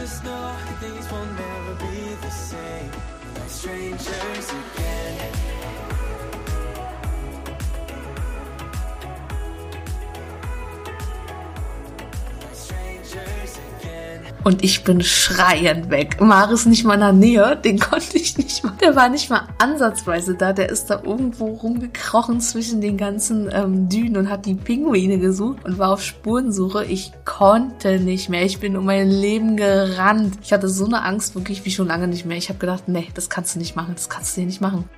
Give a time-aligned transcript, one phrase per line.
[0.00, 2.90] just know things will never be the same.
[3.34, 5.97] Like strangers again.
[14.48, 16.22] Und ich bin schreiend weg.
[16.22, 18.72] Maris nicht mal in der Nähe, den konnte ich nicht mal.
[18.80, 20.54] Der war nicht mal ansatzweise da.
[20.54, 25.66] Der ist da irgendwo rumgekrochen zwischen den ganzen ähm, Dünen und hat die Pinguine gesucht
[25.66, 26.86] und war auf Spurensuche.
[26.86, 28.46] Ich konnte nicht mehr.
[28.46, 30.38] Ich bin um mein Leben gerannt.
[30.42, 32.38] Ich hatte so eine Angst wirklich wie schon lange nicht mehr.
[32.38, 33.92] Ich habe gedacht, nee, das kannst du nicht machen.
[33.96, 34.88] Das kannst du hier nicht machen.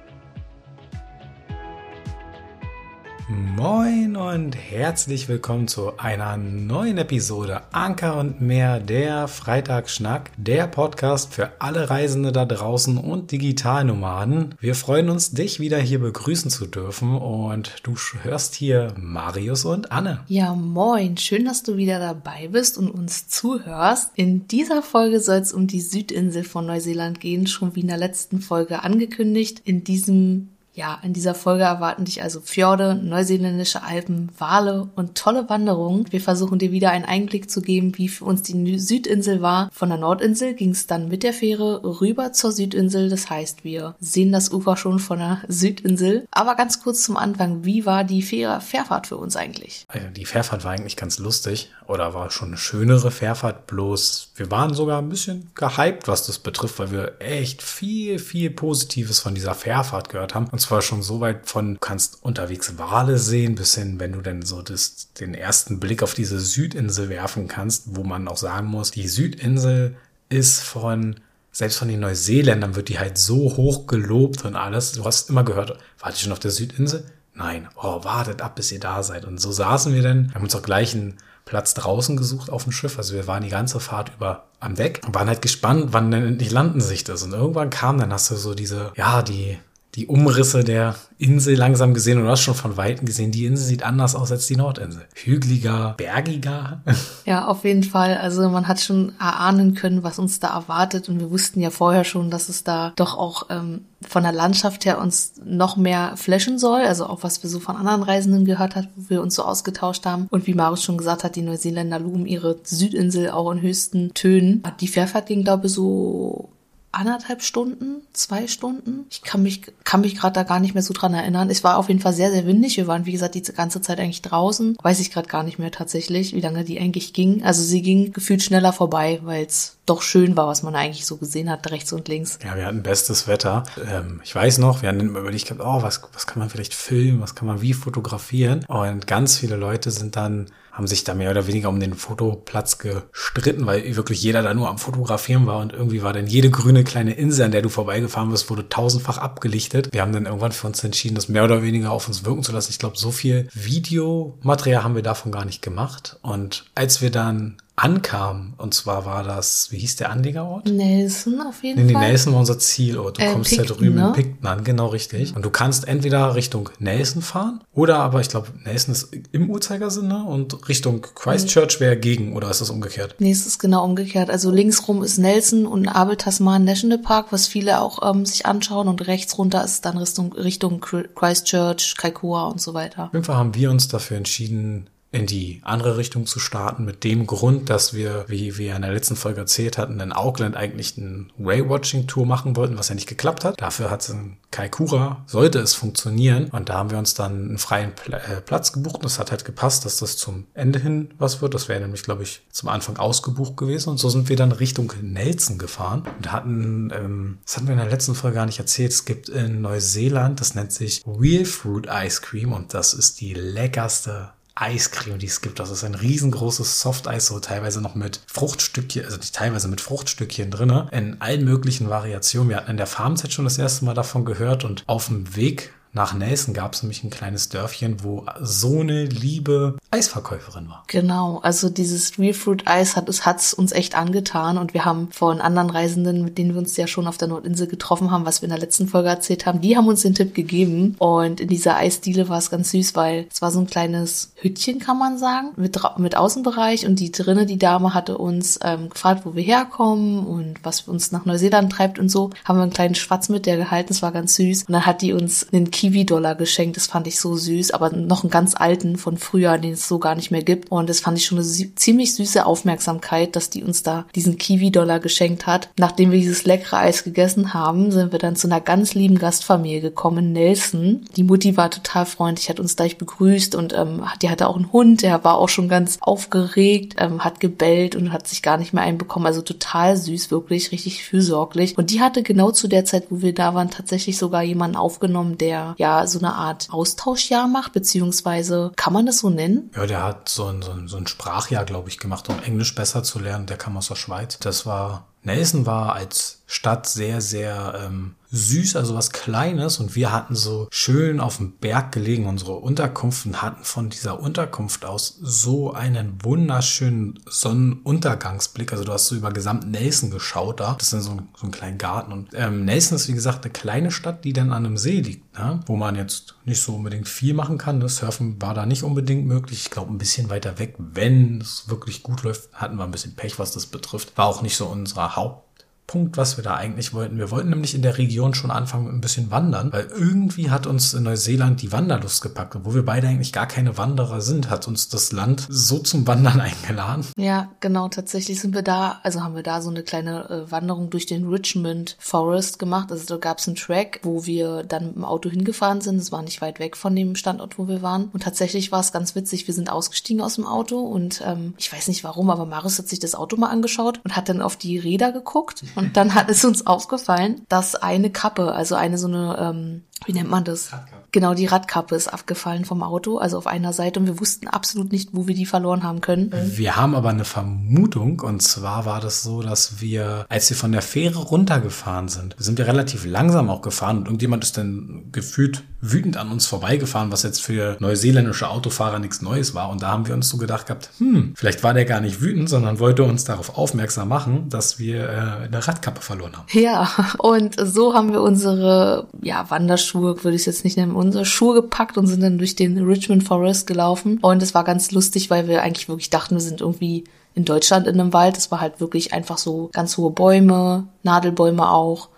[3.30, 11.32] Moin und herzlich willkommen zu einer neuen Episode Anker und mehr, der Freitagsschnack, der Podcast
[11.32, 14.56] für alle Reisende da draußen und Digitalnomaden.
[14.58, 19.92] Wir freuen uns, dich wieder hier begrüßen zu dürfen und du hörst hier Marius und
[19.92, 20.24] Anne.
[20.26, 21.16] Ja, moin.
[21.16, 24.10] Schön, dass du wieder dabei bist und uns zuhörst.
[24.16, 27.96] In dieser Folge soll es um die Südinsel von Neuseeland gehen, schon wie in der
[27.96, 29.62] letzten Folge angekündigt.
[29.64, 30.48] In diesem
[30.80, 36.06] ja, in dieser Folge erwarten dich also Fjorde, neuseeländische Alpen, Wale und tolle Wanderungen.
[36.10, 39.68] Wir versuchen dir wieder einen Einblick zu geben, wie für uns die Südinsel war.
[39.74, 43.10] Von der Nordinsel ging es dann mit der Fähre rüber zur Südinsel.
[43.10, 46.26] Das heißt, wir sehen das Ufer schon von der Südinsel.
[46.30, 49.84] Aber ganz kurz zum Anfang, wie war die Fähre Fährfahrt für uns eigentlich?
[49.88, 54.50] Also die Fährfahrt war eigentlich ganz lustig oder war schon eine schönere Fährfahrt, bloß wir
[54.50, 59.34] waren sogar ein bisschen gehypt, was das betrifft, weil wir echt viel, viel Positives von
[59.34, 60.46] dieser Fährfahrt gehört haben.
[60.50, 64.20] Und zwar schon so weit von, du kannst unterwegs Wale sehen, bis hin, wenn du
[64.20, 68.68] denn so das, den ersten Blick auf diese Südinsel werfen kannst, wo man auch sagen
[68.68, 69.96] muss, die Südinsel
[70.28, 71.16] ist von
[71.52, 74.92] selbst von den Neuseeländern wird die halt so hoch gelobt und alles.
[74.92, 77.04] Du hast immer gehört, wart ihr schon auf der Südinsel?
[77.34, 77.68] Nein.
[77.76, 79.24] Oh, wartet ab, bis ihr da seid.
[79.24, 82.72] Und so saßen wir dann, haben uns auch gleich einen Platz draußen gesucht auf dem
[82.72, 82.98] Schiff.
[82.98, 86.24] Also wir waren die ganze Fahrt über am Deck und waren halt gespannt, wann denn
[86.24, 87.22] endlich landen sich das.
[87.22, 89.58] Und irgendwann kam, dann hast du so diese, ja, die,
[89.94, 93.66] die Umrisse der Insel langsam gesehen und du hast schon von Weitem gesehen, die Insel
[93.66, 95.02] sieht anders aus als die Nordinsel.
[95.14, 96.82] Hügeliger, bergiger.
[97.26, 98.16] Ja, auf jeden Fall.
[98.16, 102.04] Also man hat schon erahnen können, was uns da erwartet und wir wussten ja vorher
[102.04, 106.58] schon, dass es da doch auch ähm, von der Landschaft her uns noch mehr flashen
[106.58, 106.80] soll.
[106.80, 110.06] Also auch was wir so von anderen Reisenden gehört hat, wo wir uns so ausgetauscht
[110.06, 110.26] haben.
[110.30, 114.62] Und wie Marius schon gesagt hat, die Neuseeländer loben ihre Südinsel auch in höchsten Tönen.
[114.80, 116.50] Die Fährfahrt ging, glaube ich, so
[116.92, 119.06] anderthalb Stunden, zwei Stunden.
[119.10, 121.50] Ich kann mich, kann mich gerade da gar nicht mehr so dran erinnern.
[121.50, 122.76] Es war auf jeden Fall sehr, sehr windig.
[122.76, 124.76] Wir waren, wie gesagt, die ganze Zeit eigentlich draußen.
[124.82, 127.44] Weiß ich gerade gar nicht mehr tatsächlich, wie lange die eigentlich ging.
[127.44, 131.16] Also sie ging gefühlt schneller vorbei, weil es doch schön war, was man eigentlich so
[131.16, 132.38] gesehen hat, rechts und links.
[132.44, 133.64] Ja, wir hatten bestes Wetter.
[133.86, 137.20] Ähm, ich weiß noch, wir hatten überlegt, gehabt, oh, was, was kann man vielleicht filmen,
[137.20, 138.64] was kann man wie fotografieren?
[138.66, 142.78] Und ganz viele Leute sind dann haben sich da mehr oder weniger um den Fotoplatz
[142.78, 146.84] gestritten, weil wirklich jeder da nur am Fotografieren war und irgendwie war dann jede grüne
[146.84, 149.92] kleine Insel, an der du vorbeigefahren bist, wurde tausendfach abgelichtet.
[149.92, 152.52] Wir haben dann irgendwann für uns entschieden, das mehr oder weniger auf uns wirken zu
[152.52, 152.70] lassen.
[152.70, 156.18] Ich glaube, so viel Videomaterial haben wir davon gar nicht gemacht.
[156.22, 158.54] Und als wir dann ankam.
[158.58, 160.66] Und zwar war das, wie hieß der Anliegerort?
[160.66, 162.02] Nelson auf jeden Nee, Fall.
[162.02, 163.18] nee, Nelson war unser Zielort.
[163.18, 164.06] Du Äh, kommst ja Picton, drüben ne?
[164.08, 165.34] in Picton an, genau richtig.
[165.34, 170.24] Und du kannst entweder Richtung Nelson fahren oder aber, ich glaube, Nelson ist im Uhrzeigersinne
[170.24, 173.16] und Richtung Christchurch wäre gegen oder ist das umgekehrt?
[173.18, 174.30] Nee, es ist genau umgekehrt.
[174.30, 178.46] Also links rum ist Nelson und Abel Tasman National Park, was viele auch ähm, sich
[178.46, 178.88] anschauen.
[178.88, 183.04] Und rechts runter ist dann Richtung, Richtung Christchurch, Kaikoura und so weiter.
[183.06, 187.02] Auf jeden Fall haben wir uns dafür entschieden, in die andere Richtung zu starten, mit
[187.02, 190.96] dem Grund, dass wir, wie wir in der letzten Folge erzählt hatten, in Auckland eigentlich
[190.96, 193.60] eine Whale-Watching-Tour machen wollten, was ja nicht geklappt hat.
[193.60, 196.48] Dafür hat es in Kaikoura, sollte es funktionieren.
[196.50, 199.00] Und da haben wir uns dann einen freien Pla äh, Platz gebucht.
[199.00, 201.54] Und es hat halt gepasst, dass das zum Ende hin was wird.
[201.54, 203.90] Das wäre nämlich, glaube ich, zum Anfang ausgebucht gewesen.
[203.90, 207.80] Und so sind wir dann Richtung Nelson gefahren und hatten, ähm, das hatten wir in
[207.80, 211.88] der letzten Folge gar nicht erzählt, es gibt in Neuseeland, das nennt sich Real Fruit
[211.90, 215.58] Ice Cream und das ist die leckerste Eiscreme, die es gibt.
[215.58, 220.50] Das ist ein riesengroßes Softeis, so teilweise noch mit Fruchtstückchen, also nicht teilweise mit Fruchtstückchen
[220.50, 222.48] drinne, in allen möglichen Variationen.
[222.48, 225.72] Wir hatten in der Farmzeit schon das erste Mal davon gehört und auf dem Weg
[225.92, 230.84] nach Nelson gab es nämlich ein kleines Dörfchen, wo so eine liebe Eisverkäuferin war.
[230.86, 235.08] Genau, also dieses Real Fruit Eis hat es hat's uns echt angetan und wir haben
[235.10, 238.40] von anderen Reisenden, mit denen wir uns ja schon auf der Nordinsel getroffen haben, was
[238.40, 240.94] wir in der letzten Folge erzählt haben, die haben uns den Tipp gegeben.
[240.98, 244.78] Und in dieser Eisdiele war es ganz süß, weil es war so ein kleines Hütchen,
[244.78, 246.86] kann man sagen, mit, mit Außenbereich.
[246.86, 251.10] Und die drinne, die Dame hatte uns ähm, gefragt, wo wir herkommen und was uns
[251.10, 254.12] nach Neuseeland treibt und so, haben wir einen kleinen Schwatz mit der gehalten, es war
[254.12, 254.64] ganz süß.
[254.64, 258.22] Und dann hat die uns einen Kiwi-Dollar geschenkt, das fand ich so süß, aber noch
[258.22, 260.70] einen ganz alten von früher, den es so gar nicht mehr gibt.
[260.70, 265.00] Und das fand ich schon eine ziemlich süße Aufmerksamkeit, dass die uns da diesen Kiwi-Dollar
[265.00, 265.70] geschenkt hat.
[265.78, 269.80] Nachdem wir dieses leckere Eis gegessen haben, sind wir dann zu einer ganz lieben Gastfamilie
[269.80, 271.06] gekommen, Nelson.
[271.16, 274.72] Die Mutti war total freundlich, hat uns gleich begrüßt und ähm, die hatte auch einen
[274.72, 278.74] Hund, der war auch schon ganz aufgeregt, ähm, hat gebellt und hat sich gar nicht
[278.74, 279.26] mehr einbekommen.
[279.26, 281.78] Also total süß, wirklich, richtig fürsorglich.
[281.78, 285.38] Und die hatte genau zu der Zeit, wo wir da waren, tatsächlich sogar jemanden aufgenommen,
[285.38, 289.70] der ja so eine Art Austauschjahr macht, beziehungsweise kann man das so nennen?
[289.74, 292.74] Ja, der hat so ein, so ein, so ein Sprachjahr, glaube ich, gemacht, um Englisch
[292.74, 293.46] besser zu lernen.
[293.46, 294.38] Der kam aus der Schweiz.
[294.38, 299.78] Das war, Nelson war als Stadt sehr, sehr ähm, süß, also was Kleines.
[299.78, 304.20] Und wir hatten so schön auf dem Berg gelegen, unsere Unterkunft, und hatten von dieser
[304.20, 308.72] Unterkunft aus so einen wunderschönen Sonnenuntergangsblick.
[308.72, 310.74] Also du hast so über gesamt Nelson geschaut da.
[310.74, 312.12] Das ist dann so ein, so ein kleiner Garten.
[312.12, 315.38] Und ähm, Nelson ist, wie gesagt, eine kleine Stadt, die dann an einem See liegt,
[315.38, 315.60] ne?
[315.66, 317.80] wo man jetzt nicht so unbedingt viel machen kann.
[317.80, 319.62] Das Surfen war da nicht unbedingt möglich.
[319.62, 323.16] Ich glaube, ein bisschen weiter weg, wenn es wirklich gut läuft, hatten wir ein bisschen
[323.16, 324.16] Pech, was das betrifft.
[324.16, 325.49] War auch nicht so unser Haupt.
[325.90, 327.18] Punkt, was wir da eigentlich wollten.
[327.18, 330.68] Wir wollten nämlich in der Region schon anfangen mit ein bisschen wandern, weil irgendwie hat
[330.68, 332.54] uns in Neuseeland die Wanderlust gepackt.
[332.54, 336.40] Obwohl wir beide eigentlich gar keine Wanderer sind, hat uns das Land so zum Wandern
[336.40, 337.04] eingeladen.
[337.16, 340.90] Ja, genau, tatsächlich sind wir da, also haben wir da so eine kleine äh, Wanderung
[340.90, 342.92] durch den Richmond Forest gemacht.
[342.92, 345.96] Also da gab es einen Track, wo wir dann mit dem Auto hingefahren sind.
[345.96, 348.10] Es war nicht weit weg von dem Standort, wo wir waren.
[348.12, 349.48] Und tatsächlich war es ganz witzig.
[349.48, 352.86] Wir sind ausgestiegen aus dem Auto und ähm, ich weiß nicht warum, aber Marius hat
[352.86, 355.64] sich das Auto mal angeschaut und hat dann auf die Räder geguckt.
[355.80, 360.12] Und dann hat es uns aufgefallen, dass eine Kappe, also eine so eine, ähm, wie
[360.12, 360.72] nennt man das?
[360.72, 361.00] Radkappe.
[361.12, 364.92] Genau, die Radkappe ist abgefallen vom Auto, also auf einer Seite und wir wussten absolut
[364.92, 366.30] nicht, wo wir die verloren haben können.
[366.54, 370.70] Wir haben aber eine Vermutung und zwar war das so, dass wir, als wir von
[370.70, 375.64] der Fähre runtergefahren sind, sind wir relativ langsam auch gefahren und irgendjemand ist dann gefühlt
[375.80, 380.06] wütend an uns vorbeigefahren, was jetzt für neuseeländische Autofahrer nichts Neues war und da haben
[380.06, 383.24] wir uns so gedacht gehabt, hm, vielleicht war der gar nicht wütend, sondern wollte uns
[383.24, 386.46] darauf aufmerksam machen, dass wir äh, eine Radkappe verloren haben.
[386.52, 391.24] Ja, und so haben wir unsere, ja, Wanderschuhe, würde ich es jetzt nicht nennen, unsere
[391.24, 394.18] Schuhe gepackt und sind dann durch den Richmond Forest gelaufen.
[394.20, 397.04] Und es war ganz lustig, weil wir eigentlich wirklich dachten, wir sind irgendwie
[397.34, 398.36] in Deutschland in einem Wald.
[398.36, 402.09] Es war halt wirklich einfach so ganz hohe Bäume, Nadelbäume auch.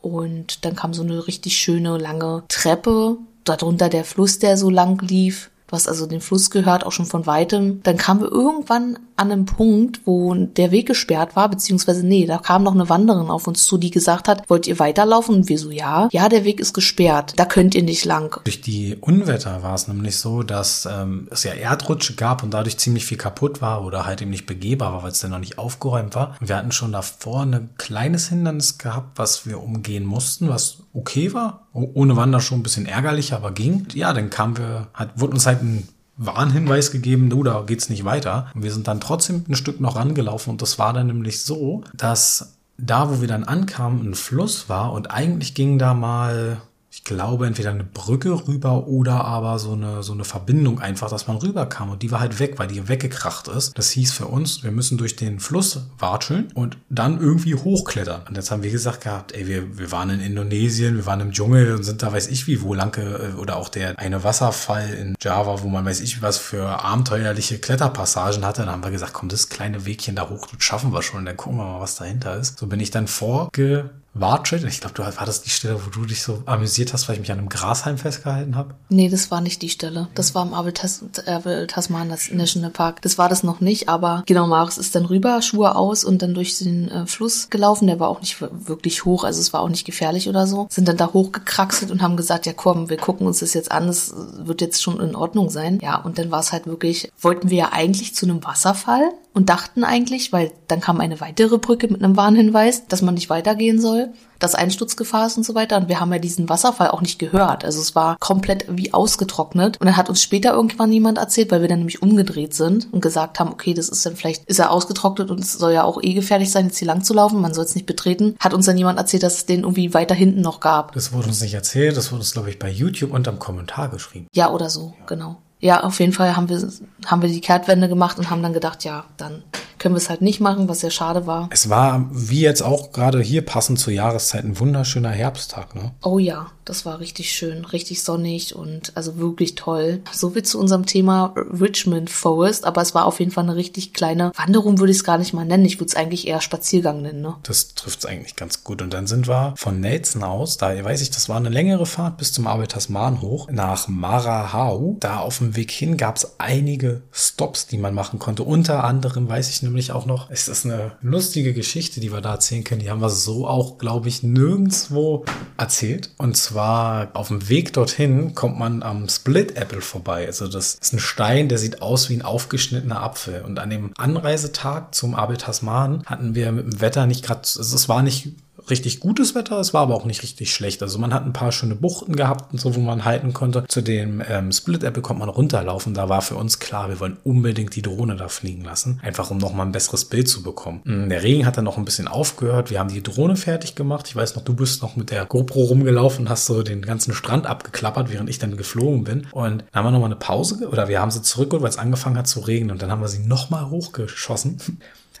[0.00, 5.00] Und dann kam so eine richtig schöne lange Treppe, darunter der Fluss, der so lang
[5.02, 5.50] lief.
[5.68, 7.82] Du hast also den Fluss gehört, auch schon von weitem.
[7.82, 12.38] Dann kamen wir irgendwann an einem Punkt, wo der Weg gesperrt war, beziehungsweise nee, da
[12.38, 15.34] kam noch eine Wanderin auf uns zu, die gesagt hat, wollt ihr weiterlaufen?
[15.34, 18.40] Und wir so, ja, ja, der Weg ist gesperrt, da könnt ihr nicht lang.
[18.44, 22.78] Durch die Unwetter war es nämlich so, dass ähm, es ja Erdrutsche gab und dadurch
[22.78, 25.58] ziemlich viel kaputt war oder halt eben nicht begehbar war, weil es dann noch nicht
[25.58, 26.36] aufgeräumt war.
[26.40, 31.66] Wir hatten schon davor ein kleines Hindernis gehabt, was wir umgehen mussten, was okay war.
[31.72, 33.86] Ohne Wanderschuh ein bisschen ärgerlich, aber ging.
[33.94, 38.04] Ja, dann kamen wir, hat, wurde uns halt ein Warnhinweis gegeben, du, da geht's nicht
[38.04, 38.50] weiter.
[38.54, 41.84] Und wir sind dann trotzdem ein Stück noch rangelaufen und das war dann nämlich so,
[41.94, 46.60] dass da, wo wir dann ankamen, ein Fluss war und eigentlich ging da mal,
[46.98, 51.28] ich glaube, entweder eine Brücke rüber oder aber so eine, so eine Verbindung einfach, dass
[51.28, 53.78] man rüberkam und die war halt weg, weil die weggekracht ist.
[53.78, 58.22] Das hieß für uns, wir müssen durch den Fluss watscheln und dann irgendwie hochklettern.
[58.28, 61.30] Und jetzt haben wir gesagt gehabt, ey, wir, wir waren in Indonesien, wir waren im
[61.30, 64.90] Dschungel und sind da weiß ich wie wo lange äh, oder auch der eine Wasserfall
[64.90, 68.62] in Java, wo man weiß ich was für abenteuerliche Kletterpassagen hatte.
[68.62, 71.36] Dann haben wir gesagt, komm, das kleine Wegchen da hoch, das schaffen wir schon, dann
[71.36, 72.58] gucken wir mal, was dahinter ist.
[72.58, 74.64] So bin ich dann vorge Watschelt.
[74.64, 77.20] Ich glaube, du war das die Stelle, wo du dich so amüsiert hast, weil ich
[77.20, 78.74] mich an einem Grashalm festgehalten habe.
[78.88, 80.08] Nee, das war nicht die Stelle.
[80.14, 83.02] Das war im Abel Tas Abel Tasman National Park.
[83.02, 86.34] Das war das noch nicht, aber genau, Marius ist dann rüber, Schuhe aus und dann
[86.34, 87.86] durch den äh, Fluss gelaufen.
[87.86, 90.66] Der war auch nicht wirklich hoch, also es war auch nicht gefährlich oder so.
[90.70, 93.86] Sind dann da hochgekraxelt und haben gesagt, ja komm, wir gucken uns das jetzt an,
[93.86, 95.78] das wird jetzt schon in Ordnung sein.
[95.82, 99.50] Ja, und dann war es halt wirklich, wollten wir ja eigentlich zu einem Wasserfall und
[99.50, 103.80] dachten eigentlich, weil dann kam eine weitere Brücke mit einem Warnhinweis, dass man nicht weitergehen
[103.80, 104.08] soll,
[104.40, 105.76] dass Einsturzgefahr ist und so weiter.
[105.76, 107.64] Und wir haben ja diesen Wasserfall auch nicht gehört.
[107.64, 109.80] Also es war komplett wie ausgetrocknet.
[109.80, 113.00] Und dann hat uns später irgendwann jemand erzählt, weil wir dann nämlich umgedreht sind und
[113.00, 116.02] gesagt haben, okay, das ist dann vielleicht, ist er ausgetrocknet und es soll ja auch
[116.02, 117.40] eh gefährlich sein, jetzt hier lang zu laufen.
[117.40, 118.34] Man soll es nicht betreten.
[118.40, 120.94] Hat uns dann jemand erzählt, dass es den irgendwie weiter hinten noch gab.
[120.94, 124.26] Das wurde uns nicht erzählt, das wurde uns, glaube ich, bei YouTube unterm Kommentar geschrieben.
[124.34, 125.36] Ja, oder so, genau.
[125.60, 126.72] Ja, auf jeden Fall haben wir,
[127.06, 129.42] haben wir die Kehrtwende gemacht und haben dann gedacht, ja, dann
[129.78, 131.48] können wir es halt nicht machen, was sehr schade war.
[131.52, 135.92] Es war, wie jetzt auch gerade hier passend zur Jahreszeit, ein wunderschöner Herbsttag, ne?
[136.02, 140.02] Oh ja, das war richtig schön, richtig sonnig und also wirklich toll.
[140.12, 143.94] So viel zu unserem Thema Richmond Forest, aber es war auf jeden Fall eine richtig
[143.94, 145.64] kleine Wanderung, würde ich es gar nicht mal nennen.
[145.64, 147.36] Ich würde es eigentlich eher Spaziergang nennen, ne?
[147.42, 148.82] Das trifft es eigentlich ganz gut.
[148.82, 152.18] Und dann sind wir von Nelson aus, da weiß ich, das war eine längere Fahrt
[152.18, 154.96] bis zum Arbeitersmahn hoch, nach Marahau.
[155.00, 158.42] Da auf dem Weg hin gab es einige Stops, die man machen konnte.
[158.42, 162.32] Unter anderem weiß ich nämlich auch noch, es ist eine lustige Geschichte, die wir da
[162.32, 162.80] erzählen können.
[162.80, 165.24] Die haben wir so auch, glaube ich, nirgendwo
[165.56, 166.10] erzählt.
[166.18, 170.26] Und zwar auf dem Weg dorthin kommt man am Split Apple vorbei.
[170.26, 173.42] Also das ist ein Stein, der sieht aus wie ein aufgeschnittener Apfel.
[173.42, 177.76] Und an dem Anreisetag zum Abel Tasman hatten wir mit dem Wetter nicht gerade, also
[177.76, 178.32] es war nicht
[178.70, 180.82] richtig gutes Wetter, es war aber auch nicht richtig schlecht.
[180.82, 183.64] Also man hat ein paar schöne Buchten gehabt und so, wo man halten konnte.
[183.68, 185.94] Zu dem ähm, Split Apple konnte man runterlaufen.
[185.94, 189.00] Da war für uns klar, wir wollen unbedingt die Drohne da fliegen lassen.
[189.02, 190.80] Einfach um nochmal ein besseres Bild zu bekommen.
[190.84, 192.70] Mm, der Regen hat dann noch ein bisschen aufgehört.
[192.70, 194.06] Wir haben die Drohne fertig gemacht.
[194.08, 197.14] Ich weiß noch, du bist noch mit der GoPro rumgelaufen und hast so den ganzen
[197.14, 199.26] Strand abgeklappert, während ich dann geflogen bin.
[199.32, 202.18] Und dann haben wir nochmal eine Pause oder wir haben sie zurückgeholt, weil es angefangen
[202.18, 202.70] hat zu regnen.
[202.70, 204.58] Und dann haben wir sie nochmal hochgeschossen.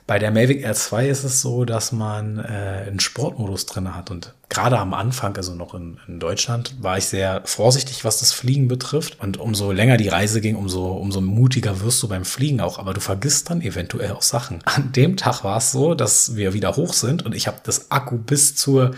[0.08, 4.10] Bei der Mavic Air 2 ist es so, dass man äh, einen Sportmodus drin hat
[4.10, 8.32] und gerade am Anfang, also noch in, in, Deutschland, war ich sehr vorsichtig, was das
[8.32, 9.20] Fliegen betrifft.
[9.20, 12.78] Und umso länger die Reise ging, umso, umso mutiger wirst du beim Fliegen auch.
[12.78, 14.60] Aber du vergisst dann eventuell auch Sachen.
[14.64, 17.90] An dem Tag war es so, dass wir wieder hoch sind und ich habe das
[17.90, 18.92] Akku bis zur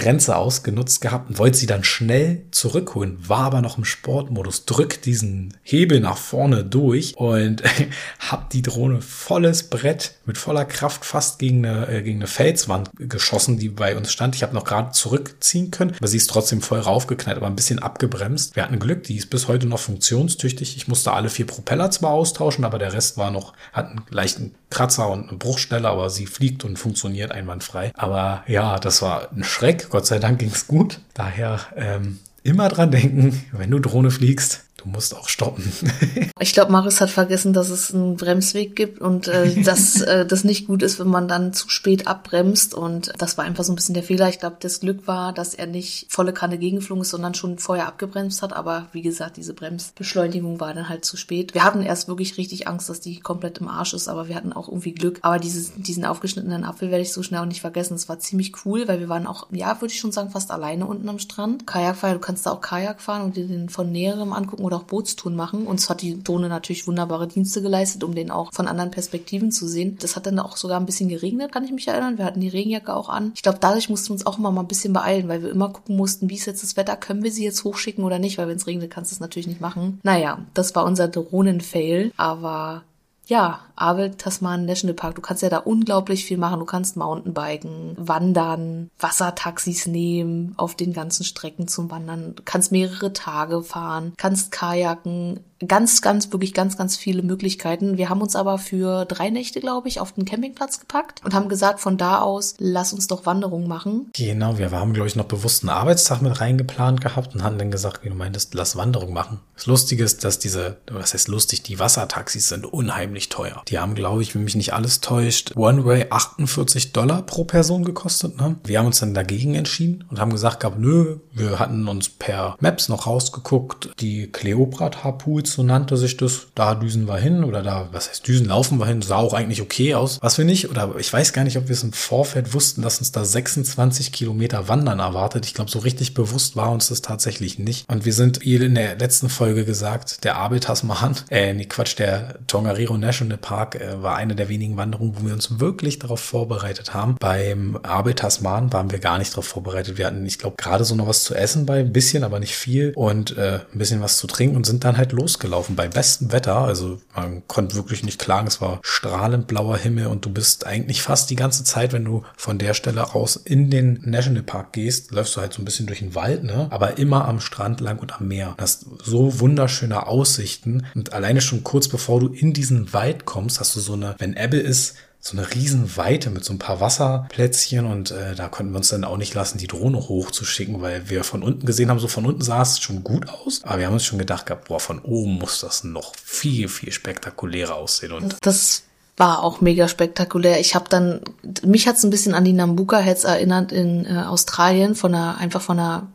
[0.00, 5.04] Grenze ausgenutzt gehabt und wollte sie dann schnell zurückholen, war aber noch im Sportmodus, drückt
[5.04, 7.62] diesen Hebel nach vorne durch und
[8.18, 12.90] hab die Drohne volles Brett mit voller Kraft fast gegen eine, äh, gegen eine Felswand
[12.96, 14.34] geschossen, die bei uns stand.
[14.34, 17.78] Ich habe noch gerade zurückziehen können, aber sie ist trotzdem voll raufgeknallt, aber ein bisschen
[17.78, 18.56] abgebremst.
[18.56, 20.76] Wir hatten Glück, die ist bis heute noch funktionstüchtig.
[20.76, 24.54] Ich musste alle vier Propeller zwar austauschen, aber der Rest war noch, hat einen leichten
[24.70, 27.92] Kratzer und eine Bruchstelle, aber sie fliegt und funktioniert einwandfrei.
[27.96, 29.89] Aber ja, das war ein Schreck.
[29.90, 31.00] Gott sei Dank ging's gut.
[31.14, 35.70] Daher ähm, immer dran denken, wenn du Drohne fliegst, Du musst auch stoppen.
[36.40, 40.42] ich glaube, Marius hat vergessen, dass es einen Bremsweg gibt und äh, dass äh, das
[40.42, 42.72] nicht gut ist, wenn man dann zu spät abbremst.
[42.72, 44.30] Und das war einfach so ein bisschen der Fehler.
[44.30, 47.88] Ich glaube, das Glück war, dass er nicht volle Kanne gegengeflogen ist, sondern schon vorher
[47.88, 48.54] abgebremst hat.
[48.54, 51.52] Aber wie gesagt, diese Bremsbeschleunigung war dann halt zu spät.
[51.52, 54.54] Wir hatten erst wirklich richtig Angst, dass die komplett im Arsch ist, aber wir hatten
[54.54, 55.18] auch irgendwie Glück.
[55.20, 57.94] Aber dieses, diesen aufgeschnittenen Apfel werde ich so schnell auch nicht vergessen.
[57.94, 60.86] Es war ziemlich cool, weil wir waren auch, ja, würde ich schon sagen, fast alleine
[60.86, 61.66] unten am Strand.
[61.66, 64.84] Kajakfahrer, du kannst da auch Kajak fahren und dir den von näherem angucken oder auch
[64.84, 65.66] Bootstouren machen.
[65.66, 69.66] Uns hat die Drohne natürlich wunderbare Dienste geleistet, um den auch von anderen Perspektiven zu
[69.66, 69.98] sehen.
[70.00, 72.18] Das hat dann auch sogar ein bisschen geregnet, kann ich mich erinnern.
[72.18, 73.32] Wir hatten die Regenjacke auch an.
[73.34, 75.70] Ich glaube, dadurch mussten wir uns auch immer mal ein bisschen beeilen, weil wir immer
[75.70, 78.48] gucken mussten, wie ist jetzt das Wetter, können wir sie jetzt hochschicken oder nicht, weil
[78.48, 80.00] wenn es regnet, kannst du es natürlich nicht machen.
[80.02, 82.82] Naja, das war unser Drohnen-Fail, aber
[83.30, 85.14] ja, Abel Tasman National Park.
[85.14, 86.58] Du kannst ja da unglaublich viel machen.
[86.58, 92.34] Du kannst Mountainbiken, wandern, Wassertaxis nehmen auf den ganzen Strecken zum Wandern.
[92.34, 97.98] Du kannst mehrere Tage fahren, kannst kajaken, ganz, ganz, wirklich ganz, ganz viele Möglichkeiten.
[97.98, 101.48] Wir haben uns aber für drei Nächte, glaube ich, auf den Campingplatz gepackt und haben
[101.48, 104.10] gesagt, von da aus, lass uns doch Wanderungen machen.
[104.14, 107.70] Genau, wir haben, glaube ich, noch bewusst einen Arbeitstag mit reingeplant gehabt und haben dann
[107.70, 109.40] gesagt, wie du meintest, lass Wanderung machen.
[109.54, 113.62] Das Lustige ist, dass diese, was heißt lustig, die Wassertaxis sind unheimlich teuer.
[113.68, 118.38] Die haben, glaube ich, wenn mich nicht alles täuscht, One-Way 48 Dollar pro Person gekostet.
[118.38, 118.56] Ne?
[118.64, 122.56] Wir haben uns dann dagegen entschieden und haben gesagt, gab, nö, wir hatten uns per
[122.60, 126.46] Maps noch rausgeguckt, die Cleopatra-Pools so nannte sich das.
[126.54, 129.02] Da düsen wir hin oder da, was heißt düsen, laufen wir hin.
[129.02, 130.18] Sah auch eigentlich okay aus.
[130.20, 132.98] Was wir nicht, oder ich weiß gar nicht, ob wir es im Vorfeld wussten, dass
[132.98, 135.46] uns da 26 Kilometer Wandern erwartet.
[135.46, 137.88] Ich glaube, so richtig bewusst war uns das tatsächlich nicht.
[137.88, 142.38] Und wir sind in der letzten Folge gesagt, der Abel Tasman, äh, nee, Quatsch, der
[142.46, 146.94] Tongariro National Park äh, war eine der wenigen Wanderungen, wo wir uns wirklich darauf vorbereitet
[146.94, 147.16] haben.
[147.18, 149.98] Beim Abel Tasman waren wir gar nicht darauf vorbereitet.
[149.98, 152.54] Wir hatten, ich glaube, gerade so noch was zu essen bei, ein bisschen, aber nicht
[152.54, 155.88] viel und äh, ein bisschen was zu trinken und sind dann halt losgegangen gelaufen bei
[155.88, 156.56] bestem Wetter.
[156.58, 158.46] Also man konnte wirklich nicht klagen.
[158.46, 162.22] Es war strahlend blauer Himmel und du bist eigentlich fast die ganze Zeit, wenn du
[162.36, 166.00] von der Stelle aus in den Nationalpark gehst, läufst du halt so ein bisschen durch
[166.00, 166.68] den Wald, ne?
[166.70, 168.54] Aber immer am Strand lang und am Meer.
[168.56, 173.60] Du hast so wunderschöne Aussichten und alleine schon kurz bevor du in diesen Wald kommst,
[173.60, 177.84] hast du so eine, wenn Ebbe ist, so eine Riesenweite mit so ein paar Wasserplätzchen
[177.84, 181.24] und äh, da konnten wir uns dann auch nicht lassen, die Drohne hochzuschicken, weil wir
[181.24, 183.92] von unten gesehen haben, so von unten sah es schon gut aus, aber wir haben
[183.92, 188.12] uns schon gedacht gehabt, boah, von oben muss das noch viel, viel spektakulärer aussehen.
[188.12, 188.84] Und das
[189.18, 190.58] war auch mega spektakulär.
[190.58, 191.20] Ich habe dann,
[191.62, 195.60] mich hat's ein bisschen an die Nambuka Heads erinnert in äh, Australien, von einer, einfach
[195.60, 196.08] von einer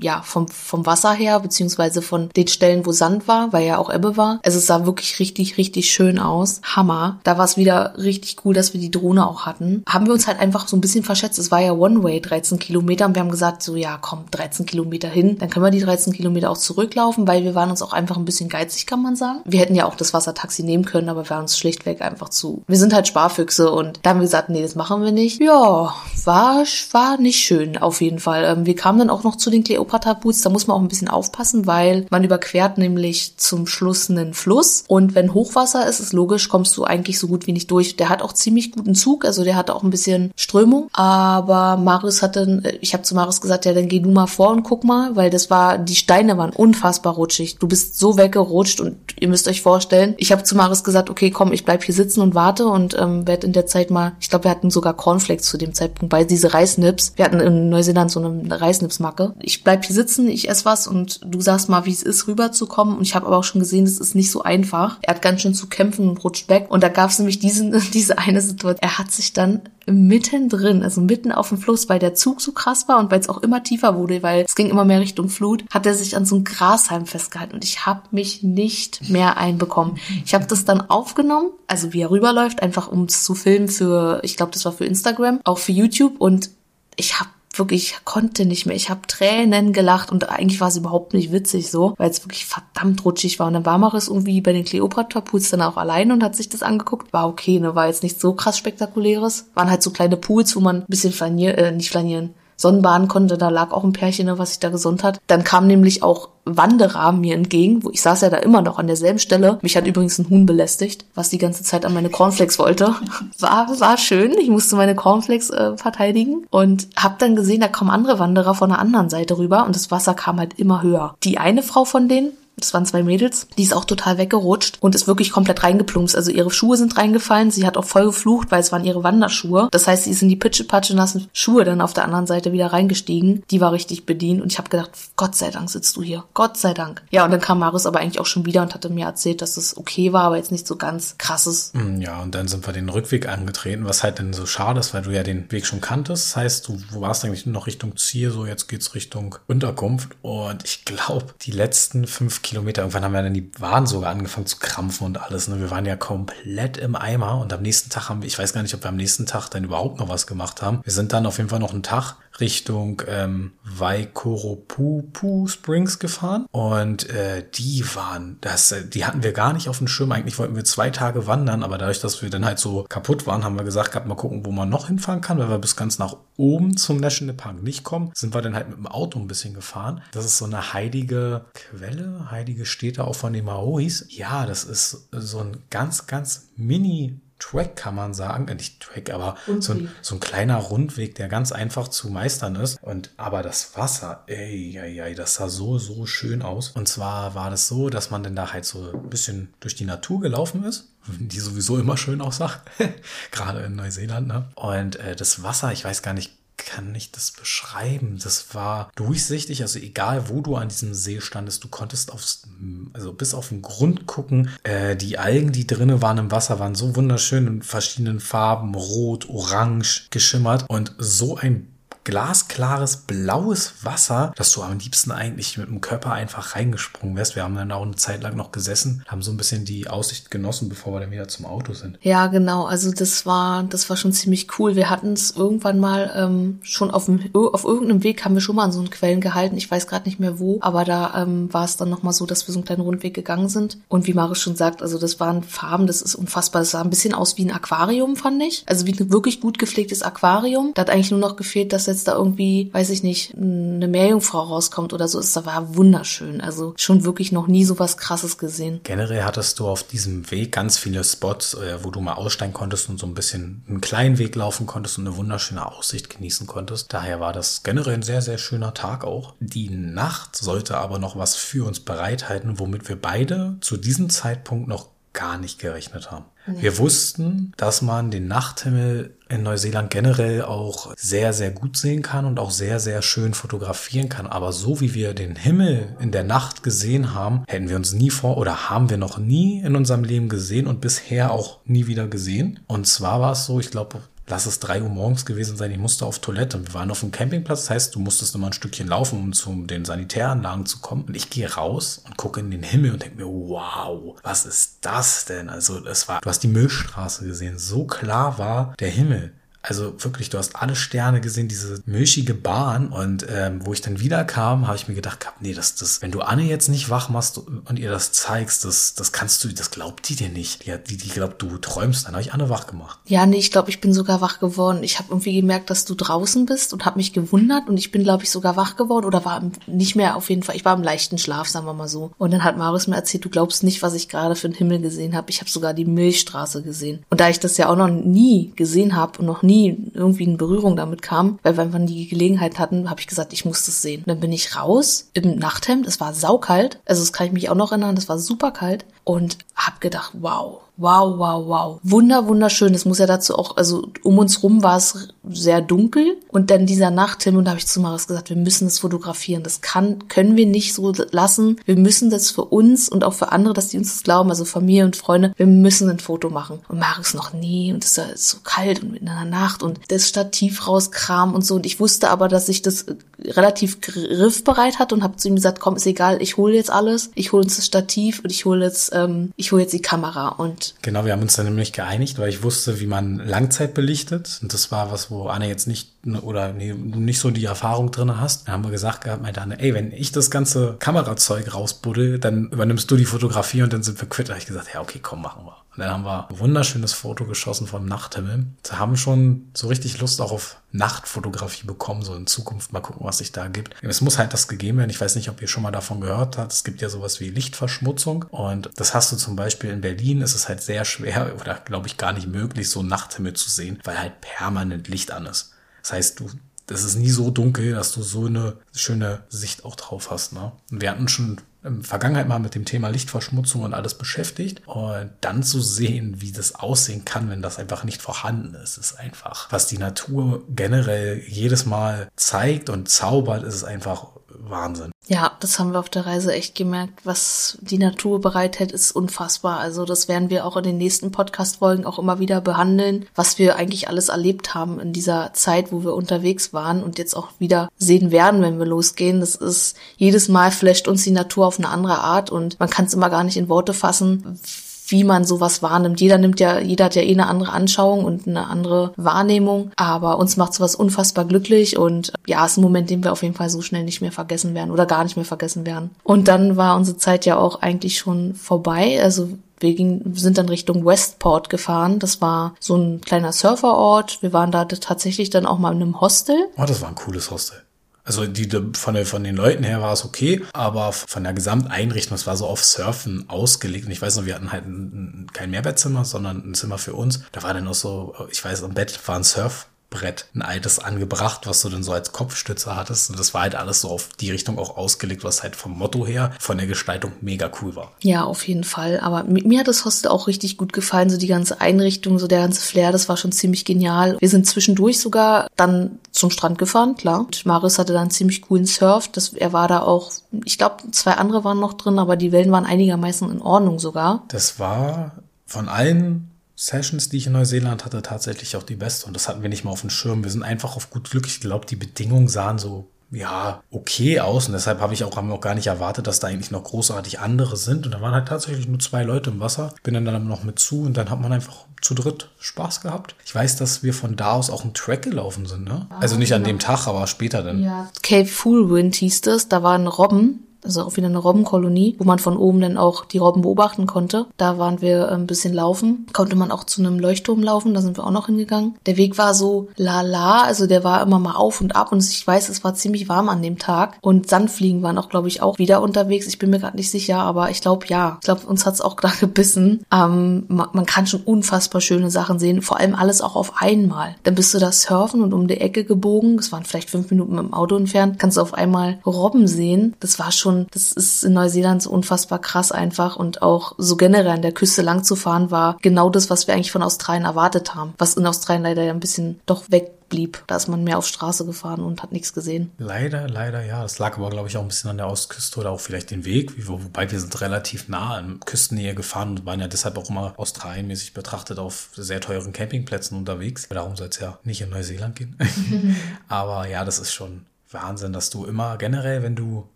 [0.00, 3.92] ja, vom, vom Wasser her, beziehungsweise von den Stellen, wo Sand war, weil ja auch
[3.92, 4.40] Ebbe war.
[4.44, 6.60] Also es sah wirklich richtig, richtig schön aus.
[6.62, 7.18] Hammer.
[7.24, 9.82] Da war es wieder richtig cool, dass wir die Drohne auch hatten.
[9.88, 11.38] Haben wir uns halt einfach so ein bisschen verschätzt.
[11.38, 13.06] Es war ja One-Way, 13 Kilometer.
[13.06, 15.38] Und wir haben gesagt, so ja, komm, 13 Kilometer hin.
[15.38, 18.24] Dann können wir die 13 Kilometer auch zurücklaufen, weil wir waren uns auch einfach ein
[18.24, 19.40] bisschen geizig, kann man sagen.
[19.44, 22.62] Wir hätten ja auch das Wassertaxi nehmen können, aber wir waren uns schlichtweg einfach zu.
[22.66, 25.40] Wir sind halt Sparfüchse und da haben wir gesagt, nee, das machen wir nicht.
[25.40, 28.44] Ja, war, war nicht schön, auf jeden Fall.
[28.44, 30.42] Ähm, wir kamen dann auch noch zu den Cleopatra-Boots.
[30.42, 34.84] Da muss man auch ein bisschen aufpassen, weil man überquert nämlich zum Schluss einen Fluss.
[34.88, 37.96] Und wenn Hochwasser ist, ist logisch, kommst du eigentlich so gut wie nicht durch.
[37.96, 40.88] Der hat auch ziemlich guten Zug, also der hat auch ein bisschen Strömung.
[40.92, 44.50] Aber Marius hat äh, ich habe zu Marius gesagt, ja, dann geh du mal vor
[44.50, 47.58] und guck mal, weil das war, die Steine waren unfassbar rutschig.
[47.58, 51.30] Du bist so weggerutscht und ihr müsst euch vorstellen, ich habe zu Marius gesagt, okay,
[51.30, 54.30] komm, ich bleib hier sitzen und warte und ähm, werde in der Zeit mal, ich
[54.30, 58.10] glaube, wir hatten sogar Cornflakes zu dem Zeitpunkt, weil diese Reisnips, wir hatten in Neuseeland
[58.10, 59.34] so eine Reisnipsmacke.
[59.40, 62.96] Ich bleib hier sitzen, ich esse was und du sagst mal, wie es ist, rüberzukommen.
[62.96, 64.98] Und ich habe aber auch schon gesehen, es ist nicht so einfach.
[65.02, 66.66] Er hat ganz schön zu kämpfen und rutscht weg.
[66.70, 68.80] Und da gab es nämlich diesen, diese eine Situation.
[68.80, 72.88] Er hat sich dann mittendrin, also mitten auf dem Fluss, weil der Zug so krass
[72.88, 75.64] war und weil es auch immer tiefer wurde, weil es ging immer mehr Richtung Flut,
[75.70, 79.98] hat er sich an so einem Grashalm festgehalten und ich habe mich nicht mehr einbekommen.
[80.24, 84.20] Ich habe das dann aufgenommen, also wie er rüberläuft, einfach um es zu filmen für,
[84.24, 86.50] ich glaube, das war für Instagram, auch für YouTube und
[86.96, 88.76] ich habe wirklich ich konnte nicht mehr.
[88.76, 92.46] Ich habe Tränen gelacht und eigentlich war es überhaupt nicht witzig so, weil es wirklich
[92.46, 93.46] verdammt rutschig war.
[93.46, 96.48] Und dann war Maris irgendwie bei den Cleopatra Pools dann auch alleine und hat sich
[96.48, 97.12] das angeguckt.
[97.12, 99.50] War okay, ne, war jetzt nicht so krass spektakuläres.
[99.54, 103.38] Waren halt so kleine Pools, wo man ein bisschen flanieren, äh, nicht flanieren, Sonnenbaden konnte.
[103.38, 105.20] Da lag auch ein Pärchen, was sich da gesund hat.
[105.26, 108.86] Dann kam nämlich auch Wanderer mir entgegen, wo ich saß ja da immer noch an
[108.86, 109.58] derselben Stelle.
[109.62, 112.94] Mich hat übrigens ein Huhn belästigt, was die ganze Zeit an meine Cornflakes wollte.
[113.40, 114.32] War, war schön.
[114.38, 118.70] Ich musste meine Cornflakes äh, verteidigen und hab dann gesehen, da kommen andere Wanderer von
[118.70, 121.16] der anderen Seite rüber und das Wasser kam halt immer höher.
[121.24, 124.94] Die eine Frau von denen das waren zwei Mädels, die ist auch total weggerutscht und
[124.94, 126.16] ist wirklich komplett reingeplumpst.
[126.16, 129.68] Also ihre Schuhe sind reingefallen, sie hat auch voll geflucht, weil es waren ihre Wanderschuhe.
[129.72, 132.68] Das heißt, sie ist in die pitschepatsche nassen Schuhe dann auf der anderen Seite wieder
[132.68, 133.44] reingestiegen.
[133.50, 136.24] Die war richtig bedient und ich habe gedacht, Gott sei Dank sitzt du hier.
[136.32, 137.02] Gott sei Dank.
[137.10, 139.58] Ja, und dann kam Marius aber eigentlich auch schon wieder und hatte mir erzählt, dass
[139.58, 141.72] es okay war, aber jetzt nicht so ganz krasses.
[141.74, 144.94] Mm, ja, und dann sind wir den Rückweg angetreten, was halt dann so schade ist,
[144.94, 146.30] weil du ja den Weg schon kanntest.
[146.30, 150.16] Das heißt, du warst eigentlich noch Richtung Ziel, so jetzt geht's Richtung Unterkunft.
[150.22, 154.46] Und ich glaube, die letzten fünf Kilometer, irgendwann haben wir dann die Waden sogar angefangen
[154.46, 155.48] zu krampfen und alles.
[155.48, 155.60] Ne?
[155.60, 158.62] Wir waren ja komplett im Eimer und am nächsten Tag haben wir, ich weiß gar
[158.62, 160.80] nicht, ob wir am nächsten Tag dann überhaupt noch was gemacht haben.
[160.84, 167.08] Wir sind dann auf jeden Fall noch einen Tag Richtung ähm, Waikoropupu Springs gefahren und
[167.10, 170.12] äh, die waren, das, äh, die hatten wir gar nicht auf dem Schirm.
[170.12, 173.44] Eigentlich wollten wir zwei Tage wandern, aber dadurch, dass wir dann halt so kaputt waren,
[173.44, 175.98] haben wir gesagt, gehabt, mal gucken, wo man noch hinfahren kann, weil wir bis ganz
[175.98, 178.10] nach oben zum National Park nicht kommen.
[178.14, 180.02] Sind wir dann halt mit dem Auto ein bisschen gefahren.
[180.12, 184.06] Das ist so eine heilige Quelle, heilige Städte auch von den Maoris.
[184.10, 189.10] Ja, das ist so ein ganz, ganz mini Track kann man sagen, äh, nicht Track,
[189.10, 192.82] aber so ein, so ein kleiner Rundweg, der ganz einfach zu meistern ist.
[192.82, 196.70] Und aber das Wasser, ey, ey, ey, das sah so, so schön aus.
[196.70, 199.84] Und zwar war das so, dass man dann da halt so ein bisschen durch die
[199.84, 202.50] Natur gelaufen ist die sowieso immer schön aussah,
[203.30, 204.28] gerade in Neuseeland.
[204.28, 204.48] Ne?
[204.54, 208.18] Und äh, das Wasser, ich weiß gar nicht, kann ich das beschreiben?
[208.22, 212.48] Das war durchsichtig, also egal wo du an diesem See standest, du konntest aufs,
[212.92, 214.50] also bis auf den Grund gucken.
[214.62, 219.28] Äh, die Algen, die drinnen waren im Wasser, waren so wunderschön in verschiedenen Farben, rot,
[219.28, 221.75] orange geschimmert und so ein
[222.06, 227.34] glasklares blaues Wasser, dass du am liebsten eigentlich mit dem Körper einfach reingesprungen wärst.
[227.34, 230.30] Wir haben dann auch eine Zeit lang noch gesessen, haben so ein bisschen die Aussicht
[230.30, 231.98] genossen, bevor wir dann wieder zum Auto sind.
[232.02, 232.64] Ja, genau.
[232.64, 234.76] Also das war, das war schon ziemlich cool.
[234.76, 238.54] Wir hatten es irgendwann mal ähm, schon auf dem, auf irgendeinem Weg haben wir schon
[238.54, 239.56] mal an so einen Quellen gehalten.
[239.56, 242.46] Ich weiß gerade nicht mehr wo, aber da ähm, war es dann nochmal so, dass
[242.46, 243.78] wir so einen kleinen Rundweg gegangen sind.
[243.88, 246.62] Und wie Marius schon sagt, also das waren Farben, das ist unfassbar.
[246.62, 248.62] Das sah ein bisschen aus wie ein Aquarium, fand ich.
[248.66, 250.70] Also wie ein wirklich gut gepflegtes Aquarium.
[250.74, 254.40] Da hat eigentlich nur noch gefehlt, dass jetzt da irgendwie, weiß ich nicht, eine Meerjungfrau
[254.40, 256.40] rauskommt oder so, ist da war wunderschön.
[256.40, 258.80] Also schon wirklich noch nie so was krasses gesehen.
[258.84, 262.88] Generell hattest du auf diesem Weg ganz viele Spots, äh, wo du mal aussteigen konntest
[262.88, 266.92] und so ein bisschen einen kleinen Weg laufen konntest und eine wunderschöne Aussicht genießen konntest.
[266.92, 269.34] Daher war das generell ein sehr, sehr schöner Tag auch.
[269.40, 274.68] Die Nacht sollte aber noch was für uns bereithalten, womit wir beide zu diesem Zeitpunkt
[274.68, 276.26] noch gar nicht gerechnet haben.
[276.46, 276.62] Nee.
[276.62, 282.26] Wir wussten, dass man den Nachthimmel in Neuseeland generell auch sehr, sehr gut sehen kann
[282.26, 284.28] und auch sehr, sehr schön fotografieren kann.
[284.28, 288.10] Aber so wie wir den Himmel in der Nacht gesehen haben, hätten wir uns nie
[288.10, 292.06] vor oder haben wir noch nie in unserem Leben gesehen und bisher auch nie wieder
[292.06, 292.60] gesehen.
[292.68, 295.78] Und zwar war es so, ich glaube, lass es drei Uhr morgens gewesen sein, ich
[295.78, 296.56] musste auf Toilette.
[296.56, 299.32] Und wir waren auf dem Campingplatz, das heißt, du musstest immer ein Stückchen laufen, um
[299.32, 301.04] zu den Sanitäranlagen zu kommen.
[301.04, 304.78] Und ich gehe raus und gucke in den Himmel und denke mir, wow, was ist
[304.82, 305.48] das denn?
[305.48, 309.32] Also es war, du hast die Milchstraße gesehen, so klar war der Himmel.
[309.68, 312.88] Also wirklich, du hast alle Sterne gesehen, diese milchige Bahn.
[312.88, 316.12] Und ähm, wo ich dann wieder kam, habe ich mir gedacht, nee, das, das, wenn
[316.12, 319.72] du Anne jetzt nicht wach machst und ihr das zeigst, das, das kannst du, das
[319.72, 320.66] glaubt die dir nicht.
[320.66, 322.06] Die, die, die glaubt, du träumst.
[322.06, 323.00] Dann habe ich Anne wach gemacht.
[323.06, 324.84] Ja, nee, ich glaube, ich bin sogar wach geworden.
[324.84, 328.04] Ich habe irgendwie gemerkt, dass du draußen bist und habe mich gewundert und ich bin,
[328.04, 330.54] glaube ich, sogar wach geworden oder war nicht mehr auf jeden Fall.
[330.54, 332.12] Ich war im leichten Schlaf, sagen wir mal so.
[332.18, 334.80] Und dann hat Marius mir erzählt, du glaubst nicht, was ich gerade für einen Himmel
[334.80, 335.30] gesehen habe.
[335.30, 337.04] Ich habe sogar die Milchstraße gesehen.
[337.10, 340.24] Und da ich das ja auch noch nie gesehen habe und noch nie nie irgendwie
[340.24, 343.64] in Berührung damit kam, weil wir einfach die Gelegenheit hatten, habe ich gesagt, ich muss
[343.66, 344.00] das sehen.
[344.00, 347.48] Und dann bin ich raus im Nachthemd, es war saukalt, also das kann ich mich
[347.48, 351.80] auch noch erinnern, das war super kalt und hab gedacht, wow, Wow, wow, wow.
[351.82, 352.74] Wunder, wunderschön.
[352.74, 356.66] Es muss ja dazu auch, also um uns rum war es sehr dunkel und dann
[356.66, 359.42] dieser Nachthimmel und da habe ich zu Maris gesagt, wir müssen das fotografieren.
[359.42, 361.58] Das kann, können wir nicht so lassen.
[361.64, 364.44] Wir müssen das für uns und auch für andere, dass die uns das glauben, also
[364.44, 366.58] Familie und Freunde, wir müssen ein Foto machen.
[366.68, 370.06] Und Maris noch nie und es ist so kalt und in einer Nacht und das
[370.06, 372.84] Stativ rauskram und so und ich wusste aber, dass ich das
[373.24, 377.10] relativ griffbereit hatte und habe zu ihm gesagt, komm, ist egal, ich hole jetzt alles,
[377.14, 380.28] ich hole uns das Stativ und ich hole jetzt, ähm, ich hole jetzt die Kamera
[380.28, 384.38] und Genau, wir haben uns dann nämlich geeinigt, weil ich wusste, wie man Langzeit belichtet.
[384.42, 388.20] Und das war was, wo Anne jetzt nicht oder nee, nicht so die Erfahrung drin
[388.20, 388.46] hast.
[388.46, 392.50] Dann haben wir gesagt gehabt, meinte Anne, ey, wenn ich das ganze Kamerazeug rausbuddel, dann
[392.50, 394.28] übernimmst du die Fotografie und dann sind wir quitt.
[394.28, 395.56] Da habe ich gesagt, ja, okay, komm, machen wir.
[395.76, 398.46] Und dann haben wir ein wunderschönes Foto geschossen vom Nachthimmel.
[398.64, 403.06] Wir haben schon so richtig Lust auch auf Nachtfotografie bekommen, so in Zukunft mal gucken,
[403.06, 403.74] was sich da gibt.
[403.82, 404.90] Es muss halt das gegeben werden.
[404.90, 406.52] Ich weiß nicht, ob ihr schon mal davon gehört habt.
[406.52, 410.22] Es gibt ja sowas wie Lichtverschmutzung und das hast du zum Beispiel in Berlin.
[410.22, 413.78] Ist es halt sehr schwer oder glaube ich gar nicht möglich, so Nachthimmel zu sehen,
[413.84, 415.52] weil halt permanent Licht an ist.
[415.82, 416.30] Das heißt, du
[416.66, 420.32] das ist nie so dunkel, dass du so eine schöne Sicht auch drauf hast.
[420.32, 420.50] Ne?
[420.70, 421.40] Wir hatten schon
[421.82, 424.62] Vergangenheit mal mit dem Thema Lichtverschmutzung und alles beschäftigt.
[424.66, 428.98] Und dann zu sehen, wie das aussehen kann, wenn das einfach nicht vorhanden ist, ist
[428.98, 434.90] einfach, was die Natur generell jedes Mal zeigt und zaubert, ist einfach Wahnsinn.
[435.08, 437.00] Ja, das haben wir auf der Reise echt gemerkt.
[437.04, 439.60] Was die Natur bereithält, ist unfassbar.
[439.60, 443.54] Also das werden wir auch in den nächsten Podcast-Folgen auch immer wieder behandeln, was wir
[443.54, 447.68] eigentlich alles erlebt haben in dieser Zeit, wo wir unterwegs waren und jetzt auch wieder
[447.78, 449.20] sehen werden, wenn wir losgehen.
[449.20, 452.86] Das ist, jedes Mal flasht uns die Natur auf eine andere Art und man kann
[452.86, 454.40] es immer gar nicht in Worte fassen,
[454.86, 456.00] wie man sowas wahrnimmt.
[456.00, 460.18] Jeder nimmt ja, jeder hat ja eh eine andere Anschauung und eine andere Wahrnehmung, aber
[460.18, 463.50] uns macht sowas unfassbar glücklich und ja, ist ein Moment, den wir auf jeden Fall
[463.50, 465.90] so schnell nicht mehr vergessen werden oder gar nicht mehr vergessen werden.
[466.04, 470.48] Und dann war unsere Zeit ja auch eigentlich schon vorbei, also wir gingen, sind dann
[470.48, 471.98] Richtung Westport gefahren.
[471.98, 474.22] Das war so ein kleiner Surferort.
[474.22, 476.36] Wir waren da tatsächlich dann auch mal in einem Hostel.
[476.58, 477.62] Oh, das war ein cooles Hostel.
[478.06, 482.14] Also die, von, der, von den Leuten her war es okay, aber von der Gesamteinrichtung,
[482.14, 483.86] es war so auf Surfen ausgelegt.
[483.86, 487.24] Und ich weiß noch, wir hatten halt ein, kein Mehrbettzimmer, sondern ein Zimmer für uns.
[487.32, 489.68] Da war dann auch so, ich weiß, am Bett war ein Surf.
[489.90, 493.10] Brett, ein altes angebracht, was du dann so als Kopfstütze hattest.
[493.10, 496.06] Und das war halt alles so auf die Richtung auch ausgelegt, was halt vom Motto
[496.06, 497.92] her, von der Gestaltung mega cool war.
[498.00, 499.00] Ja, auf jeden Fall.
[499.00, 501.08] Aber mir hat das Hostel auch richtig gut gefallen.
[501.08, 504.16] So die ganze Einrichtung, so der ganze Flair, das war schon ziemlich genial.
[504.18, 507.20] Wir sind zwischendurch sogar dann zum Strand gefahren, klar.
[507.20, 509.08] Und Marius hatte dann ziemlich coolen Surf.
[509.08, 510.10] Das, er war da auch,
[510.44, 514.24] ich glaube, zwei andere waren noch drin, aber die Wellen waren einigermaßen in Ordnung sogar.
[514.28, 515.12] Das war
[515.46, 519.06] von allen Sessions, die ich in Neuseeland hatte, tatsächlich auch die beste.
[519.06, 520.24] Und das hatten wir nicht mal auf dem Schirm.
[520.24, 521.26] Wir sind einfach auf gut Glück.
[521.26, 524.46] Ich glaube, die Bedingungen sahen so ja, okay aus.
[524.46, 526.64] Und deshalb habe ich auch, haben wir auch gar nicht erwartet, dass da eigentlich noch
[526.64, 527.86] großartig andere sind.
[527.86, 529.74] Und da waren halt tatsächlich nur zwei Leute im Wasser.
[529.82, 533.14] Bin dann dann noch mit zu und dann hat man einfach zu dritt Spaß gehabt.
[533.24, 535.86] Ich weiß, dass wir von da aus auch einen Track gelaufen sind, ne?
[536.00, 537.62] Also nicht an dem Tag, aber später dann.
[537.62, 537.90] Ja.
[538.02, 539.48] Cape Fullwind hieß das.
[539.48, 543.18] Da waren Robben also auch wieder eine Robbenkolonie, wo man von oben dann auch die
[543.18, 544.26] Robben beobachten konnte.
[544.36, 547.96] Da waren wir ein bisschen laufen, konnte man auch zu einem Leuchtturm laufen, da sind
[547.96, 548.74] wir auch noch hingegangen.
[548.86, 552.26] Der Weg war so lala, also der war immer mal auf und ab und ich
[552.26, 555.58] weiß, es war ziemlich warm an dem Tag und Sandfliegen waren auch, glaube ich, auch
[555.58, 556.26] wieder unterwegs.
[556.26, 558.18] Ich bin mir gerade nicht sicher, aber ich glaube ja.
[558.20, 559.84] Ich glaube, uns hat's auch gerade gebissen.
[559.92, 564.14] Ähm, man, kann schon unfassbar schöne Sachen sehen, vor allem alles auch auf einmal.
[564.22, 567.34] Dann bist du da surfen und um die Ecke gebogen, das waren vielleicht fünf Minuten
[567.34, 569.94] mit dem Auto entfernt, kannst du auf einmal Robben sehen.
[570.00, 573.96] Das war schon schon, das ist in Neuseeland so unfassbar krass einfach und auch so
[573.96, 577.24] generell an der Küste lang zu fahren war genau das, was wir eigentlich von Australien
[577.24, 577.94] erwartet haben.
[577.98, 580.44] Was in Australien leider ein bisschen doch weg blieb.
[580.46, 582.70] Da ist man mehr auf Straße gefahren und hat nichts gesehen.
[582.78, 583.82] Leider, leider, ja.
[583.82, 586.24] Das lag aber, glaube ich, auch ein bisschen an der Ostküste oder auch vielleicht den
[586.24, 586.68] Weg.
[586.68, 591.12] Wobei wir sind relativ nah in Küstennähe gefahren und waren ja deshalb auch immer australienmäßig
[591.12, 593.66] betrachtet auf sehr teuren Campingplätzen unterwegs.
[593.68, 595.36] Darum soll es ja nicht in Neuseeland gehen.
[596.28, 599.66] aber ja, das ist schon Wahnsinn, dass du immer generell, wenn du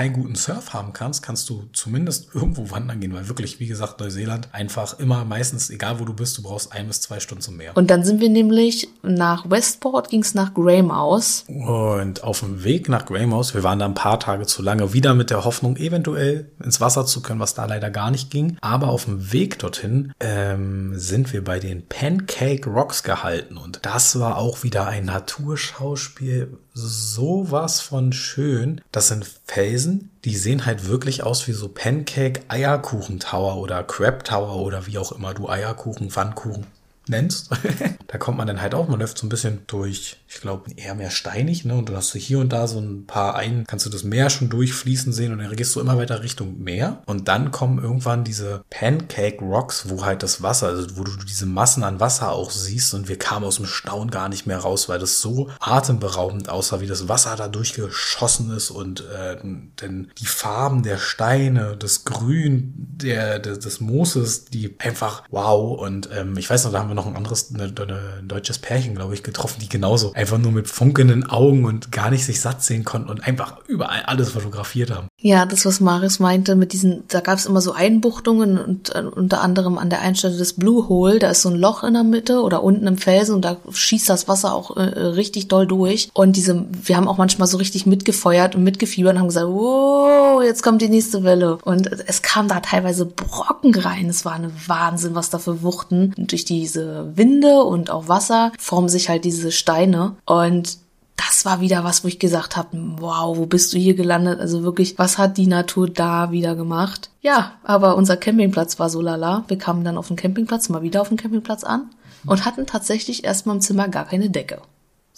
[0.00, 4.00] keinen guten Surf haben kannst, kannst du zumindest irgendwo wandern gehen, weil wirklich, wie gesagt,
[4.00, 7.58] Neuseeland einfach immer meistens, egal wo du bist, du brauchst ein bis zwei Stunden zum
[7.58, 7.76] Meer.
[7.76, 11.44] Und dann sind wir nämlich nach Westport, ging es nach Greymouth.
[11.48, 15.14] Und auf dem Weg nach Greymouth, wir waren da ein paar Tage zu lange, wieder
[15.14, 18.56] mit der Hoffnung, eventuell ins Wasser zu können, was da leider gar nicht ging.
[18.62, 24.18] Aber auf dem Weg dorthin ähm, sind wir bei den Pancake Rocks gehalten und das
[24.18, 28.80] war auch wieder ein Naturschauspiel, sowas von schön.
[28.92, 34.24] Das sind Felsen, die sehen halt wirklich aus wie so Pancake Eierkuchen Tower oder Crab
[34.24, 36.66] Tower oder wie auch immer du Eierkuchen, Pfannkuchen
[37.06, 37.50] nennst.
[38.06, 40.94] da kommt man dann halt auch, man läuft so ein bisschen durch, ich glaube, eher
[40.94, 41.74] mehr steinig, ne?
[41.74, 44.30] Und dann hast du hier und da so ein paar ein, kannst du das Meer
[44.30, 47.02] schon durchfließen sehen und dann gehst du immer weiter Richtung Meer.
[47.06, 51.46] Und dann kommen irgendwann diese Pancake Rocks, wo halt das Wasser, also wo du diese
[51.46, 54.88] Massen an Wasser auch siehst und wir kamen aus dem Staunen gar nicht mehr raus,
[54.88, 59.36] weil das so atemberaubend aussah, wie das Wasser da durchgeschossen ist und äh,
[59.80, 65.76] denn die Farben der Steine, das Grün der, des, des Mooses, die einfach wow.
[65.80, 68.60] Und ähm, ich weiß noch, da haben wir noch ein anderes, eine, eine, ein deutsches
[68.60, 72.40] Pärchen, glaube ich, getroffen, die genauso einfach nur mit funkelnden Augen und gar nicht sich
[72.40, 75.08] satt sehen konnten und einfach überall alles fotografiert haben.
[75.22, 79.02] Ja, das, was Marius meinte, mit diesen, da gab es immer so Einbuchtungen und äh,
[79.02, 81.92] unter anderem an der einen Stelle des Blue Hole, da ist so ein Loch in
[81.92, 85.66] der Mitte oder unten im Felsen und da schießt das Wasser auch äh, richtig doll
[85.66, 86.08] durch.
[86.14, 90.42] Und diese, wir haben auch manchmal so richtig mitgefeuert und mitgefiebert und haben gesagt, wow,
[90.42, 91.58] jetzt kommt die nächste Welle.
[91.64, 94.08] Und es kam da teilweise Brocken rein.
[94.08, 98.88] Es war eine Wahnsinn, was da für Wuchten durch diese Winde und auch Wasser formen
[98.88, 100.16] sich halt diese Steine.
[100.24, 100.78] Und
[101.26, 104.40] das war wieder was, wo ich gesagt habe, wow, wo bist du hier gelandet?
[104.40, 107.10] Also wirklich, was hat die Natur da wieder gemacht?
[107.20, 109.44] Ja, aber unser Campingplatz war so lala.
[109.48, 111.90] Wir kamen dann auf den Campingplatz, mal wieder auf den Campingplatz an
[112.26, 114.62] und hatten tatsächlich erstmal im Zimmer gar keine Decke.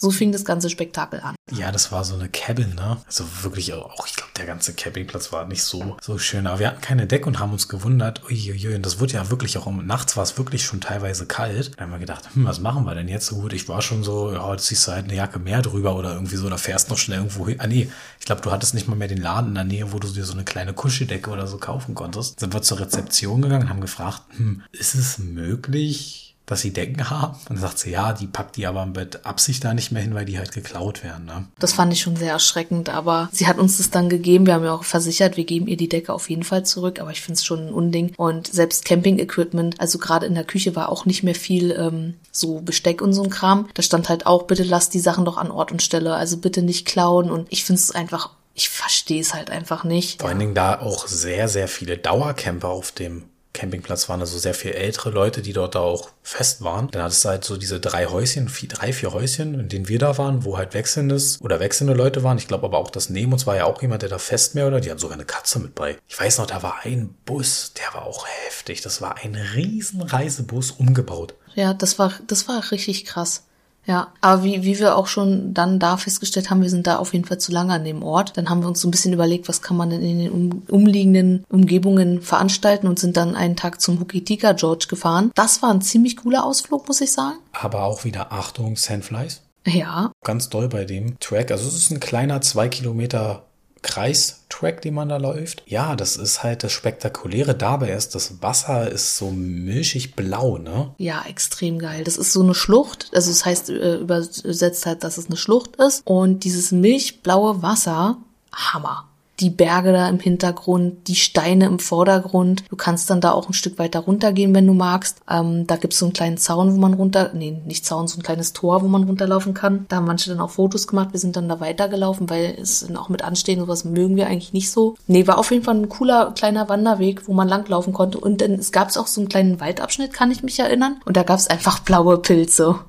[0.03, 1.33] So fing das ganze Spektakel an.
[1.49, 2.97] Ja, das war so eine Cabin, ne?
[3.05, 6.45] Also wirklich auch, ich glaube, der ganze Campingplatz war nicht so, so schön.
[6.45, 9.57] Aber wir hatten keine Decke und haben uns gewundert, uiuiui, und das wurde ja wirklich
[9.57, 11.71] auch, um, nachts war es wirklich schon teilweise kalt.
[11.77, 13.53] Da haben wir gedacht, hm, was machen wir denn jetzt so gut?
[13.53, 16.35] Ich war schon so, ja, jetzt ziehst du halt eine Jacke mehr drüber oder irgendwie
[16.35, 17.61] so, oder fährst noch schnell irgendwo hin.
[17.61, 17.89] Ah, nee,
[18.19, 20.25] ich glaube, du hattest nicht mal mehr den Laden in der Nähe, wo du dir
[20.25, 22.41] so eine kleine Kuscheldecke oder so kaufen konntest.
[22.41, 27.33] Sind wir zur Rezeption gegangen, haben gefragt, hm, ist es möglich, dass sie Decken haben.
[27.33, 30.13] Und dann sagt sie, ja, die packt die aber mit Absicht da nicht mehr hin,
[30.13, 31.25] weil die halt geklaut werden.
[31.25, 31.47] Ne?
[31.59, 34.45] Das fand ich schon sehr erschreckend, aber sie hat uns das dann gegeben.
[34.45, 37.11] Wir haben ja auch versichert, wir geben ihr die Decke auf jeden Fall zurück, aber
[37.11, 38.13] ich finde es schon ein Unding.
[38.17, 42.59] Und selbst Camping-Equipment, also gerade in der Küche war auch nicht mehr viel ähm, so
[42.59, 43.69] Besteck und so ein Kram.
[43.73, 46.61] Da stand halt auch, bitte lasst die Sachen doch an Ort und Stelle, also bitte
[46.61, 47.31] nicht klauen.
[47.31, 50.21] Und ich finde es einfach ich verstehe es halt einfach nicht.
[50.21, 54.55] Vor allen Dingen da auch sehr, sehr viele Dauercamper auf dem Campingplatz waren also sehr
[54.55, 56.89] viel ältere Leute, die dort da auch fest waren.
[56.89, 59.99] Dann hattest du halt so diese drei Häuschen, vier, drei, vier Häuschen, in denen wir
[59.99, 62.37] da waren, wo halt wechselndes oder wechselnde Leute waren.
[62.37, 64.67] Ich glaube aber auch, das neben uns war ja auch jemand, der da fest mehr
[64.67, 65.97] oder die hatten sogar eine Katze mit bei.
[66.07, 68.81] Ich weiß noch, da war ein Bus, der war auch heftig.
[68.81, 71.35] Das war ein riesen Reisebus umgebaut.
[71.53, 73.43] Ja, das war, das war richtig krass.
[73.85, 77.13] Ja, aber wie, wie wir auch schon dann da festgestellt haben, wir sind da auf
[77.13, 78.37] jeden Fall zu lange an dem Ort.
[78.37, 80.63] Dann haben wir uns so ein bisschen überlegt, was kann man denn in den um,
[80.69, 85.31] umliegenden Umgebungen veranstalten und sind dann einen Tag zum Hukitika George gefahren.
[85.35, 87.37] Das war ein ziemlich cooler Ausflug, muss ich sagen.
[87.51, 89.41] Aber auch wieder Achtung, Sandflies.
[89.65, 90.11] Ja.
[90.23, 91.51] Ganz doll bei dem Track.
[91.51, 93.43] Also es ist ein kleiner zwei Kilometer
[93.83, 95.61] Kreistrack, den man da läuft.
[95.67, 100.95] Ja, das ist halt das Spektakuläre dabei ist, das Wasser ist so milchig blau, ne?
[100.97, 102.03] Ja, extrem geil.
[102.03, 103.11] Das ist so eine Schlucht.
[103.13, 106.01] Also das heißt äh, übersetzt halt, dass es eine Schlucht ist.
[106.05, 108.17] Und dieses milchblaue Wasser,
[108.51, 112.63] Hammer die Berge da im Hintergrund, die Steine im Vordergrund.
[112.69, 115.21] Du kannst dann da auch ein Stück weiter runtergehen, wenn du magst.
[115.29, 118.23] Ähm, da gibt's so einen kleinen Zaun, wo man runter, nee, nicht Zaun, so ein
[118.23, 119.85] kleines Tor, wo man runterlaufen kann.
[119.89, 121.09] Da haben manche dann auch Fotos gemacht.
[121.13, 124.71] Wir sind dann da weitergelaufen, weil es auch mit Anstehen sowas mögen wir eigentlich nicht
[124.71, 124.95] so.
[125.07, 128.19] Nee, war auf jeden Fall ein cooler kleiner Wanderweg, wo man langlaufen konnte.
[128.19, 131.01] Und dann es gab's auch so einen kleinen Waldabschnitt, kann ich mich erinnern.
[131.05, 132.79] Und da gab's einfach blaue Pilze.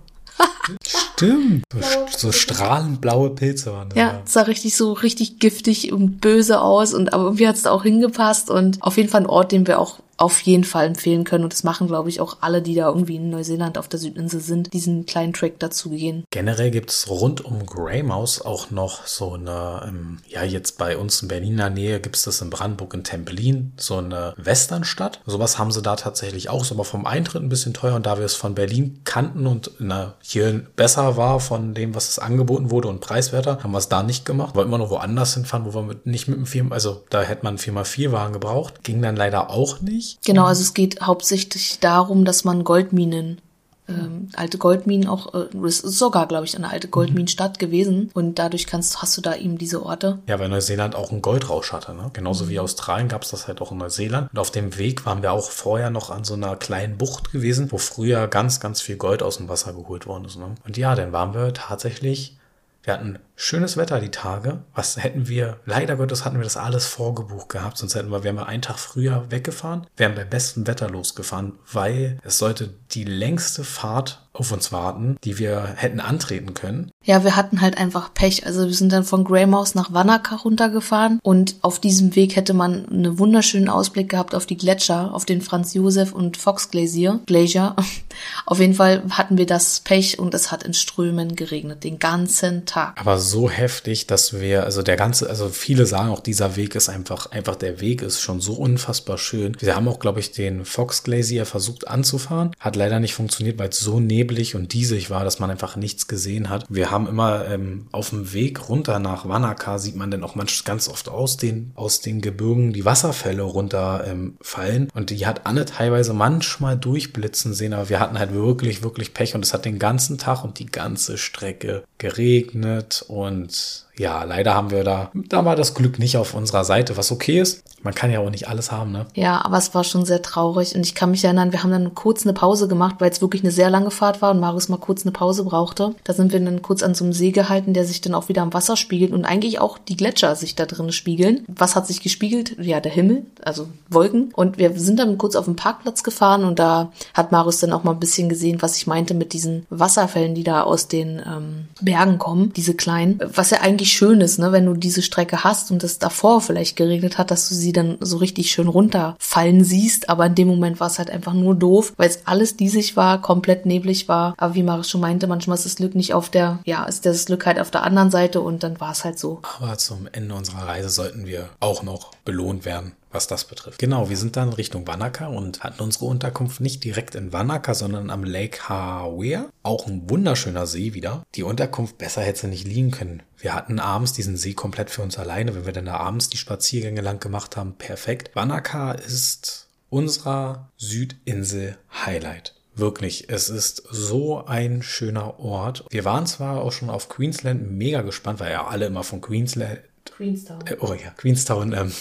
[0.85, 1.65] Stimmt.
[1.73, 3.99] So, so strahlend blaue Pilze waren das.
[3.99, 7.63] Ja, es sah richtig so richtig giftig und böse aus und aber irgendwie hat es
[7.63, 10.87] da auch hingepasst und auf jeden Fall ein Ort, den wir auch auf jeden Fall
[10.87, 11.45] empfehlen können.
[11.45, 14.41] Und das machen, glaube ich, auch alle, die da irgendwie in Neuseeland auf der Südinsel
[14.41, 16.25] sind, diesen kleinen Track dazu gehen.
[16.31, 21.29] Generell gibt's rund um Greymouse auch noch so eine, ähm, ja, jetzt bei uns in
[21.29, 25.21] Berliner Nähe gibt's das in Brandenburg in Templin, so eine Westernstadt.
[25.27, 27.95] Sowas haben sie da tatsächlich auch, ist aber vom Eintritt ein bisschen teuer.
[27.95, 32.09] Und da wir es von Berlin kannten und na, hier besser war von dem, was
[32.09, 34.55] es angeboten wurde und preiswerter, haben wir es da nicht gemacht.
[34.55, 37.45] Wollten wir noch woanders hinfahren, wo wir mit, nicht mit dem 4, also da hätte
[37.45, 38.85] man 4x4-Wagen gebraucht.
[38.85, 40.25] Ging dann leider auch nicht nicht.
[40.25, 43.41] Genau, also es geht hauptsächlich darum, dass man Goldminen
[43.87, 48.11] ähm, alte Goldminen auch, äh, das ist sogar, glaube ich, eine alte Goldminenstadt gewesen.
[48.15, 50.21] Und dadurch kannst, hast du da eben diese Orte.
[50.27, 51.93] Ja, weil Neuseeland auch einen Goldrausch hatte.
[51.93, 52.09] Ne?
[52.15, 54.31] Genauso wie Australien gab es das halt auch in Neuseeland.
[54.33, 57.71] Und auf dem Weg waren wir auch vorher noch an so einer kleinen Bucht gewesen,
[57.73, 60.39] wo früher ganz, ganz viel Gold aus dem Wasser geholt worden ist.
[60.39, 60.55] Ne?
[60.65, 62.39] Und ja, dann waren wir tatsächlich
[62.85, 64.65] wir hatten schönes Wetter die Tage.
[64.75, 68.37] Was hätten wir, leider Gottes hatten wir das alles vorgebucht gehabt, sonst hätten wir, wären
[68.37, 73.65] wir einen Tag früher weggefahren, wären bei bestem Wetter losgefahren, weil es sollte die längste
[73.65, 76.91] Fahrt auf uns warten, die wir hätten antreten können.
[77.05, 78.45] Ja, wir hatten halt einfach Pech.
[78.45, 82.87] Also wir sind dann von Greymouse nach Wanaka runtergefahren und auf diesem Weg hätte man
[82.89, 87.21] einen wunderschönen Ausblick gehabt auf die Gletscher, auf den Franz Josef und Fox Glacier.
[87.27, 87.77] Glacier.
[88.47, 92.65] Auf jeden Fall hatten wir das Pech und es hat in Strömen geregnet, den ganzen
[92.65, 93.01] Tag.
[93.01, 96.89] Aber so heftig, dass wir, also der ganze, also viele sagen auch, dieser Weg ist
[96.89, 99.57] einfach, einfach der Weg ist schon so unfassbar schön.
[99.61, 102.53] Wir haben auch, glaube ich, den Fox Glacier versucht anzufahren.
[102.59, 106.07] Hat leider nicht funktioniert, weil es so neblig und diesig war, dass man einfach nichts
[106.07, 106.67] gesehen hat.
[106.69, 110.75] Wir haben immer ähm, auf dem Weg runter nach Wanaka sieht man dann auch manchmal
[110.75, 114.83] ganz oft aus den, aus den Gebirgen die Wasserfälle runterfallen.
[114.83, 119.15] Ähm, und die hat Anne teilweise manchmal durchblitzen sehen, aber wir hatten halt wirklich, wirklich
[119.15, 124.55] Pech und es hat den ganzen Tag und die ganze Strecke geregnet und ja, leider
[124.55, 127.63] haben wir da, da war das Glück nicht auf unserer Seite, was okay ist.
[127.83, 129.07] Man kann ja auch nicht alles haben, ne?
[129.15, 131.95] Ja, aber es war schon sehr traurig und ich kann mich erinnern, wir haben dann
[131.95, 134.79] kurz eine Pause gemacht, weil es wirklich eine sehr lange Fahrt war und Marius mal
[134.79, 135.95] kurz eine Pause brauchte.
[136.03, 138.43] Da sind wir dann kurz an so einem See gehalten, der sich dann auch wieder
[138.43, 141.45] am Wasser spiegelt und eigentlich auch die Gletscher sich da drin spiegeln.
[141.47, 142.57] Was hat sich gespiegelt?
[142.59, 144.33] Ja, der Himmel, also Wolken.
[144.35, 147.85] Und wir sind dann kurz auf den Parkplatz gefahren und da hat Marius dann auch
[147.85, 151.69] mal ein bisschen gesehen, was ich meinte mit diesen Wasserfällen, die da aus den ähm,
[151.81, 155.71] Bergen kommen, diese kleinen, was ja eigentlich schön ist, ne, wenn du diese Strecke hast
[155.71, 160.09] und es davor vielleicht geregnet hat, dass du sie dann so richtig schön runterfallen siehst.
[160.09, 163.21] Aber in dem Moment war es halt einfach nur doof, weil es alles diesig war,
[163.21, 164.35] komplett neblig war.
[164.37, 167.27] Aber wie Maris schon meinte, manchmal ist das Glück nicht auf der, ja, ist das
[167.27, 169.41] Glück halt auf der anderen Seite und dann war es halt so.
[169.59, 173.79] Aber zum Ende unserer Reise sollten wir auch noch belohnt werden was das betrifft.
[173.79, 178.11] Genau, wir sind dann Richtung Wanaka und hatten unsere Unterkunft nicht direkt in Wanaka, sondern
[178.11, 179.49] am Lake Hawea.
[179.63, 181.25] Auch ein wunderschöner See wieder.
[181.35, 183.23] Die Unterkunft besser hätte sie nicht liegen können.
[183.39, 185.55] Wir hatten abends diesen See komplett für uns alleine.
[185.55, 188.31] Wenn wir dann da abends die Spaziergänge lang gemacht haben, perfekt.
[188.35, 192.55] Wanaka ist unserer Südinsel Highlight.
[192.77, 195.85] Wirklich, es ist so ein schöner Ort.
[195.91, 199.81] Wir waren zwar auch schon auf Queensland mega gespannt, weil ja alle immer von Queensland.
[200.17, 200.67] Queenstown.
[200.67, 201.93] Äh, oh ja, Queenstown ähm,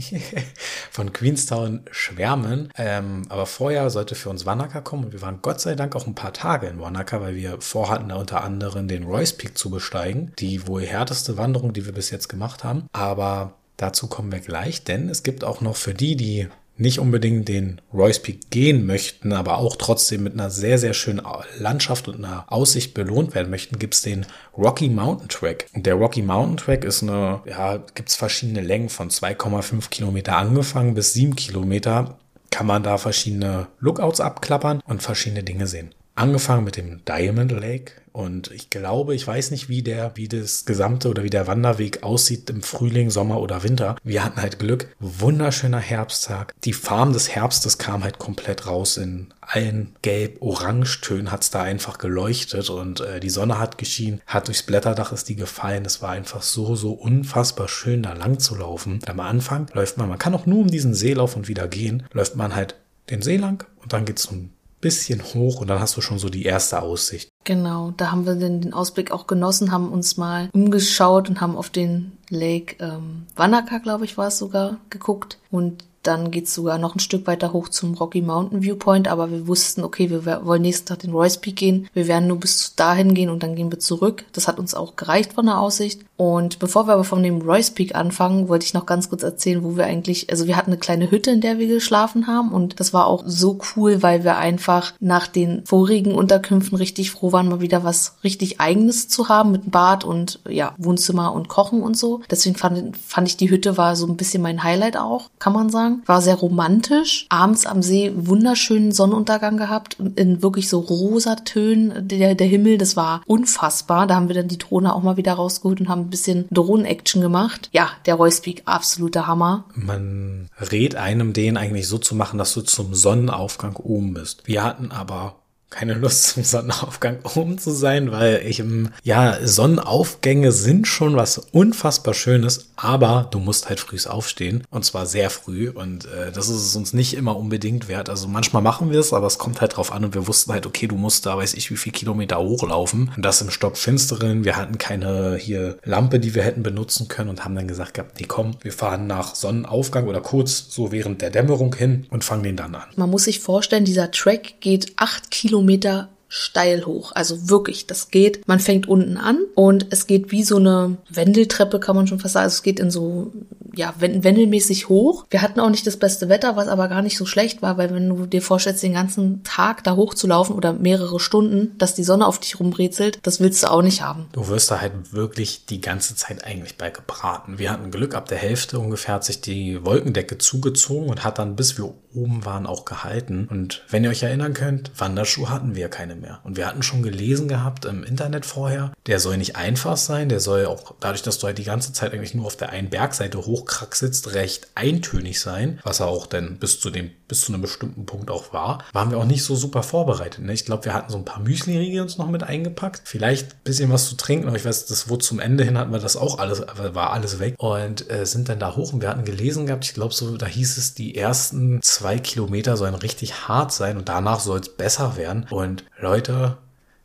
[0.90, 2.70] von Queenstown schwärmen.
[2.76, 6.06] Ähm, aber vorher sollte für uns Wanaka kommen und wir waren Gott sei Dank auch
[6.06, 9.70] ein paar Tage in Wanaka, weil wir vorhatten, da unter anderem den Royce Peak zu
[9.70, 10.32] besteigen.
[10.38, 12.86] Die wohl härteste Wanderung, die wir bis jetzt gemacht haben.
[12.92, 16.48] Aber dazu kommen wir gleich, denn es gibt auch noch für die, die
[16.80, 21.22] nicht unbedingt den Royce Peak gehen möchten, aber auch trotzdem mit einer sehr, sehr schönen
[21.58, 25.66] Landschaft und einer Aussicht belohnt werden möchten, gibt's den Rocky Mountain Track.
[25.74, 31.12] Der Rocky Mountain Track ist eine, ja, gibt's verschiedene Längen von 2,5 Kilometer angefangen bis
[31.12, 32.18] 7 Kilometer
[32.50, 35.94] kann man da verschiedene Lookouts abklappern und verschiedene Dinge sehen.
[36.14, 40.64] Angefangen mit dem Diamond Lake, und ich glaube, ich weiß nicht, wie der, wie das
[40.64, 43.96] gesamte oder wie der Wanderweg aussieht im Frühling, Sommer oder Winter.
[44.02, 44.88] Wir hatten halt Glück.
[44.98, 46.54] Wunderschöner Herbsttag.
[46.64, 52.70] Die Farm des Herbstes kam halt komplett raus in allen gelb-orange-Tönen hat's da einfach geleuchtet
[52.70, 55.84] und äh, die Sonne hat geschienen, hat durchs Blätterdach ist die gefallen.
[55.84, 59.00] Es war einfach so, so unfassbar schön, da lang zu laufen.
[59.06, 62.04] Am Anfang läuft man, man kann auch nur um diesen See laufen und wieder gehen,
[62.12, 62.76] läuft man halt
[63.10, 66.28] den See lang und dann geht's zum bisschen hoch und dann hast du schon so
[66.28, 67.28] die erste Aussicht.
[67.44, 71.70] Genau, da haben wir den, Ausblick auch genossen, haben uns mal umgeschaut und haben auf
[71.70, 75.38] den Lake ähm, Wanaka, glaube ich, war es sogar, geguckt.
[75.50, 79.46] Und dann geht's sogar noch ein Stück weiter hoch zum Rocky Mountain Viewpoint, aber wir
[79.46, 81.88] wussten, okay, wir wollen nächsten Tag den Royce Peak gehen.
[81.92, 84.24] Wir werden nur bis dahin gehen und dann gehen wir zurück.
[84.32, 86.00] Das hat uns auch gereicht von der Aussicht.
[86.16, 89.62] Und bevor wir aber von dem Royce Peak anfangen, wollte ich noch ganz kurz erzählen,
[89.62, 92.80] wo wir eigentlich, also wir hatten eine kleine Hütte, in der wir geschlafen haben und
[92.80, 97.48] das war auch so cool, weil wir einfach nach den vorigen Unterkünften richtig froh waren,
[97.48, 101.96] mal wieder was richtig eigenes zu haben mit Bad und ja, Wohnzimmer und Kochen und
[101.96, 102.20] so.
[102.30, 105.70] Deswegen fand, fand ich die Hütte war so ein bisschen mein Highlight auch, kann man
[105.70, 106.02] sagen Sonnenaufgang.
[106.06, 107.26] War sehr romantisch.
[107.28, 109.96] Abends am See wunderschönen Sonnenuntergang gehabt.
[110.16, 112.08] In wirklich so rosa Tönen.
[112.08, 114.06] Der, der Himmel, das war unfassbar.
[114.06, 117.22] Da haben wir dann die Drohne auch mal wieder rausgeholt und haben ein bisschen Drohnen-Action
[117.22, 117.68] gemacht.
[117.72, 119.64] Ja, der Royce absoluter Hammer.
[119.74, 124.42] Man rät einem, den eigentlich so zu machen, dass du zum Sonnenaufgang oben bist.
[124.46, 125.39] Wir hatten aber
[125.70, 131.38] keine Lust zum Sonnenaufgang oben zu sein, weil ich im, ja, Sonnenaufgänge sind schon was
[131.38, 136.48] unfassbar Schönes, aber du musst halt früh aufstehen und zwar sehr früh und äh, das
[136.48, 138.08] ist es uns nicht immer unbedingt wert.
[138.08, 140.66] Also manchmal machen wir es, aber es kommt halt drauf an und wir wussten halt,
[140.66, 144.44] okay, du musst da, weiß ich, wie viel Kilometer hochlaufen und das im Stockfinsteren.
[144.44, 148.18] Wir hatten keine hier Lampe, die wir hätten benutzen können und haben dann gesagt gehabt,
[148.20, 152.42] nee, komm, wir fahren nach Sonnenaufgang oder kurz so während der Dämmerung hin und fangen
[152.42, 152.84] den dann an.
[152.96, 157.10] Man muss sich vorstellen, dieser Track geht acht Kilometer Kilometer steil hoch.
[157.14, 158.46] Also wirklich, das geht.
[158.46, 162.34] Man fängt unten an und es geht wie so eine Wendeltreppe, kann man schon fast
[162.34, 162.44] sagen.
[162.44, 163.32] Also es geht in so,
[163.74, 165.26] ja, wendelmäßig hoch.
[165.28, 167.92] Wir hatten auch nicht das beste Wetter, was aber gar nicht so schlecht war, weil
[167.92, 172.28] wenn du dir vorstellst, den ganzen Tag da hochzulaufen oder mehrere Stunden, dass die Sonne
[172.28, 174.28] auf dich rumbrezelt, das willst du auch nicht haben.
[174.30, 177.58] Du wirst da halt wirklich die ganze Zeit eigentlich bei gebraten.
[177.58, 181.56] Wir hatten Glück, ab der Hälfte ungefähr hat sich die Wolkendecke zugezogen und hat dann,
[181.56, 183.46] bis wir oben waren, auch gehalten.
[183.50, 186.40] Und wenn ihr euch erinnern könnt, Wanderschuhe hatten wir keine mehr.
[186.44, 190.40] Und wir hatten schon gelesen gehabt im Internet vorher, der soll nicht einfach sein, der
[190.40, 193.38] soll auch dadurch, dass du halt die ganze Zeit eigentlich nur auf der einen Bergseite
[193.38, 198.06] hochkraxelst, recht eintönig sein, was er auch dann bis zu dem, bis zu einem bestimmten
[198.06, 200.44] Punkt auch war, waren wir auch nicht so super vorbereitet.
[200.44, 200.52] Ne?
[200.52, 203.92] Ich glaube, wir hatten so ein paar Müsli-Riegel uns noch mit eingepackt, vielleicht ein bisschen
[203.92, 206.38] was zu trinken, aber ich weiß, das wurde zum Ende hin hatten wir das auch
[206.38, 209.84] alles, war alles weg und äh, sind dann da hoch und wir hatten gelesen gehabt,
[209.84, 214.08] ich glaube so, da hieß es, die ersten zwei Kilometer sollen richtig hart sein und
[214.08, 216.58] danach soll es besser werden und Leute,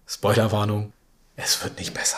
[0.08, 0.94] Spoilerwarnung,
[1.36, 2.18] es wird nicht besser.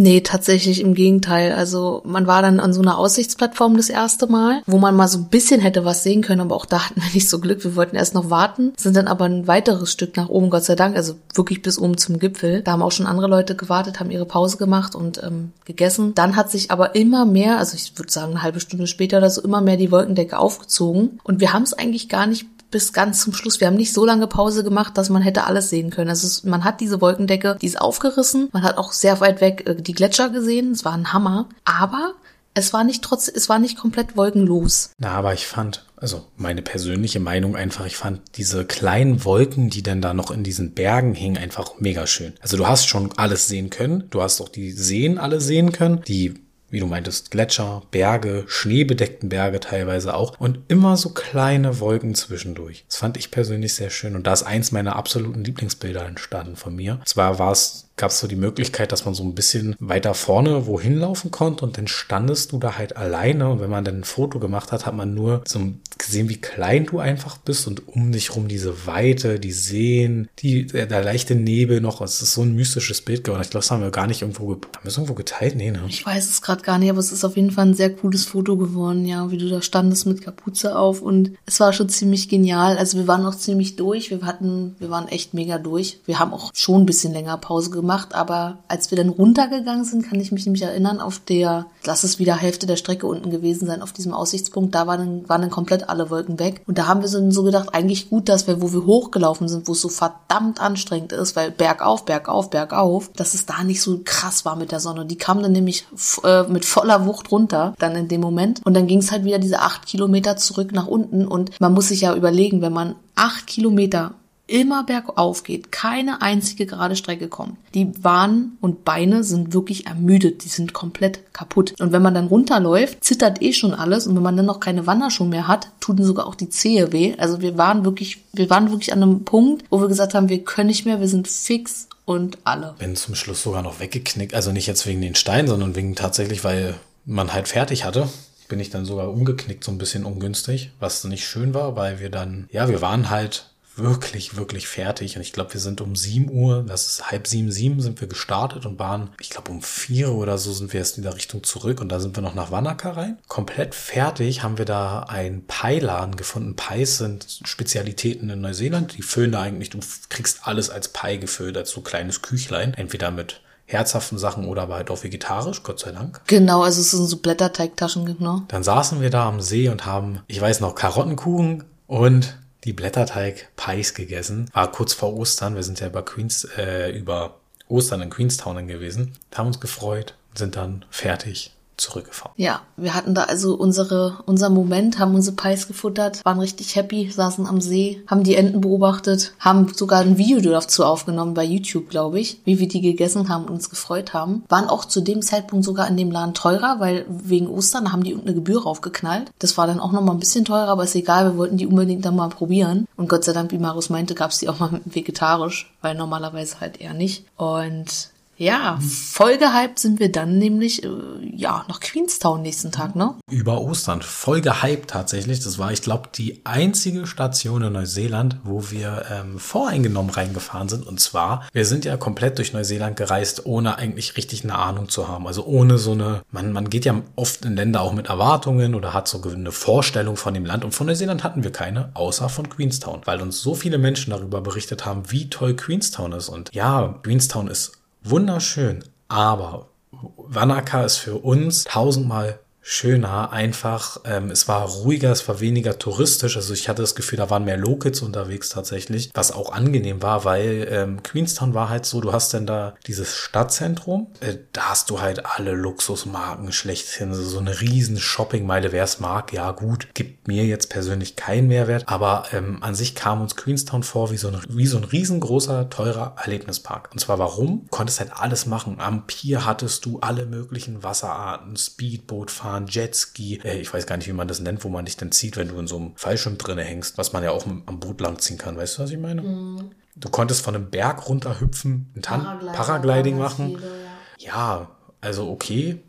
[0.00, 1.52] Nee, tatsächlich im Gegenteil.
[1.52, 5.18] Also man war dann an so einer Aussichtsplattform das erste Mal, wo man mal so
[5.18, 7.62] ein bisschen hätte was sehen können, aber auch da hatten wir nicht so Glück.
[7.64, 10.74] Wir wollten erst noch warten, sind dann aber ein weiteres Stück nach oben, Gott sei
[10.74, 12.62] Dank, also wirklich bis oben zum Gipfel.
[12.62, 16.14] Da haben auch schon andere Leute gewartet, haben ihre Pause gemacht und ähm, gegessen.
[16.14, 19.28] Dann hat sich aber immer mehr, also ich würde sagen eine halbe Stunde später oder
[19.28, 21.20] so, immer mehr die Wolkendecke aufgezogen.
[21.24, 23.60] Und wir haben es eigentlich gar nicht bis ganz zum Schluss.
[23.60, 26.10] Wir haben nicht so lange Pause gemacht, dass man hätte alles sehen können.
[26.10, 28.48] Also es, man hat diese Wolkendecke, die ist aufgerissen.
[28.52, 30.72] Man hat auch sehr weit weg äh, die Gletscher gesehen.
[30.72, 31.48] Es war ein Hammer.
[31.64, 32.14] Aber
[32.54, 34.90] es war nicht trotz, es war nicht komplett wolkenlos.
[34.98, 39.82] Na, aber ich fand, also meine persönliche Meinung einfach, ich fand diese kleinen Wolken, die
[39.82, 42.34] dann da noch in diesen Bergen hingen, einfach mega schön.
[42.40, 44.04] Also du hast schon alles sehen können.
[44.10, 46.02] Du hast auch die Seen alle sehen können.
[46.08, 46.34] Die
[46.70, 52.84] wie du meintest, Gletscher, Berge, schneebedeckten Berge teilweise auch und immer so kleine Wolken zwischendurch.
[52.88, 56.74] Das fand ich persönlich sehr schön und da ist eins meiner absoluten Lieblingsbilder entstanden von
[56.74, 57.00] mir.
[57.04, 60.66] Zwar war es gab es so die Möglichkeit, dass man so ein bisschen weiter vorne
[60.66, 64.04] wohin laufen konnte und dann standest du da halt alleine und wenn man dann ein
[64.04, 65.60] Foto gemacht hat, hat man nur so
[65.98, 70.66] gesehen, wie klein du einfach bist und um dich rum diese Weite, die Seen, die,
[70.66, 72.00] der, der leichte Nebel noch.
[72.00, 73.42] Es ist so ein mystisches Bild geworden.
[73.42, 75.56] Ich glaube, das haben wir gar nicht irgendwo, haben wir irgendwo geteilt?
[75.56, 75.82] Nee, ne?
[75.88, 78.24] Ich weiß es gerade gar nicht, aber es ist auf jeden Fall ein sehr cooles
[78.24, 82.30] Foto geworden, ja, wie du da standest mit Kapuze auf und es war schon ziemlich
[82.30, 82.78] genial.
[82.78, 84.10] Also wir waren auch ziemlich durch.
[84.10, 86.00] Wir hatten, wir waren echt mega durch.
[86.06, 89.84] Wir haben auch schon ein bisschen länger Pause gemacht gemacht, aber als wir dann runtergegangen
[89.84, 93.30] sind, kann ich mich nämlich erinnern, auf der, lass es wieder Hälfte der Strecke unten
[93.30, 96.62] gewesen sein, auf diesem Aussichtspunkt, da waren dann, waren dann komplett alle Wolken weg.
[96.68, 99.72] Und da haben wir so gedacht, eigentlich gut, dass wir, wo wir hochgelaufen sind, wo
[99.72, 104.44] es so verdammt anstrengend ist, weil bergauf, bergauf, bergauf, dass es da nicht so krass
[104.44, 105.04] war mit der Sonne.
[105.04, 105.84] Die kam dann nämlich
[106.22, 108.60] äh, mit voller Wucht runter, dann in dem Moment.
[108.64, 111.26] Und dann ging es halt wieder diese acht Kilometer zurück nach unten.
[111.26, 114.14] Und man muss sich ja überlegen, wenn man acht Kilometer
[114.50, 117.56] immer bergauf geht, keine einzige gerade Strecke kommt.
[117.74, 121.74] Die Waden und Beine sind wirklich ermüdet, die sind komplett kaputt.
[121.80, 124.86] Und wenn man dann runterläuft, zittert eh schon alles und wenn man dann noch keine
[124.86, 127.14] Wanderschuhe mehr hat, tun sogar auch die Zehe weh.
[127.18, 130.42] Also wir waren wirklich, wir waren wirklich an einem Punkt, wo wir gesagt haben, wir
[130.44, 132.74] können nicht mehr, wir sind fix und alle.
[132.78, 136.42] Bin zum Schluss sogar noch weggeknickt, also nicht jetzt wegen den Steinen, sondern wegen tatsächlich,
[136.42, 136.74] weil
[137.06, 138.08] man halt fertig hatte
[138.50, 142.10] bin ich dann sogar umgeknickt, so ein bisschen ungünstig, was nicht schön war, weil wir
[142.10, 143.49] dann, ja, wir waren halt
[143.80, 145.16] wirklich, wirklich fertig.
[145.16, 148.08] Und ich glaube, wir sind um 7 Uhr, das ist halb sieben, sieben, sind wir
[148.08, 151.42] gestartet und waren, ich glaube, um 4 oder so sind wir erst in der Richtung
[151.42, 153.18] zurück und da sind wir noch nach Wanaka rein.
[153.28, 156.56] Komplett fertig haben wir da einen Pie-Laden gefunden.
[156.56, 158.96] Pies sind Spezialitäten in Neuseeland.
[158.96, 162.74] Die füllen da eigentlich, du kriegst alles als Pie gefüllt, als so kleines Küchlein.
[162.74, 166.20] Entweder mit herzhaften Sachen oder aber halt auch vegetarisch, Gott sei Dank.
[166.26, 168.42] Genau, also es sind so Blätterteigtaschen, genau.
[168.48, 173.94] Dann saßen wir da am See und haben, ich weiß noch, Karottenkuchen und die Blätterteig-Pies
[173.94, 174.50] gegessen.
[174.52, 175.54] War kurz vor Ostern.
[175.54, 179.12] Wir sind ja über Queens, äh, über Ostern in Queenstown gewesen.
[179.34, 182.32] Haben uns gefreut, sind dann fertig zurückgefahren.
[182.36, 187.10] Ja, wir hatten da also unsere, unser Moment, haben unsere Pies gefuttert, waren richtig happy,
[187.10, 191.88] saßen am See, haben die Enten beobachtet, haben sogar ein Video dazu aufgenommen bei YouTube,
[191.88, 194.44] glaube ich, wie wir die gegessen haben und uns gefreut haben.
[194.48, 198.14] Waren auch zu dem Zeitpunkt sogar in dem Laden teurer, weil wegen Ostern haben die
[198.14, 199.30] eine Gebühr raufgeknallt.
[199.38, 202.04] Das war dann auch nochmal ein bisschen teurer, aber ist egal, wir wollten die unbedingt
[202.04, 202.86] dann mal probieren.
[202.96, 206.60] Und Gott sei Dank, wie Marus meinte, gab es die auch mal vegetarisch, weil normalerweise
[206.60, 207.24] halt eher nicht.
[207.36, 208.09] Und
[208.40, 210.88] ja, voll gehypt sind wir dann nämlich, äh,
[211.36, 213.16] ja, nach Queenstown nächsten Tag, ne?
[213.30, 214.00] Über Ostern.
[214.00, 215.40] Voll gehypt tatsächlich.
[215.40, 220.86] Das war, ich glaube, die einzige Station in Neuseeland, wo wir ähm, voreingenommen reingefahren sind.
[220.86, 225.06] Und zwar, wir sind ja komplett durch Neuseeland gereist, ohne eigentlich richtig eine Ahnung zu
[225.06, 225.26] haben.
[225.26, 228.94] Also ohne so eine, man, man geht ja oft in Länder auch mit Erwartungen oder
[228.94, 230.64] hat so eine Vorstellung von dem Land.
[230.64, 233.02] Und von Neuseeland hatten wir keine, außer von Queenstown.
[233.04, 236.30] Weil uns so viele Menschen darüber berichtet haben, wie toll Queenstown ist.
[236.30, 239.68] Und ja, Queenstown ist wunderschön, aber
[240.16, 244.00] Wanaka ist für uns tausendmal schöner, einfach.
[244.04, 246.36] Ähm, es war ruhiger, es war weniger touristisch.
[246.36, 250.24] Also ich hatte das Gefühl, da waren mehr Locals unterwegs tatsächlich, was auch angenehm war,
[250.24, 254.90] weil ähm, Queenstown war halt so, du hast dann da dieses Stadtzentrum, äh, da hast
[254.90, 260.28] du halt alle Luxusmarken schlechthin, so eine riesen Shoppingmeile, wer es mag, ja gut, gibt
[260.28, 264.28] mir jetzt persönlich keinen Mehrwert, aber ähm, an sich kam uns Queenstown vor wie so,
[264.28, 266.90] ein, wie so ein riesengroßer, teurer Erlebnispark.
[266.92, 267.62] Und zwar warum?
[267.64, 268.76] Du konntest halt alles machen.
[268.78, 273.96] Am Pier hattest du alle möglichen Wasserarten, Speedboot fahren, fahren, Jetski, äh, ich weiß gar
[273.96, 275.92] nicht, wie man das nennt, wo man dich dann zieht, wenn du in so einem
[275.96, 278.56] Fallschirm drinne hängst, was man ja auch am Boot langziehen kann.
[278.56, 279.22] Weißt du, was ich meine?
[279.22, 279.70] Mhm.
[279.96, 283.46] Du konntest von einem Berg runterhüpfen, ein Paragliding, Paragliding machen.
[283.58, 283.70] Viele,
[284.18, 284.26] ja.
[284.58, 284.70] ja,
[285.00, 285.80] also okay,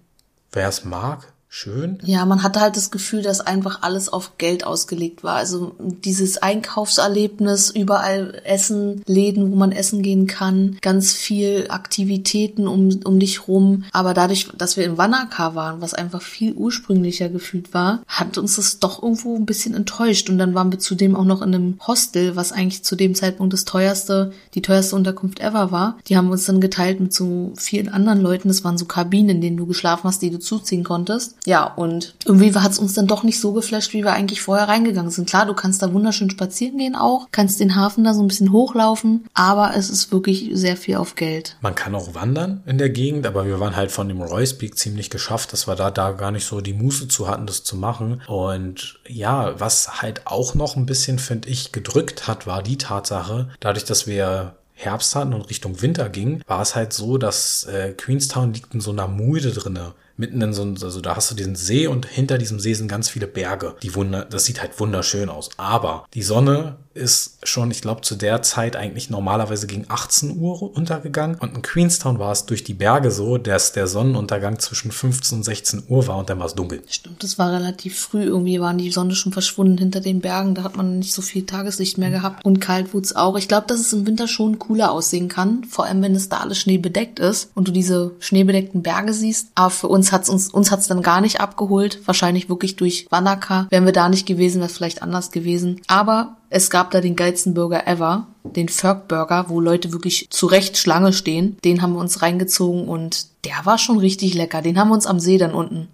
[0.51, 1.99] wer es mag, schön.
[2.06, 5.36] Ja, man hatte halt das Gefühl, dass einfach alles auf Geld ausgelegt war.
[5.36, 13.02] Also dieses Einkaufserlebnis, überall Essen, Läden, wo man essen gehen kann, ganz viel Aktivitäten um,
[13.04, 13.84] um dich rum.
[13.91, 18.56] Aber dadurch, dass wir in Wanaka waren, was einfach viel ursprünglicher gefühlt war, hat uns
[18.56, 20.30] das doch irgendwo ein bisschen enttäuscht.
[20.30, 23.52] Und dann waren wir zudem auch noch in einem Hostel, was eigentlich zu dem Zeitpunkt
[23.52, 25.97] das teuerste, die teuerste Unterkunft ever war.
[26.08, 28.47] Die haben uns dann geteilt mit so vielen anderen Leuten.
[28.47, 31.36] Das waren so Kabinen, in denen du geschlafen hast, die du zuziehen konntest.
[31.46, 34.68] Ja, und irgendwie hat es uns dann doch nicht so geflasht, wie wir eigentlich vorher
[34.68, 35.28] reingegangen sind.
[35.28, 38.52] Klar, du kannst da wunderschön spazieren gehen auch, kannst den Hafen da so ein bisschen
[38.52, 41.58] hochlaufen, aber es ist wirklich sehr viel auf Geld.
[41.62, 44.78] Man kann auch wandern in der Gegend, aber wir waren halt von dem Royce Peak
[44.78, 47.76] ziemlich geschafft, dass wir da, da gar nicht so die Muße zu hatten, das zu
[47.76, 48.22] machen.
[48.28, 53.50] Und ja, was halt auch noch ein bisschen, finde ich, gedrückt hat, war die Tatsache,
[53.60, 57.94] dadurch, dass wir Herbst hatten und Richtung Winter ging, war es halt so, dass äh,
[57.94, 61.56] Queenstown liegt in so einer Mulde drinne mitten in so, also da hast du diesen
[61.56, 63.76] See und hinter diesem See sind ganz viele Berge.
[63.84, 65.50] Die wunder, das sieht halt wunderschön aus.
[65.58, 70.76] Aber die Sonne ist schon, ich glaube, zu der Zeit eigentlich normalerweise gegen 18 Uhr
[70.76, 71.38] untergegangen.
[71.39, 75.44] Und in Queenstown war es durch die Berge so, dass der Sonnenuntergang zwischen 15 und
[75.44, 76.82] 16 Uhr war und dann war es dunkel.
[76.88, 78.24] Stimmt, das war relativ früh.
[78.24, 80.56] Irgendwie waren die Sonne schon verschwunden hinter den Bergen.
[80.56, 82.44] Da hat man nicht so viel Tageslicht mehr gehabt.
[82.46, 83.38] Und kalt wurde es auch.
[83.38, 85.64] Ich glaube, dass es im Winter schon cooler aussehen kann.
[85.64, 89.48] Vor allem, wenn es da alles schneebedeckt ist und du diese schneebedeckten Berge siehst.
[89.56, 92.00] Aber für uns hat's uns, uns hat's dann gar nicht abgeholt.
[92.06, 93.68] Wahrscheinlich wirklich durch Wanaka.
[93.70, 95.82] Wären wir da nicht gewesen, wäre es vielleicht anders gewesen.
[95.88, 100.78] Aber es gab da den geilsten Burger ever, den Ferg Burger, wo Leute wirklich zurecht
[100.78, 101.58] Schlange stehen.
[101.64, 104.62] Den haben wir uns reingezogen und der war schon richtig lecker.
[104.62, 105.88] Den haben wir uns am See dann unten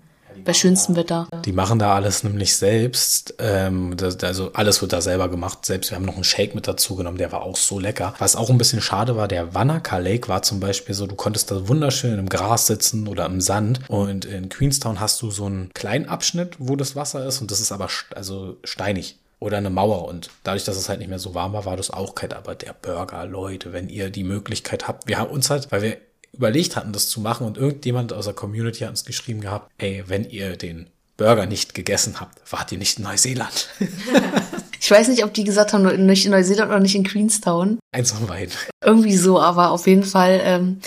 [0.44, 1.28] bei schönstem Wetter.
[1.46, 3.36] Die machen da alles nämlich selbst.
[3.38, 5.66] Ähm, das, also alles wird da selber gemacht.
[5.66, 8.14] Selbst wir haben noch einen Shake mit dazu genommen, der war auch so lecker.
[8.18, 11.52] Was auch ein bisschen schade war, der Wanaka Lake war zum Beispiel so, du konntest
[11.52, 13.82] da wunderschön im Gras sitzen oder im Sand.
[13.90, 17.60] Und in Queenstown hast du so einen kleinen Abschnitt, wo das Wasser ist und das
[17.60, 20.08] ist aber also steinig oder eine Mauer.
[20.08, 22.34] Und dadurch, dass es halt nicht mehr so warm war, war das auch kalt.
[22.34, 25.98] Aber der Burger, Leute, wenn ihr die Möglichkeit habt, wir haben uns halt, weil wir
[26.34, 30.04] überlegt hatten, das zu machen und irgendjemand aus der Community hat uns geschrieben gehabt, ey,
[30.08, 33.70] wenn ihr den Burger nicht gegessen habt, wart ihr nicht in Neuseeland.
[34.88, 37.78] ich weiß nicht, ob die gesagt haben, nicht in Neuseeland oder nicht in Queenstown.
[37.94, 38.54] Eins von beiden.
[38.82, 40.80] Irgendwie so, aber auf jeden Fall ähm,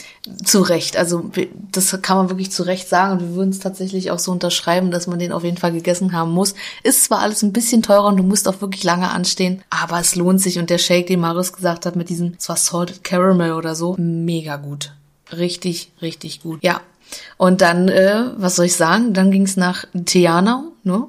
[0.43, 0.97] zu Recht.
[0.97, 1.31] Also
[1.71, 4.91] das kann man wirklich zu Recht sagen und wir würden es tatsächlich auch so unterschreiben,
[4.91, 6.55] dass man den auf jeden Fall gegessen haben muss.
[6.83, 10.15] Ist zwar alles ein bisschen teurer und du musst auch wirklich lange anstehen, aber es
[10.15, 13.75] lohnt sich und der Shake, den Marius gesagt hat mit diesem, zwar Salted Caramel oder
[13.75, 14.95] so, mega gut.
[15.31, 16.61] Richtig, richtig gut.
[16.63, 16.81] Ja,
[17.37, 19.13] und dann, äh, was soll ich sagen?
[19.13, 21.07] Dann ging es nach Teanau, ne?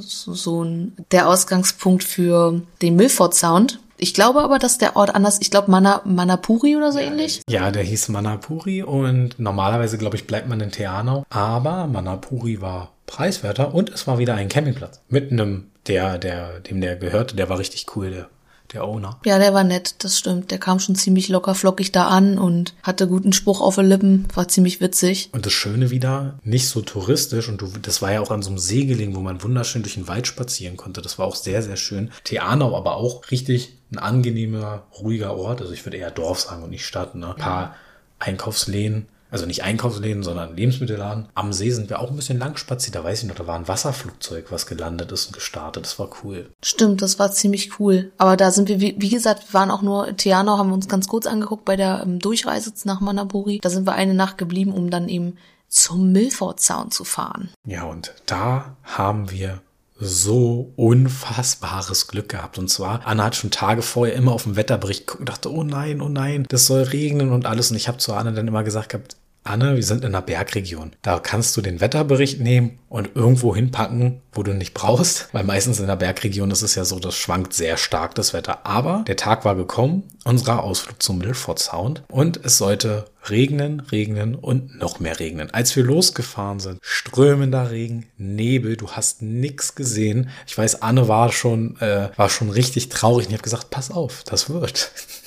[0.00, 3.80] So, ein, der Ausgangspunkt für den Milford Sound.
[3.96, 7.42] Ich glaube aber, dass der Ort anders, ich glaube Mana, Manapuri oder so ähnlich.
[7.48, 11.24] Ja, der hieß Manapuri und normalerweise, glaube ich, bleibt man in Teanau.
[11.30, 15.00] Aber Manapuri war preiswerter und es war wieder ein Campingplatz.
[15.08, 18.28] Mit einem, der, der, dem der gehörte, der war richtig cool, der
[18.72, 19.18] der Owner.
[19.24, 20.50] Ja, der war nett, das stimmt.
[20.50, 24.26] Der kam schon ziemlich locker flockig da an und hatte guten Spruch auf den Lippen,
[24.34, 25.30] war ziemlich witzig.
[25.32, 28.50] Und das Schöne wieder, nicht so touristisch und du, das war ja auch an so
[28.50, 31.02] einem See gelegen, wo man wunderschön durch den Wald spazieren konnte.
[31.02, 32.10] Das war auch sehr, sehr schön.
[32.24, 35.60] Theanau aber auch richtig ein angenehmer, ruhiger Ort.
[35.60, 37.14] Also ich würde eher Dorf sagen und nicht Stadt.
[37.14, 37.28] Ne?
[37.28, 37.76] Ein paar
[38.18, 41.28] Einkaufsläden, also nicht Einkaufsläden, sondern Lebensmittelladen.
[41.34, 42.94] Am See sind wir auch ein bisschen lang spaziert.
[42.94, 45.84] Da weiß ich noch, da war ein Wasserflugzeug, was gelandet ist und gestartet.
[45.84, 46.50] Das war cool.
[46.62, 48.12] Stimmt, das war ziemlich cool.
[48.18, 50.88] Aber da sind wir, wie, wie gesagt, wir waren auch nur, Theanau haben wir uns
[50.88, 53.58] ganz kurz angeguckt bei der ähm, Durchreise nach Manaburi.
[53.62, 57.50] Da sind wir eine Nacht geblieben, um dann eben zum Milford Sound zu fahren.
[57.66, 59.62] Ja, und da haben wir
[59.98, 62.58] so unfassbares Glück gehabt.
[62.58, 65.62] Und zwar, Anna hat schon Tage vorher immer auf dem Wetterbericht geguckt und dachte, oh
[65.62, 67.70] nein, oh nein, das soll regnen und alles.
[67.70, 70.92] Und ich habe zu Anna dann immer gesagt gehabt, Anne, wir sind in einer Bergregion.
[71.02, 75.28] Da kannst du den Wetterbericht nehmen und irgendwo hinpacken, wo du nicht brauchst.
[75.32, 78.64] Weil meistens in der Bergregion ist es ja so, das schwankt sehr stark das Wetter.
[78.64, 82.04] Aber der Tag war gekommen, unserer Ausflug zum Milford Sound.
[82.08, 85.50] Und es sollte regnen, regnen und noch mehr regnen.
[85.52, 90.30] Als wir losgefahren sind, strömender Regen, Nebel, du hast nix gesehen.
[90.46, 93.90] Ich weiß, Anne war schon, äh, war schon richtig traurig und ich habe gesagt, pass
[93.90, 94.92] auf, das wird.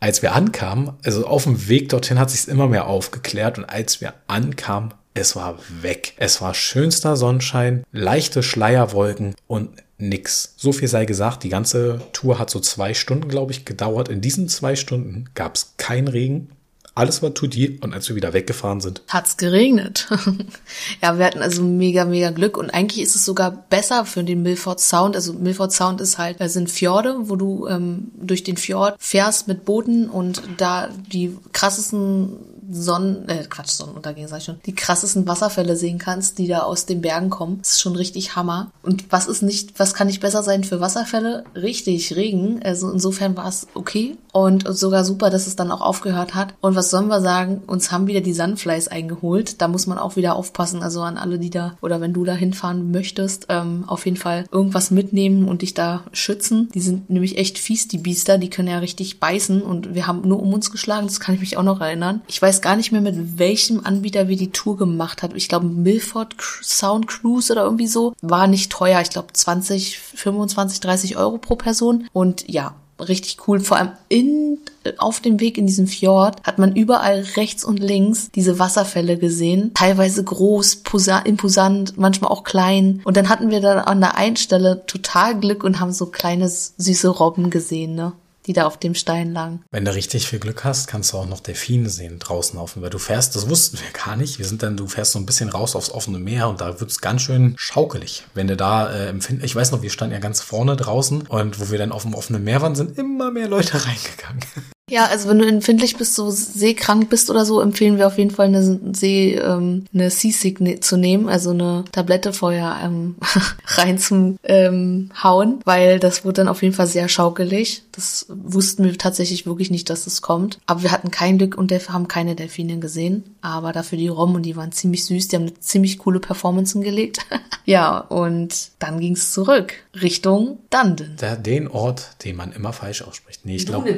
[0.00, 4.00] als wir ankamen, also auf dem Weg dorthin hat sich immer mehr aufgeklärt und als
[4.00, 6.14] wir ankamen, es war weg.
[6.16, 10.54] Es war schönster Sonnenschein, leichte Schleierwolken und nix.
[10.56, 14.08] So viel sei gesagt, die ganze Tour hat so zwei Stunden, glaube ich, gedauert.
[14.08, 16.50] In diesen zwei Stunden gab es keinen Regen,
[16.98, 20.08] alles war tutti und als wir wieder weggefahren sind, hat's geregnet.
[21.02, 24.42] ja, wir hatten also mega, mega Glück und eigentlich ist es sogar besser für den
[24.42, 25.14] Milford Sound.
[25.14, 29.46] Also Milford Sound ist halt, da sind Fjorde, wo du ähm, durch den Fjord fährst
[29.46, 32.36] mit Booten und da die krassesten
[32.70, 36.84] Sonnen, äh, Quatsch, Sonnenuntergänge sag ich schon, die krassesten Wasserfälle sehen kannst, die da aus
[36.84, 37.58] den Bergen kommen.
[37.62, 38.70] Das ist schon richtig Hammer.
[38.82, 41.44] Und was ist nicht, was kann nicht besser sein für Wasserfälle?
[41.54, 42.60] Richtig, Regen.
[42.62, 46.54] Also insofern war es okay und sogar super, dass es dann auch aufgehört hat.
[46.60, 47.62] Und was sollen wir sagen?
[47.66, 49.60] Uns haben wieder die Sunflies eingeholt.
[49.60, 50.82] Da muss man auch wieder aufpassen.
[50.82, 54.44] Also an alle, die da oder wenn du da hinfahren möchtest, ähm, auf jeden Fall
[54.50, 56.68] irgendwas mitnehmen und dich da schützen.
[56.74, 58.38] Die sind nämlich echt fies, die Biester.
[58.38, 61.06] Die können ja richtig beißen und wir haben nur um uns geschlagen.
[61.06, 62.22] Das kann ich mich auch noch erinnern.
[62.28, 65.36] Ich weiß gar nicht mehr, mit welchem Anbieter wir die Tour gemacht haben.
[65.36, 68.14] Ich glaube, Milford Sound Cruise oder irgendwie so.
[68.22, 69.00] War nicht teuer.
[69.00, 72.06] Ich glaube, 20, 25, 30 Euro pro Person.
[72.12, 73.60] Und ja, richtig cool.
[73.60, 74.58] Vor allem in,
[74.98, 79.72] auf dem Weg in diesen Fjord hat man überall rechts und links diese Wasserfälle gesehen.
[79.74, 80.82] Teilweise groß,
[81.24, 83.00] imposant, manchmal auch klein.
[83.04, 86.48] Und dann hatten wir dann an der einen Stelle total Glück und haben so kleine
[86.48, 88.12] süße Robben gesehen, ne?
[88.48, 89.62] Die da auf dem Stein lagen.
[89.70, 92.82] Wenn du richtig viel Glück hast, kannst du auch noch Delfine sehen draußen auf dem
[92.82, 94.38] Weil du fährst, das wussten wir gar nicht.
[94.38, 97.00] Wir sind dann, du fährst so ein bisschen raus aufs offene Meer und da wird's
[97.00, 98.24] ganz schön schaukelig.
[98.32, 101.60] Wenn du da äh, empfinden, ich weiß noch, wir standen ja ganz vorne draußen und
[101.60, 104.40] wo wir dann auf dem offenen Meer waren, sind immer mehr Leute reingegangen.
[104.88, 108.30] Ja, also wenn du empfindlich bist, so seekrank bist oder so, empfehlen wir auf jeden
[108.30, 113.16] Fall eine See, ähm, eine Seasick ne zu nehmen, also eine Tablette vorher ähm,
[113.66, 117.82] rein zum ähm, hauen, weil das wurde dann auf jeden Fall sehr schaukelig.
[117.92, 120.58] Das wussten wir tatsächlich wirklich nicht, dass es kommt.
[120.66, 123.36] Aber wir hatten kein Glück und haben keine Delfine gesehen.
[123.40, 125.28] Aber dafür die Rom und die waren ziemlich süß.
[125.28, 127.18] Die haben eine ziemlich coole Performance hingelegt.
[127.64, 131.16] ja, und dann ging's zurück Richtung Dundon.
[131.20, 133.44] Der, den Ort, den man immer falsch ausspricht.
[133.44, 133.94] Nee, ich glaube,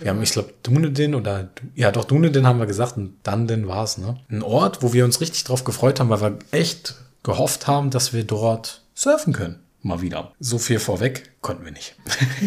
[0.00, 3.98] wir haben, ich glaube, Dunedin oder, ja doch, Dunedin haben wir gesagt und Dundon war's,
[3.98, 4.18] ne?
[4.30, 8.12] Ein Ort, wo wir uns richtig drauf gefreut haben, weil wir echt gehofft haben, dass
[8.12, 10.32] wir dort surfen können mal wieder.
[10.40, 11.96] So viel vorweg konnten wir nicht.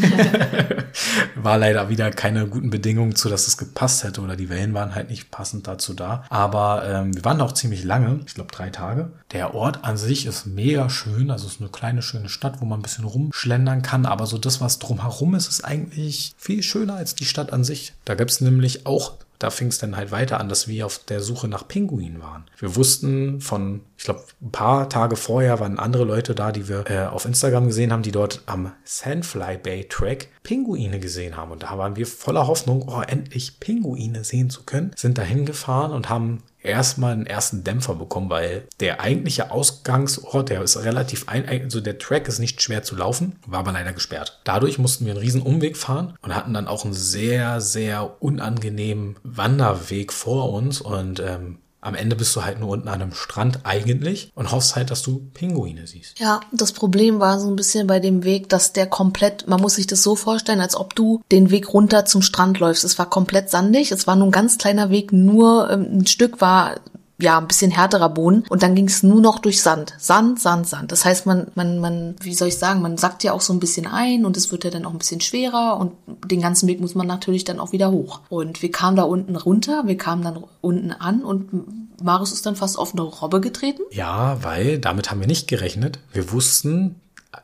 [1.35, 4.95] War leider wieder keine guten Bedingungen zu, dass es gepasst hätte oder die Wellen waren
[4.95, 6.23] halt nicht passend dazu da.
[6.29, 9.11] Aber ähm, wir waren auch ziemlich lange, ich glaube drei Tage.
[9.31, 12.65] Der Ort an sich ist mega schön, also es ist eine kleine schöne Stadt, wo
[12.65, 14.05] man ein bisschen rumschlendern kann.
[14.05, 17.93] Aber so das, was drumherum ist, ist eigentlich viel schöner als die Stadt an sich.
[18.05, 21.21] Da gibt's nämlich auch da fing es dann halt weiter an, dass wir auf der
[21.21, 22.45] Suche nach Pinguinen waren.
[22.57, 26.89] Wir wussten von, ich glaube, ein paar Tage vorher waren andere Leute da, die wir
[26.89, 31.51] äh, auf Instagram gesehen haben, die dort am Sandfly Bay Track Pinguine gesehen haben.
[31.51, 34.91] Und da waren wir voller Hoffnung, oh, endlich Pinguine sehen zu können.
[34.95, 40.61] Sind dahin gefahren und haben erstmal einen ersten Dämpfer bekommen, weil der eigentliche Ausgangsort, der
[40.61, 44.41] ist relativ ein, also der Track ist nicht schwer zu laufen, war aber leider gesperrt.
[44.43, 49.15] Dadurch mussten wir einen riesen Umweg fahren und hatten dann auch einen sehr, sehr unangenehmen
[49.23, 53.59] Wanderweg vor uns und ähm, am Ende bist du halt nur unten an einem Strand
[53.63, 56.19] eigentlich und hoffst halt, dass du Pinguine siehst.
[56.19, 59.75] Ja, das Problem war so ein bisschen bei dem Weg, dass der komplett, man muss
[59.75, 62.83] sich das so vorstellen, als ob du den Weg runter zum Strand läufst.
[62.83, 66.41] Es war komplett sandig, es war nur ein ganz kleiner Weg, nur ähm, ein Stück
[66.41, 66.77] war
[67.17, 69.93] ja, ein bisschen härterer Boden und dann ging es nur noch durch Sand.
[69.97, 70.91] Sand, Sand, Sand.
[70.91, 73.59] Das heißt, man, man, man, wie soll ich sagen, man sackt ja auch so ein
[73.59, 75.93] bisschen ein und es wird ja dann auch ein bisschen schwerer und
[76.29, 78.21] den ganzen Weg muss man natürlich dann auch wieder hoch.
[78.29, 82.57] Und wir kamen da unten runter, wir kamen dann unten an und Marius ist dann
[82.57, 83.83] fast auf eine Robbe getreten.
[83.91, 85.99] Ja, weil damit haben wir nicht gerechnet.
[86.11, 86.95] Wir wussten,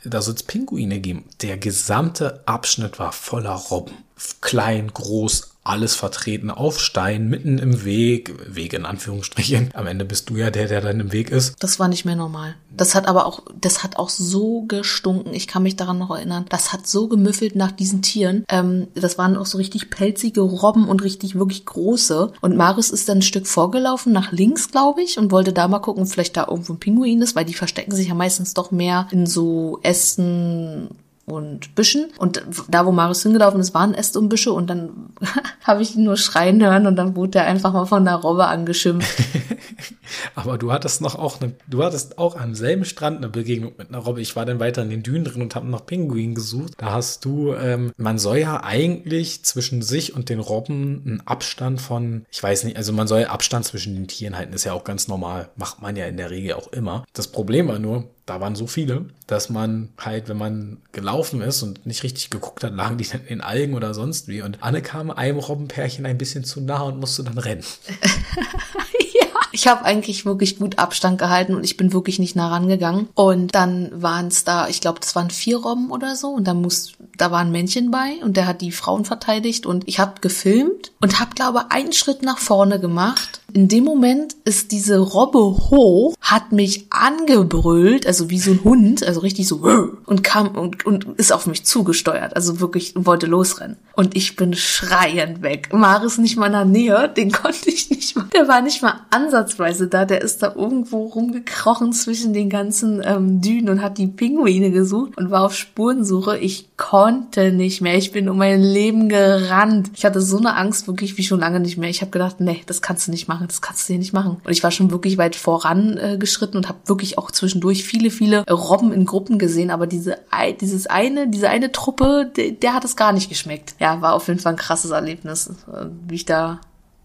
[0.03, 1.26] da soll es Pinguine geben.
[1.41, 3.95] Der gesamte Abschnitt war voller Robben.
[4.41, 9.70] Klein, groß, alles vertreten auf Stein, mitten im Weg, Weg in Anführungsstrichen.
[9.74, 11.55] Am Ende bist du ja der, der dann im Weg ist.
[11.59, 12.55] Das war nicht mehr normal.
[12.76, 15.34] Das hat aber auch, das hat auch so gestunken.
[15.34, 16.45] Ich kann mich daran noch erinnern.
[16.49, 18.43] Das hat so gemüffelt nach diesen Tieren.
[18.49, 22.34] Ähm, das waren auch so richtig pelzige Robben und richtig wirklich große.
[22.41, 25.80] Und Marius ist dann ein Stück vorgelaufen nach links, glaube ich, und wollte da mal
[25.80, 29.07] gucken, vielleicht da irgendwo ein Pinguin ist, weil die verstecken sich ja meistens doch mehr
[29.12, 30.89] in so Ästen
[31.32, 32.07] und Büschen.
[32.17, 34.51] Und da, wo Marius hingelaufen ist, waren Äste und Büsche.
[34.51, 35.09] Und dann
[35.63, 38.45] habe ich ihn nur schreien hören und dann wurde er einfach mal von der Robbe
[38.45, 39.09] angeschimpft.
[40.36, 43.89] Aber du hattest noch auch eine, du hattest auch am selben Strand eine Begegnung mit
[43.89, 44.21] einer Robbe.
[44.21, 46.73] Ich war dann weiter in den Dünen drin und habe nach Pinguinen gesucht.
[46.77, 51.82] Da hast du, ähm, man soll ja eigentlich zwischen sich und den Robben einen Abstand
[51.82, 54.84] von, ich weiß nicht, also man soll Abstand zwischen den Tieren halten, ist ja auch
[54.84, 55.49] ganz normal.
[55.55, 57.05] Macht man ja in der Regel auch immer.
[57.13, 61.63] Das Problem war nur, da waren so viele, dass man halt, wenn man gelaufen ist
[61.63, 64.41] und nicht richtig geguckt hat, lagen die dann in Algen oder sonst wie.
[64.41, 67.63] Und Anne kam einem Robbenpärchen ein bisschen zu nah und musste dann rennen.
[69.22, 73.10] ja, ich habe eigentlich wirklich gut Abstand gehalten und ich bin wirklich nicht nah rangegangen.
[73.14, 76.30] Und dann waren es da, ich glaube, das waren vier Robben oder so.
[76.30, 79.66] Und da muss, da war ein Männchen bei und der hat die Frauen verteidigt.
[79.66, 83.41] Und ich habe gefilmt und habe, glaube einen Schritt nach vorne gemacht.
[83.54, 89.06] In dem Moment ist diese Robbe hoch, hat mich angebrüllt, also wie so ein Hund,
[89.06, 89.62] also richtig so
[90.06, 93.76] und kam und, und ist auf mich zugesteuert, also wirklich wollte losrennen.
[93.93, 95.70] Und ich bin schreiend weg.
[95.74, 98.28] Maris nicht mal in der Nähe, den konnte ich nicht mal.
[98.34, 99.40] Der war nicht mal ansatzweise
[99.87, 104.71] da, der ist da irgendwo rumgekrochen zwischen den ganzen ähm, Dünen und hat die Pinguine
[104.71, 106.37] gesucht und war auf Spurensuche.
[106.37, 107.97] Ich konnte nicht mehr.
[107.97, 109.91] Ich bin um mein Leben gerannt.
[109.95, 111.89] Ich hatte so eine Angst wirklich wie schon lange nicht mehr.
[111.89, 114.37] Ich habe gedacht, nee, das kannst du nicht machen, das kannst du hier nicht machen.
[114.43, 116.19] Und ich war schon wirklich weit voran äh,
[116.53, 119.71] und habe wirklich auch zwischendurch viele, viele Robben in Gruppen gesehen.
[119.71, 120.17] Aber diese,
[120.59, 123.75] dieses eine, diese eine Truppe, der, der hat es gar nicht geschmeckt.
[123.79, 126.61] Ja, war auf jeden Fall ein krasses Erlebnis, äh, wie ich da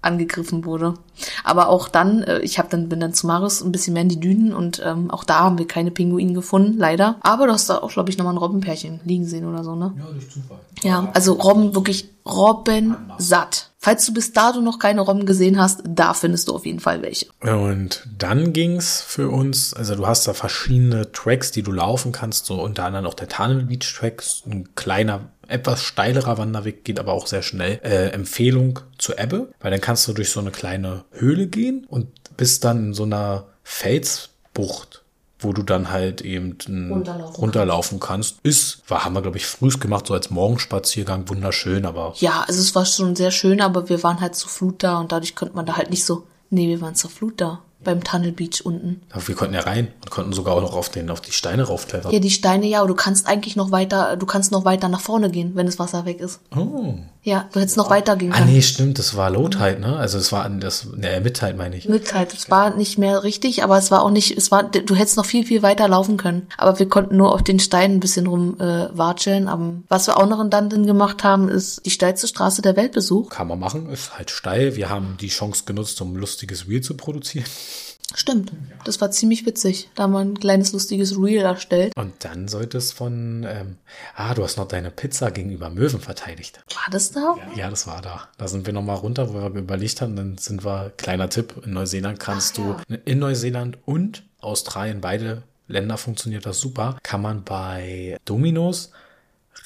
[0.07, 0.95] angegriffen wurde.
[1.45, 4.09] Aber auch dann, äh, ich habe dann bin dann zu Marius ein bisschen mehr in
[4.09, 7.17] die Dünen und ähm, auch da haben wir keine Pinguine gefunden, leider.
[7.21, 9.93] Aber du hast da auch, glaube ich, nochmal ein Robbenpärchen liegen sehen oder so, ne?
[9.99, 10.59] Ja, durch Zufall.
[10.83, 13.71] Ja, also Robben wirklich Robben satt.
[13.79, 17.03] Falls du bis dato noch keine Robben gesehen hast, da findest du auf jeden Fall
[17.03, 17.27] welche.
[17.41, 22.47] Und dann ging's für uns, also du hast da verschiedene Tracks, die du laufen kannst,
[22.47, 27.13] so unter anderem auch der Tunnel Beach Track, ein kleiner, etwas steilerer Wanderweg, geht aber
[27.13, 27.81] auch sehr schnell.
[27.83, 32.09] Äh, Empfehlung zur Ebbe, weil dann kannst du durch so eine kleine Höhle gehen und
[32.37, 35.03] bist dann in so einer Felsbucht
[35.39, 36.57] wo du dann halt eben
[36.91, 38.39] runterlaufen, runterlaufen kannst.
[38.43, 42.15] Ist, war, haben wir, glaube ich, früh gemacht, so als Morgenspaziergang, wunderschön, aber.
[42.17, 45.13] Ja, also es war schon sehr schön, aber wir waren halt zur Flut da und
[45.13, 48.33] dadurch konnte man da halt nicht so, nee, wir waren zur Flut da beim Tunnel
[48.33, 49.01] Beach unten.
[49.11, 51.63] Aber wir konnten ja rein und konnten sogar auch noch auf den auf die Steine
[51.63, 52.13] raufklettern.
[52.13, 55.01] Ja, die Steine ja, aber du kannst eigentlich noch weiter, du kannst noch weiter nach
[55.01, 56.41] vorne gehen, wenn das Wasser weg ist.
[56.55, 56.95] Oh.
[57.23, 58.53] Ja, du hättest noch weiter gehen Ah, können.
[58.53, 59.97] nee, stimmt, das war Low Tide, ne?
[59.97, 61.89] Also es war an das, ne, Mid Tide meine ich.
[61.89, 64.95] Mit halt, es war nicht mehr richtig, aber es war auch nicht, es war, du
[64.95, 66.47] hättest noch viel, viel weiter laufen können.
[66.57, 69.49] Aber wir konnten nur auf den Steinen ein bisschen rum äh, watscheln.
[69.49, 72.93] Aber was wir auch noch in Dundon gemacht haben, ist die steilste Straße der Welt
[72.93, 73.31] besucht.
[73.31, 74.77] Kann man machen, ist halt steil.
[74.77, 77.47] Wir haben die Chance genutzt, um ein lustiges Reel zu produzieren.
[78.15, 78.53] Stimmt,
[78.85, 79.91] das war ziemlich witzig.
[79.95, 81.93] Da haben wir ein kleines lustiges Reel erstellt.
[81.97, 83.77] Und dann sollte es von, ähm,
[84.15, 86.61] ah, du hast noch deine Pizza gegenüber Möwen verteidigt.
[86.73, 87.35] War das da?
[87.57, 88.29] Ja, das war da.
[88.39, 91.73] Da sind wir nochmal runter, wo wir überlegt haben, dann sind wir, kleiner Tipp, in
[91.73, 98.19] Neuseeland kannst du, in Neuseeland und Australien, beide Länder funktioniert das super, kann man bei
[98.25, 98.93] Domino's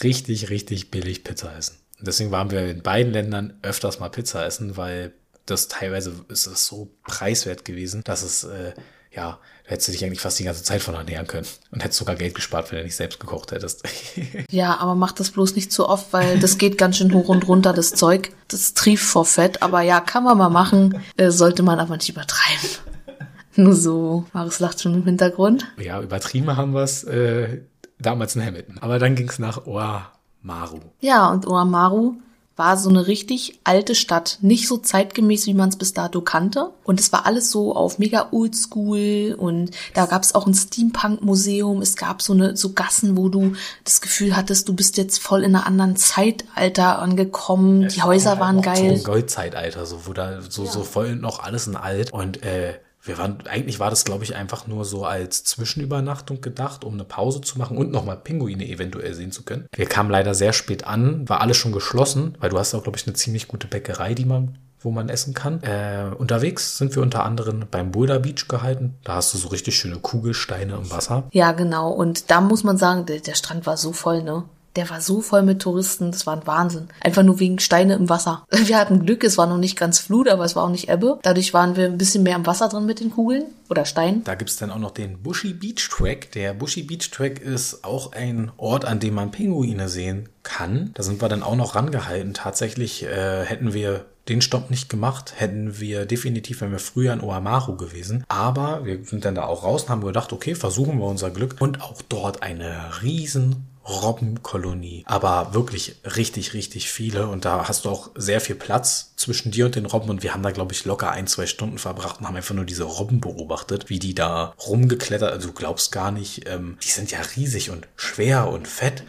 [0.03, 1.77] richtig, richtig billig Pizza essen.
[1.99, 5.13] Und deswegen waren wir in beiden Ländern öfters mal Pizza essen, weil
[5.51, 8.73] das teilweise ist es so preiswert gewesen, dass es, äh,
[9.13, 11.99] ja, da hättest du dich eigentlich fast die ganze Zeit von ernähren können und hättest
[11.99, 13.83] sogar Geld gespart, wenn du nicht selbst gekocht hättest.
[14.51, 17.47] Ja, aber mach das bloß nicht zu oft, weil das geht ganz schön hoch und
[17.47, 18.33] runter, das Zeug.
[18.49, 19.63] Das trieft vor Fett.
[19.63, 22.69] Aber ja, kann man mal machen, äh, sollte man aber nicht übertreiben.
[23.57, 24.25] Nur so.
[24.33, 25.67] Marius lacht schon im Hintergrund.
[25.79, 27.61] ja, übertrieben haben wir es äh,
[27.99, 28.79] damals in Hamilton.
[28.81, 30.81] Aber dann ging es nach Oamaru.
[31.01, 32.15] Ja, und Oamaru
[32.61, 34.37] war so eine richtig alte Stadt.
[34.43, 36.71] Nicht so zeitgemäß, wie man es bis dato kannte.
[36.85, 39.35] Und es war alles so auf mega oldschool.
[39.37, 41.81] Und da gab es auch ein Steampunk-Museum.
[41.81, 43.55] Es gab so eine so Gassen, wo du
[43.85, 47.89] das Gefühl hattest, du bist jetzt voll in einer anderen Zeitalter angekommen.
[47.89, 48.93] Die Häuser waren Noch So geil.
[48.93, 52.13] ein Goldzeitalter, so, wo da so, so voll noch alles in alt.
[52.13, 56.85] Und äh, Wir waren, eigentlich war das, glaube ich, einfach nur so als Zwischenübernachtung gedacht,
[56.85, 59.67] um eine Pause zu machen und nochmal Pinguine eventuell sehen zu können.
[59.75, 62.99] Wir kamen leider sehr spät an, war alles schon geschlossen, weil du hast auch, glaube
[62.99, 65.63] ich, eine ziemlich gute Bäckerei, die man wo man essen kann.
[65.63, 68.95] Äh, unterwegs sind wir unter anderem beim Boulder Beach gehalten.
[69.05, 71.25] Da hast du so richtig schöne Kugelsteine im Wasser.
[71.33, 71.91] Ja, genau.
[71.91, 74.45] Und da muss man sagen, der, der Strand war so voll, ne?
[74.77, 76.89] Der war so voll mit Touristen, das war ein Wahnsinn.
[77.01, 78.45] Einfach nur wegen Steine im Wasser.
[78.51, 81.19] Wir hatten Glück, es war noch nicht ganz Flut, aber es war auch nicht Ebbe.
[81.23, 84.25] Dadurch waren wir ein bisschen mehr im Wasser drin mit den Kugeln oder Steinen.
[84.25, 86.33] Da gibt's dann auch noch den Bushy Beach Track.
[86.33, 90.91] Der Bushy Beach Track ist auch ein Ort, an dem man Pinguine sehen kann.
[90.95, 92.35] Da sind wir dann auch noch rangehalten.
[92.35, 97.21] Tatsächlich äh, hätten wir den Stopp nicht gemacht, hätten wir definitiv, wenn wir früher in
[97.21, 98.25] Oamaru gewesen.
[98.29, 101.57] Aber wir sind dann da auch raus und haben gedacht, okay, versuchen wir unser Glück.
[101.59, 107.29] Und auch dort eine riesen Robbenkolonie, aber wirklich richtig, richtig viele.
[107.29, 110.11] Und da hast du auch sehr viel Platz zwischen dir und den Robben.
[110.11, 112.65] Und wir haben da, glaube ich, locker ein, zwei Stunden verbracht und haben einfach nur
[112.65, 117.11] diese Robben beobachtet, wie die da rumgeklettert, also du glaubst gar nicht, ähm, die sind
[117.11, 119.05] ja riesig und schwer und fett,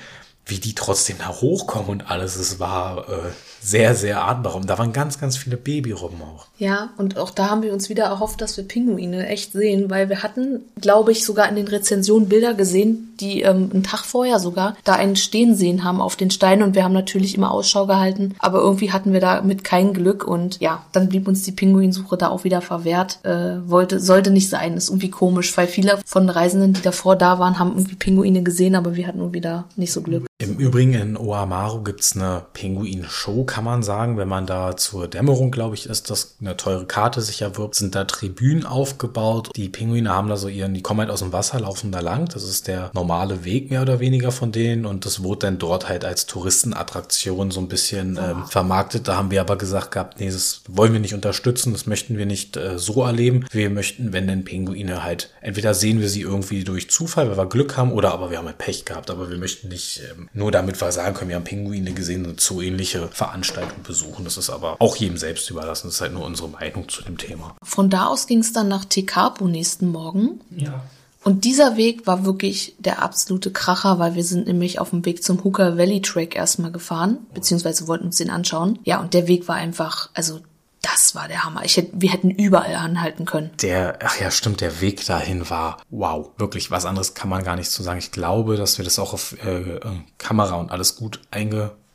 [0.46, 4.70] wie die trotzdem da hochkommen und alles, es war äh, sehr, sehr atemberaubend.
[4.70, 6.48] Da waren ganz, ganz viele Babyrobben auch.
[6.62, 10.10] Ja, und auch da haben wir uns wieder erhofft, dass wir Pinguine echt sehen, weil
[10.10, 14.38] wir hatten, glaube ich, sogar in den Rezensionen Bilder gesehen, die ähm, einen Tag vorher
[14.38, 17.88] sogar da einen stehen sehen haben auf den Steinen und wir haben natürlich immer Ausschau
[17.88, 22.16] gehalten, aber irgendwie hatten wir damit kein Glück und ja, dann blieb uns die Pinguinsuche
[22.16, 23.18] da auch wieder verwehrt.
[23.24, 27.40] Äh, wollte, sollte nicht sein, ist irgendwie komisch, weil viele von Reisenden, die davor da
[27.40, 30.28] waren, haben irgendwie Pinguine gesehen, aber wir hatten irgendwie da nicht so Glück.
[30.42, 34.18] Im Übrigen in Oamaru gibt's eine Pinguin-Show, kann man sagen.
[34.18, 37.96] Wenn man da zur Dämmerung, glaube ich, ist, das eine teure Karte sich erwirbt, sind
[37.96, 39.50] da Tribünen aufgebaut.
[39.56, 42.28] Die Pinguine haben da so ihren, die kommen halt aus dem Wasser, laufen da lang.
[42.30, 45.90] Das ist der normale Weg mehr oder weniger von denen und das wurde dann dort
[45.90, 49.08] halt als Touristenattraktion so ein bisschen ähm, vermarktet.
[49.08, 52.26] Da haben wir aber gesagt gehabt, nee, das wollen wir nicht unterstützen, das möchten wir
[52.26, 53.46] nicht äh, so erleben.
[53.52, 57.46] Wir möchten, wenn denn Pinguine halt, entweder sehen wir sie irgendwie durch Zufall, weil wir
[57.48, 60.52] Glück haben, oder aber wir haben halt Pech gehabt, aber wir möchten nicht ähm, nur
[60.52, 64.26] damit wir sagen können, wir haben Pinguine gesehen und so ähnliche Veranstaltungen besuchen.
[64.26, 65.88] Das ist aber auch jedem selbst überlassen.
[65.88, 67.56] Das ist halt nur unsere Meinung zu dem Thema.
[67.64, 70.42] Von da aus ging es dann nach Tekapo nächsten Morgen.
[70.56, 70.84] Ja.
[71.24, 75.24] Und dieser Weg war wirklich der absolute Kracher, weil wir sind nämlich auf dem Weg
[75.24, 78.80] zum Hooker Valley Track erstmal gefahren, beziehungsweise wollten uns den anschauen.
[78.84, 80.40] Ja, und der Weg war einfach, also
[80.82, 81.64] das war der Hammer.
[81.64, 83.52] Ich hätte, wir hätten überall anhalten können.
[83.62, 86.32] Der, ach ja, stimmt, der Weg dahin war wow.
[86.38, 88.00] Wirklich, was anderes kann man gar nicht zu sagen.
[88.00, 89.80] Ich glaube, dass wir das auch auf äh,
[90.18, 91.22] Kamera und alles gut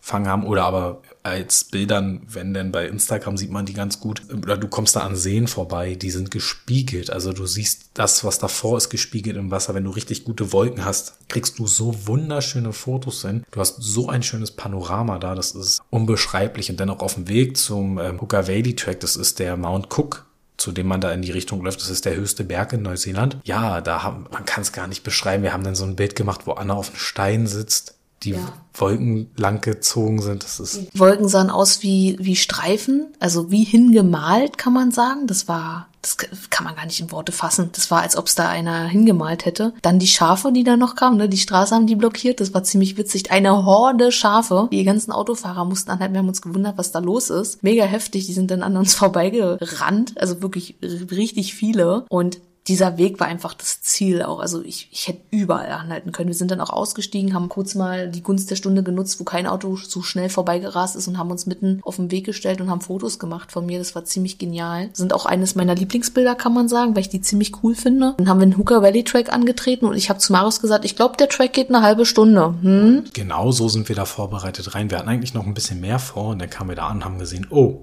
[0.07, 4.23] eingefangen haben oder aber als Bildern, wenn denn bei Instagram sieht man die ganz gut,
[4.33, 7.11] oder du kommst da an Seen vorbei, die sind gespiegelt.
[7.11, 9.75] Also du siehst das, was davor ist, gespiegelt im Wasser.
[9.75, 13.45] Wenn du richtig gute Wolken hast, kriegst du so wunderschöne Fotos hin.
[13.51, 16.71] Du hast so ein schönes Panorama da, das ist unbeschreiblich.
[16.71, 19.87] Und dann auch auf dem Weg zum ähm, Hooker Valley Track, das ist der Mount
[19.97, 20.27] Cook
[20.59, 21.83] zu dem man da in die Richtung läuft.
[21.83, 23.37] Das ist der höchste Berg in Neuseeland.
[23.45, 25.43] Ja, da haben, man kann es gar nicht beschreiben.
[25.43, 28.53] Wir haben dann so ein Bild gemacht, wo Anna auf einem Stein sitzt die Ja.
[28.75, 30.45] Wolken lang gezogen sind.
[30.45, 35.27] Das ist Die Wolken sahen aus wie, wie Streifen, also wie hingemalt, kann man sagen.
[35.27, 36.19] Das war, das
[36.51, 37.71] kann man gar nicht in Worte fassen.
[37.73, 39.73] Das war, als ob es da einer hingemalt hätte.
[39.81, 41.29] Dann die Schafe, die da noch kamen, ne?
[41.29, 42.41] die Straße haben die blockiert.
[42.41, 43.31] Das war ziemlich witzig.
[43.31, 44.69] Eine Horde Schafe.
[44.71, 46.15] Die ganzen Autofahrer mussten anhalten.
[46.15, 47.63] Wir haben uns gewundert, was da los ist.
[47.63, 48.27] Mega heftig.
[48.27, 48.95] Die sind dann an uns
[49.41, 50.15] vorbeigerannt.
[50.21, 52.05] Also wirklich richtig viele.
[52.11, 54.41] Und dieser Weg war einfach das Ziel auch.
[54.41, 56.29] Also ich, ich hätte überall anhalten können.
[56.29, 59.47] Wir sind dann auch ausgestiegen, haben kurz mal die Gunst der Stunde genutzt, wo kein
[59.47, 62.81] Auto so schnell vorbeigerast ist und haben uns mitten auf den Weg gestellt und haben
[62.81, 63.79] Fotos gemacht von mir.
[63.79, 64.91] Das war ziemlich genial.
[64.93, 68.15] Sind auch eines meiner Lieblingsbilder, kann man sagen, weil ich die ziemlich cool finde.
[68.19, 70.97] Dann haben wir den Hooker Valley Track angetreten und ich habe zu Marius gesagt, ich
[70.97, 72.55] glaube, der Track geht eine halbe Stunde.
[72.63, 73.05] Hm?
[73.13, 74.91] genau so sind wir da vorbereitet rein.
[74.91, 77.05] Wir hatten eigentlich noch ein bisschen mehr vor und dann kamen wir da an und
[77.05, 77.81] haben gesehen, oh,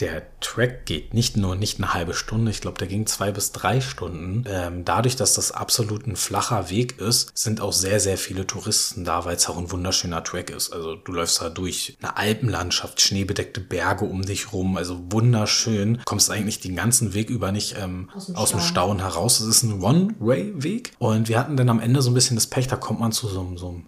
[0.00, 3.52] der Track geht nicht nur nicht eine halbe Stunde, ich glaube, der ging zwei bis
[3.52, 4.44] drei Stunden.
[4.48, 9.04] Ähm, dadurch, dass das absolut ein flacher Weg ist, sind auch sehr, sehr viele Touristen
[9.04, 10.72] da, weil es auch ein wunderschöner Track ist.
[10.72, 16.00] Also du läufst da durch eine Alpenlandschaft, schneebedeckte Berge um dich rum, also wunderschön.
[16.04, 18.86] Kommst eigentlich den ganzen Weg über nicht ähm, aus, dem dem Stau.
[18.86, 19.40] Stauen heraus.
[19.40, 20.92] Es ist ein One-Way-Weg.
[20.98, 23.26] Und wir hatten dann am Ende so ein bisschen das Pech, da kommt man zu
[23.26, 23.86] so, so einem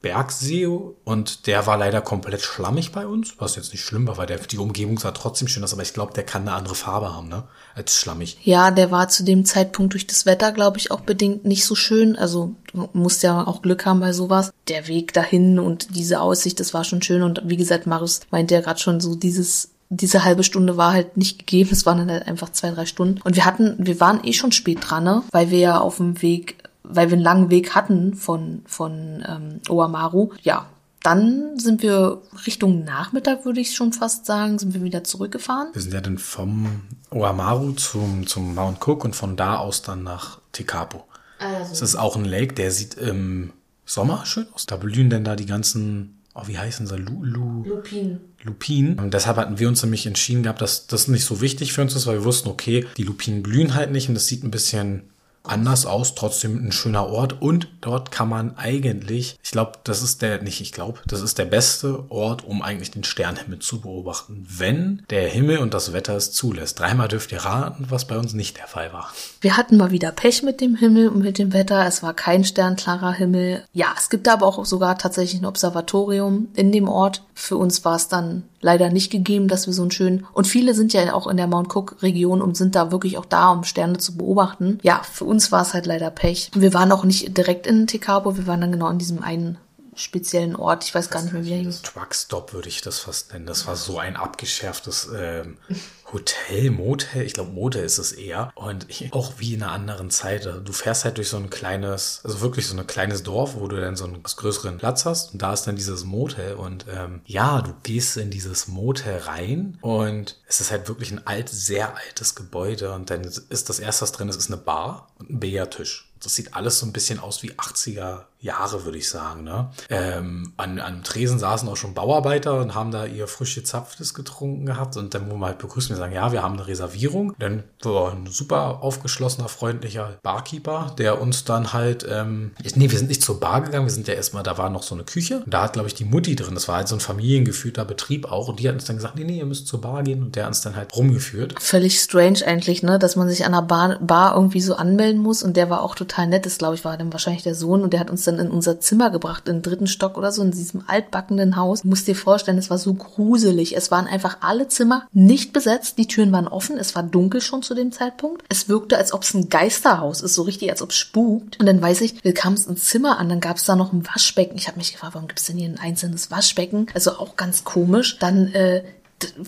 [0.00, 4.26] Bergsee und der war leider komplett schlammig bei uns, was jetzt nicht schlimm war, weil
[4.26, 7.12] der, die Umgebung sah trotzdem schön aus, aber ich glaube, der kann eine andere Farbe
[7.12, 7.44] haben, ne,
[7.74, 8.38] als schlammig.
[8.42, 11.74] Ja, der war zu dem Zeitpunkt durch das Wetter, glaube ich, auch bedingt nicht so
[11.74, 12.16] schön.
[12.16, 14.52] Also du musst ja auch Glück haben bei sowas.
[14.68, 17.22] Der Weg dahin und diese Aussicht, das war schon schön.
[17.22, 21.16] Und wie gesagt, Marius meinte ja gerade schon so, dieses diese halbe Stunde war halt
[21.16, 21.70] nicht gegeben.
[21.72, 23.20] Es waren dann halt einfach zwei, drei Stunden.
[23.22, 25.22] Und wir hatten, wir waren eh schon spät dran, ne?
[25.30, 26.57] Weil wir ja auf dem Weg,
[26.88, 30.30] weil wir einen langen Weg hatten von, von ähm, Oamaru.
[30.42, 30.66] Ja,
[31.02, 35.68] dann sind wir Richtung Nachmittag, würde ich schon fast sagen, sind wir wieder zurückgefahren.
[35.72, 40.02] Wir sind ja dann vom Oamaru zum, zum Mount Cook und von da aus dann
[40.02, 41.04] nach Tekapo.
[41.38, 41.72] Also.
[41.72, 43.52] Es ist auch ein Lake, der sieht im
[43.84, 44.66] Sommer schön aus.
[44.66, 46.96] Da blühen denn da die ganzen, oh, wie heißen sie?
[46.96, 48.20] Lu, Lu, Lupin.
[48.42, 48.98] Lupinen.
[48.98, 51.94] Und deshalb hatten wir uns nämlich entschieden gehabt, dass das nicht so wichtig für uns
[51.94, 55.02] ist, weil wir wussten, okay, die Lupinen blühen halt nicht und es sieht ein bisschen
[55.42, 60.22] anders aus, trotzdem ein schöner Ort und dort kann man eigentlich, ich glaube, das ist
[60.22, 64.46] der, nicht ich glaube, das ist der beste Ort, um eigentlich den Sternenhimmel zu beobachten,
[64.48, 66.80] wenn der Himmel und das Wetter es zulässt.
[66.80, 69.12] Dreimal dürft ihr raten, was bei uns nicht der Fall war.
[69.40, 71.86] Wir hatten mal wieder Pech mit dem Himmel und mit dem Wetter.
[71.86, 73.64] Es war kein sternklarer Himmel.
[73.72, 77.22] Ja, es gibt aber auch sogar tatsächlich ein Observatorium in dem Ort.
[77.34, 80.74] Für uns war es dann leider nicht gegeben, dass wir so einen schönen, und viele
[80.74, 83.64] sind ja auch in der Mount Cook Region und sind da wirklich auch da, um
[83.64, 84.78] Sterne zu beobachten.
[84.82, 86.50] Ja, für uns war es halt leider Pech.
[86.54, 89.58] Wir waren auch nicht direkt in Tekapo, wir waren dann genau an diesem einen
[89.98, 90.84] speziellen Ort.
[90.84, 91.82] Ich weiß gar nicht mehr, wie er hieß.
[91.82, 93.46] Truckstop würde ich das fast nennen.
[93.46, 95.58] Das war so ein abgeschärftes ähm,
[96.12, 97.22] Hotel, Motel.
[97.22, 98.50] Ich glaube, Motel ist es eher.
[98.54, 100.46] Und auch wie in einer anderen Zeit.
[100.46, 103.68] Also Du fährst halt durch so ein kleines, also wirklich so ein kleines Dorf, wo
[103.68, 105.32] du dann so einen größeren Platz hast.
[105.32, 106.54] Und da ist dann dieses Motel.
[106.54, 111.26] Und ähm, ja, du gehst in dieses Motel rein und es ist halt wirklich ein
[111.26, 112.92] alt, sehr altes Gebäude.
[112.94, 116.08] Und dann ist das erste, was drin ist, ist eine Bar und ein Billardtisch.
[116.22, 119.44] Das sieht alles so ein bisschen aus wie 80er Jahre, würde ich sagen.
[119.44, 119.70] Ne?
[119.90, 124.14] Ähm, an, an einem Tresen saßen auch schon Bauarbeiter und haben da ihr frisch gezapftes
[124.14, 124.96] getrunken gehabt.
[124.96, 127.34] Und dann, wo wir halt begrüßen, wir sagen, ja, wir haben eine Reservierung.
[127.38, 133.08] Dann war ein super aufgeschlossener, freundlicher Barkeeper, der uns dann halt, ähm, nee, wir sind
[133.08, 135.42] nicht zur Bar gegangen, wir sind ja erstmal, da war noch so eine Küche.
[135.44, 136.54] Und da hat, glaube ich, die Mutti drin.
[136.54, 138.48] Das war halt so ein familiengeführter Betrieb auch.
[138.48, 140.22] Und die hat uns dann gesagt, nee, nee, ihr müsst zur Bar gehen.
[140.22, 141.60] Und der uns dann halt rumgeführt.
[141.60, 145.42] Völlig strange eigentlich, ne, dass man sich an einer Bar, Bar irgendwie so anmelden muss
[145.42, 146.46] und der war auch total nett.
[146.46, 148.78] Das glaube ich war dann wahrscheinlich der Sohn und der hat uns dann in unser
[148.78, 151.82] Zimmer gebracht, im dritten Stock oder so, in diesem altbackenden Haus.
[151.82, 153.76] Du musst dir vorstellen, es war so gruselig.
[153.76, 157.64] Es waren einfach alle Zimmer nicht besetzt, die Türen waren offen, es war dunkel schon
[157.64, 158.44] zu dem Zeitpunkt.
[158.48, 161.58] Es wirkte, als ob es ein Geisterhaus ist, so richtig, als ob es spukt.
[161.58, 164.06] Und dann weiß ich, wir kamen ins Zimmer an, dann gab es da noch ein
[164.06, 164.56] Waschbecken.
[164.56, 166.86] Ich habe mich gefragt, warum gibt es denn hier ein einzelnes Waschbecken?
[166.94, 168.18] Also auch ganz komisch.
[168.20, 168.84] Dann äh,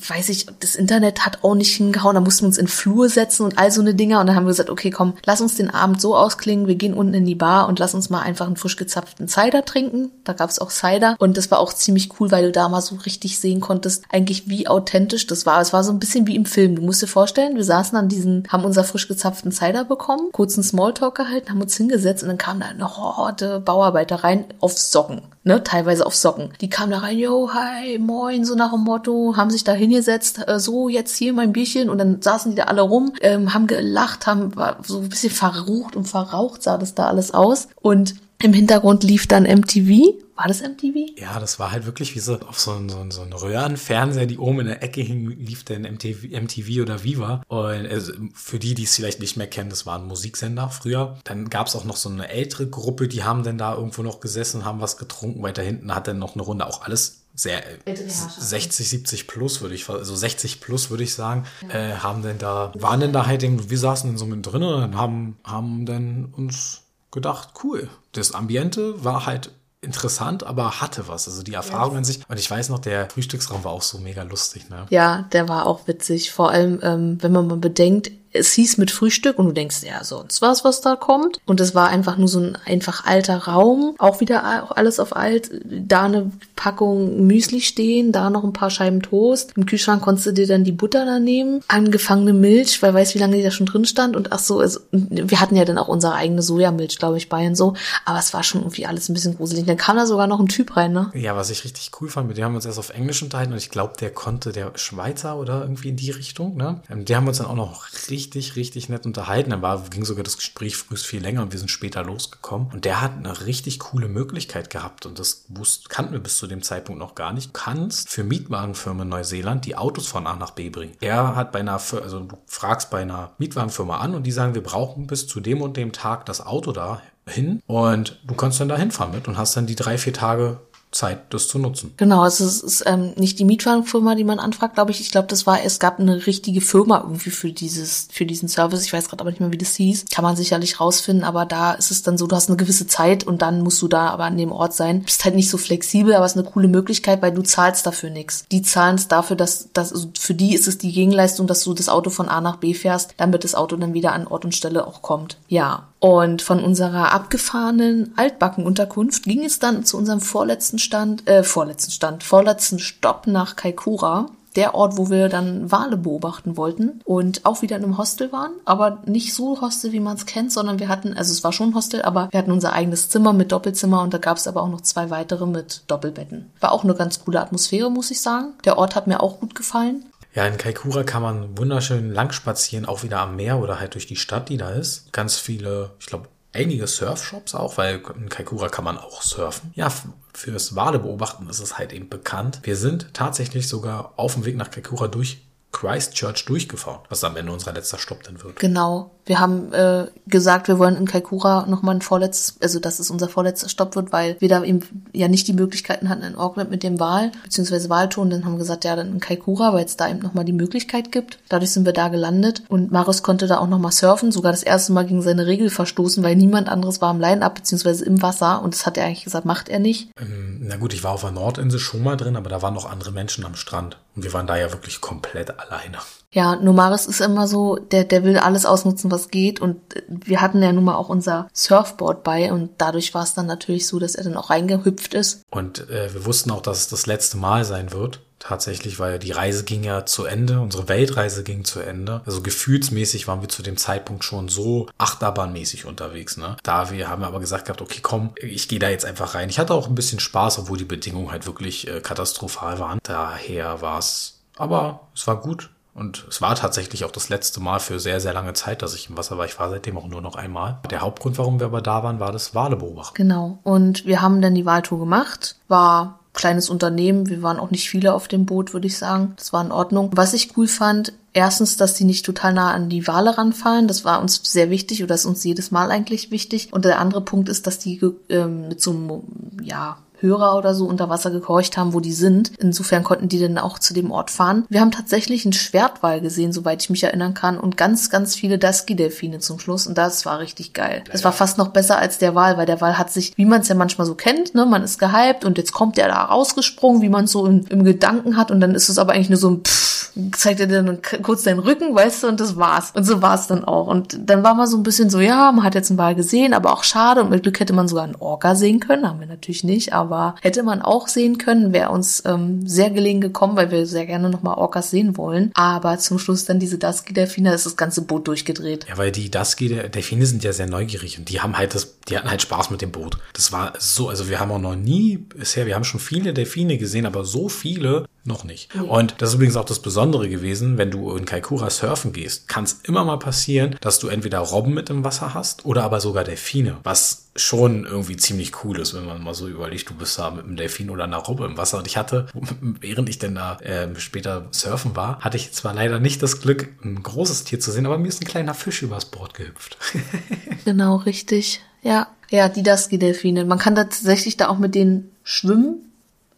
[0.08, 3.44] weiß ich, das Internet hat auch nicht hingehauen, da mussten wir uns in Flur setzen
[3.44, 5.70] und all so eine Dinger und dann haben wir gesagt, okay, komm, lass uns den
[5.70, 8.56] Abend so ausklingen, wir gehen unten in die Bar und lass uns mal einfach einen
[8.56, 10.10] frisch gezapften Cider trinken.
[10.24, 12.80] Da gab es auch Cider und das war auch ziemlich cool, weil du da mal
[12.80, 15.60] so richtig sehen konntest, eigentlich wie authentisch das war.
[15.60, 16.76] Es war so ein bisschen wie im Film.
[16.76, 20.62] Du musst dir vorstellen, wir saßen an diesen, haben unser frisch gezapften Cider bekommen, kurzen
[20.62, 25.22] Smalltalk gehalten, haben uns hingesetzt und dann kam da eine Horde Bauarbeiter rein auf Socken
[25.44, 26.52] ne, teilweise auf Socken.
[26.60, 30.40] Die kamen da rein, yo, hi, moin, so nach dem Motto, haben sich da hingesetzt,
[30.46, 33.66] äh, so, jetzt hier mein Bierchen und dann saßen die da alle rum, ähm, haben
[33.66, 34.52] gelacht, haben
[34.82, 39.26] so ein bisschen verrucht und verraucht sah das da alles aus und im Hintergrund lief
[39.26, 40.14] dann MTV.
[40.34, 41.18] War das MTV?
[41.18, 44.24] Ja, das war halt wirklich wie so auf so ein, so ein, so ein Röhrenfernseher,
[44.24, 47.42] die oben in der Ecke hing, lief dann MTV, MTV oder Viva.
[47.48, 51.18] Und also für die, die es vielleicht nicht mehr kennen, das war ein Musiksender früher.
[51.24, 54.20] Dann gab es auch noch so eine ältere Gruppe, die haben dann da irgendwo noch
[54.20, 55.42] gesessen, haben was getrunken.
[55.42, 58.41] Weiter hinten hat dann noch eine Runde auch alles sehr Ältere Herrschaften.
[58.41, 62.72] 60, 70 plus würde ich, also 60 plus würde ich sagen, äh, haben denn da,
[62.74, 66.26] waren denn da halt, eben, wir saßen dann so mit drin und haben, haben dann
[66.36, 67.88] uns gedacht, cool.
[68.12, 69.51] Das Ambiente war halt
[69.82, 71.26] interessant, aber hatte was.
[71.26, 72.20] Also die Erfahrung an sich.
[72.28, 74.86] Und ich weiß noch, der Frühstücksraum war auch so mega lustig, ne?
[74.91, 76.32] Ja, der war auch witzig.
[76.32, 80.04] Vor allem, ähm, wenn man mal bedenkt, es hieß mit Frühstück und du denkst, ja,
[80.04, 81.40] sonst was, was da kommt.
[81.46, 83.94] Und es war einfach nur so ein einfach alter Raum.
[83.98, 85.50] Auch wieder alles auf alt.
[85.64, 89.52] Da eine Packung Müsli stehen, da noch ein paar Scheiben Toast.
[89.56, 91.62] Im Kühlschrank konntest du dir dann die Butter da nehmen.
[91.68, 94.16] Angefangene Milch, weil weiß, wie lange die da schon drin stand.
[94.16, 97.46] Und ach so, also, wir hatten ja dann auch unsere eigene Sojamilch, glaube ich, bei
[97.46, 97.74] und so.
[98.04, 99.66] Aber es war schon irgendwie alles ein bisschen gruselig.
[99.66, 101.10] Dann kam da sogar noch ein Typ rein, ne?
[101.14, 103.52] Ja, was ich richtig cool fand, mit dem haben wir uns erst auf Englisch unterhalten
[103.52, 106.80] und ich glaube, der konnte der Schweizer oder irgendwie in die Richtung, ne?
[106.90, 108.19] Ähm, Die haben uns dann auch noch richtig,
[108.56, 109.50] richtig nett unterhalten.
[109.50, 112.68] Dann war, ging sogar das Gespräch früh viel länger und wir sind später losgekommen.
[112.72, 116.46] Und der hat eine richtig coole Möglichkeit gehabt und das wussten, kannten wir bis zu
[116.46, 117.48] dem Zeitpunkt noch gar nicht.
[117.48, 120.96] Du kannst für Mietwagenfirmen in Neuseeland die Autos von A nach B bringen.
[121.00, 124.62] Er hat bei einer, also du fragst bei einer Mietwagenfirma an und die sagen, wir
[124.62, 128.68] brauchen bis zu dem und dem Tag das Auto da hin und du kannst dann
[128.68, 130.60] da hinfahren mit und hast dann die drei, vier Tage
[130.93, 131.95] Zeit, das zu nutzen.
[131.97, 135.01] Genau, also es ist ähm, nicht die Mietwagenfirma, die man anfragt, glaube ich.
[135.01, 138.84] Ich glaube, das war, es gab eine richtige Firma irgendwie für dieses, für diesen Service.
[138.84, 140.07] Ich weiß gerade aber nicht mehr, wie das hieß.
[140.12, 143.22] Kann man sicherlich rausfinden, aber da ist es dann so, du hast eine gewisse Zeit
[143.22, 145.03] und dann musst du da aber an dem Ort sein.
[145.03, 148.11] Bist halt nicht so flexibel, aber es ist eine coole Möglichkeit, weil du zahlst dafür
[148.11, 148.45] nichts.
[148.51, 151.72] Die zahlen es dafür, dass, dass also für die ist es die Gegenleistung, dass du
[151.72, 154.57] das Auto von A nach B fährst, damit das Auto dann wieder an Ort und
[154.57, 155.38] Stelle auch kommt.
[155.47, 155.86] Ja.
[156.01, 162.24] Und von unserer abgefahrenen Altbackenunterkunft ging es dann zu unserem vorletzten Stand, äh, vorletzten Stand,
[162.24, 164.26] vorletzten Stopp nach Kaikoura
[164.56, 168.52] der Ort, wo wir dann Wale beobachten wollten und auch wieder in einem Hostel waren,
[168.64, 171.74] aber nicht so Hostel, wie man es kennt, sondern wir hatten, also es war schon
[171.74, 174.68] Hostel, aber wir hatten unser eigenes Zimmer mit Doppelzimmer und da gab es aber auch
[174.68, 176.50] noch zwei weitere mit Doppelbetten.
[176.60, 178.54] War auch eine ganz coole Atmosphäre, muss ich sagen.
[178.64, 180.06] Der Ort hat mir auch gut gefallen.
[180.34, 184.06] Ja, in Kaikoura kann man wunderschön lang spazieren, auch wieder am Meer oder halt durch
[184.06, 185.12] die Stadt, die da ist.
[185.12, 189.72] Ganz viele, ich glaube, einige Surfshops auch, weil in Kaikoura kann man auch surfen.
[189.74, 189.92] Ja,
[190.34, 192.61] fürs Wale beobachten ist es halt eben bekannt.
[192.62, 195.42] Wir sind tatsächlich sogar auf dem Weg nach Kaikoura durch
[195.72, 198.59] Christchurch durchgefahren, was am Ende unser letzter Stopp dann wird.
[198.59, 199.12] Genau.
[199.30, 203.28] Wir haben äh, gesagt, wir wollen in Kaikoura nochmal ein vorletztes, also dass es unser
[203.28, 204.80] vorletzter Stopp wird, weil wir da eben
[205.12, 208.28] ja nicht die Möglichkeiten hatten in Auckland mit dem Wahl, beziehungsweise Wahlton.
[208.28, 211.12] Dann haben wir gesagt, ja, dann in Kaikoura, weil es da eben nochmal die Möglichkeit
[211.12, 211.38] gibt.
[211.48, 214.92] Dadurch sind wir da gelandet und Marius konnte da auch nochmal surfen, sogar das erste
[214.92, 218.74] Mal gegen seine Regel verstoßen, weil niemand anderes war im Line-Up, beziehungsweise im Wasser und
[218.74, 220.10] das hat er eigentlich gesagt, macht er nicht.
[220.20, 222.90] Ähm, na gut, ich war auf der Nordinsel schon mal drin, aber da waren noch
[222.90, 225.98] andere Menschen am Strand und wir waren da ja wirklich komplett alleine.
[226.32, 229.60] Ja, Nomaris ist immer so, der, der will alles ausnutzen, was geht.
[229.60, 233.46] Und wir hatten ja nun mal auch unser Surfboard bei und dadurch war es dann
[233.46, 235.42] natürlich so, dass er dann auch reingehüpft ist.
[235.50, 238.20] Und äh, wir wussten auch, dass es das letzte Mal sein wird.
[238.38, 242.22] Tatsächlich, weil die Reise ging ja zu Ende, unsere Weltreise ging zu Ende.
[242.24, 246.38] Also gefühlsmäßig waren wir zu dem Zeitpunkt schon so achterbahnmäßig unterwegs.
[246.38, 246.56] Ne?
[246.62, 249.50] Da wir haben aber gesagt gehabt, okay, komm, ich gehe da jetzt einfach rein.
[249.50, 252.98] Ich hatte auch ein bisschen Spaß, obwohl die Bedingungen halt wirklich äh, katastrophal waren.
[253.02, 255.68] Daher war es, aber es war gut.
[256.01, 259.11] Und es war tatsächlich auch das letzte Mal für sehr, sehr lange Zeit, dass ich
[259.11, 259.44] im Wasser war.
[259.44, 260.78] Ich war seitdem auch nur noch einmal.
[260.90, 263.14] Der Hauptgrund, warum wir aber da waren, war das Wale beobachten.
[263.14, 263.59] Genau.
[263.64, 265.57] Und wir haben dann die Wahltour gemacht.
[265.68, 267.28] War kleines Unternehmen.
[267.28, 269.34] Wir waren auch nicht viele auf dem Boot, würde ich sagen.
[269.36, 270.11] Das war in Ordnung.
[270.14, 273.86] Was ich cool fand, erstens, dass die nicht total nah an die Wale ranfallen.
[273.86, 276.72] Das war uns sehr wichtig oder ist uns jedes Mal eigentlich wichtig.
[276.72, 279.22] Und der andere Punkt ist, dass die ähm, mit so einem,
[279.62, 282.52] ja, Hörer oder so unter Wasser gehorcht haben, wo die sind.
[282.58, 284.64] Insofern konnten die dann auch zu dem Ort fahren.
[284.68, 288.58] Wir haben tatsächlich einen Schwertwal gesehen, soweit ich mich erinnern kann, und ganz, ganz viele
[288.58, 289.86] Dusky-Delfine zum Schluss.
[289.86, 291.02] Und das war richtig geil.
[291.10, 293.62] Das war fast noch besser als der Wal, weil der Wal hat sich, wie man
[293.62, 297.02] es ja manchmal so kennt, ne, man ist gehypt und jetzt kommt der da rausgesprungen,
[297.02, 298.50] wie man es so im, im Gedanken hat.
[298.50, 299.90] Und dann ist es aber eigentlich nur so ein Pfff,
[300.32, 302.92] zeigt er dir dann kurz deinen Rücken, weißt du, und das war's.
[302.94, 303.86] Und so war's dann auch.
[303.86, 306.54] Und dann war man so ein bisschen so, ja, man hat jetzt einen Wal gesehen,
[306.54, 307.22] aber auch schade.
[307.22, 310.09] Und mit Glück hätte man sogar einen Orca sehen können, haben wir natürlich nicht, aber
[310.11, 314.06] aber hätte man auch sehen können, wäre uns ähm, sehr gelegen gekommen, weil wir sehr
[314.06, 315.50] gerne nochmal Orcas sehen wollen.
[315.54, 318.86] Aber zum Schluss dann diese Dusky-Delfine, ist das ganze Boot durchgedreht.
[318.88, 322.30] Ja, weil die Dusky-Delfine sind ja sehr neugierig und die haben halt das, die hatten
[322.30, 323.18] halt Spaß mit dem Boot.
[323.34, 326.78] Das war so, also wir haben auch noch nie bisher, wir haben schon viele Delfine
[326.78, 328.74] gesehen, aber so viele noch nicht.
[328.74, 328.84] Mhm.
[328.84, 332.64] Und das ist übrigens auch das Besondere gewesen, wenn du in Kaikoura surfen gehst, kann
[332.64, 336.24] es immer mal passieren, dass du entweder Robben mit im Wasser hast oder aber sogar
[336.24, 340.30] Delfine, was schon irgendwie ziemlich cool ist, wenn man mal so überlegt, du bist da
[340.30, 341.78] mit einem Delfin oder einer Robbe im Wasser.
[341.78, 342.26] Und ich hatte,
[342.60, 346.68] während ich denn da äh, später surfen war, hatte ich zwar leider nicht das Glück,
[346.84, 349.78] ein großes Tier zu sehen, aber mir ist ein kleiner Fisch übers Bord gehüpft.
[350.64, 351.62] genau, richtig.
[351.82, 353.44] Ja, ja, die Dusky-Delfine.
[353.44, 355.89] Man kann tatsächlich da auch mit denen schwimmen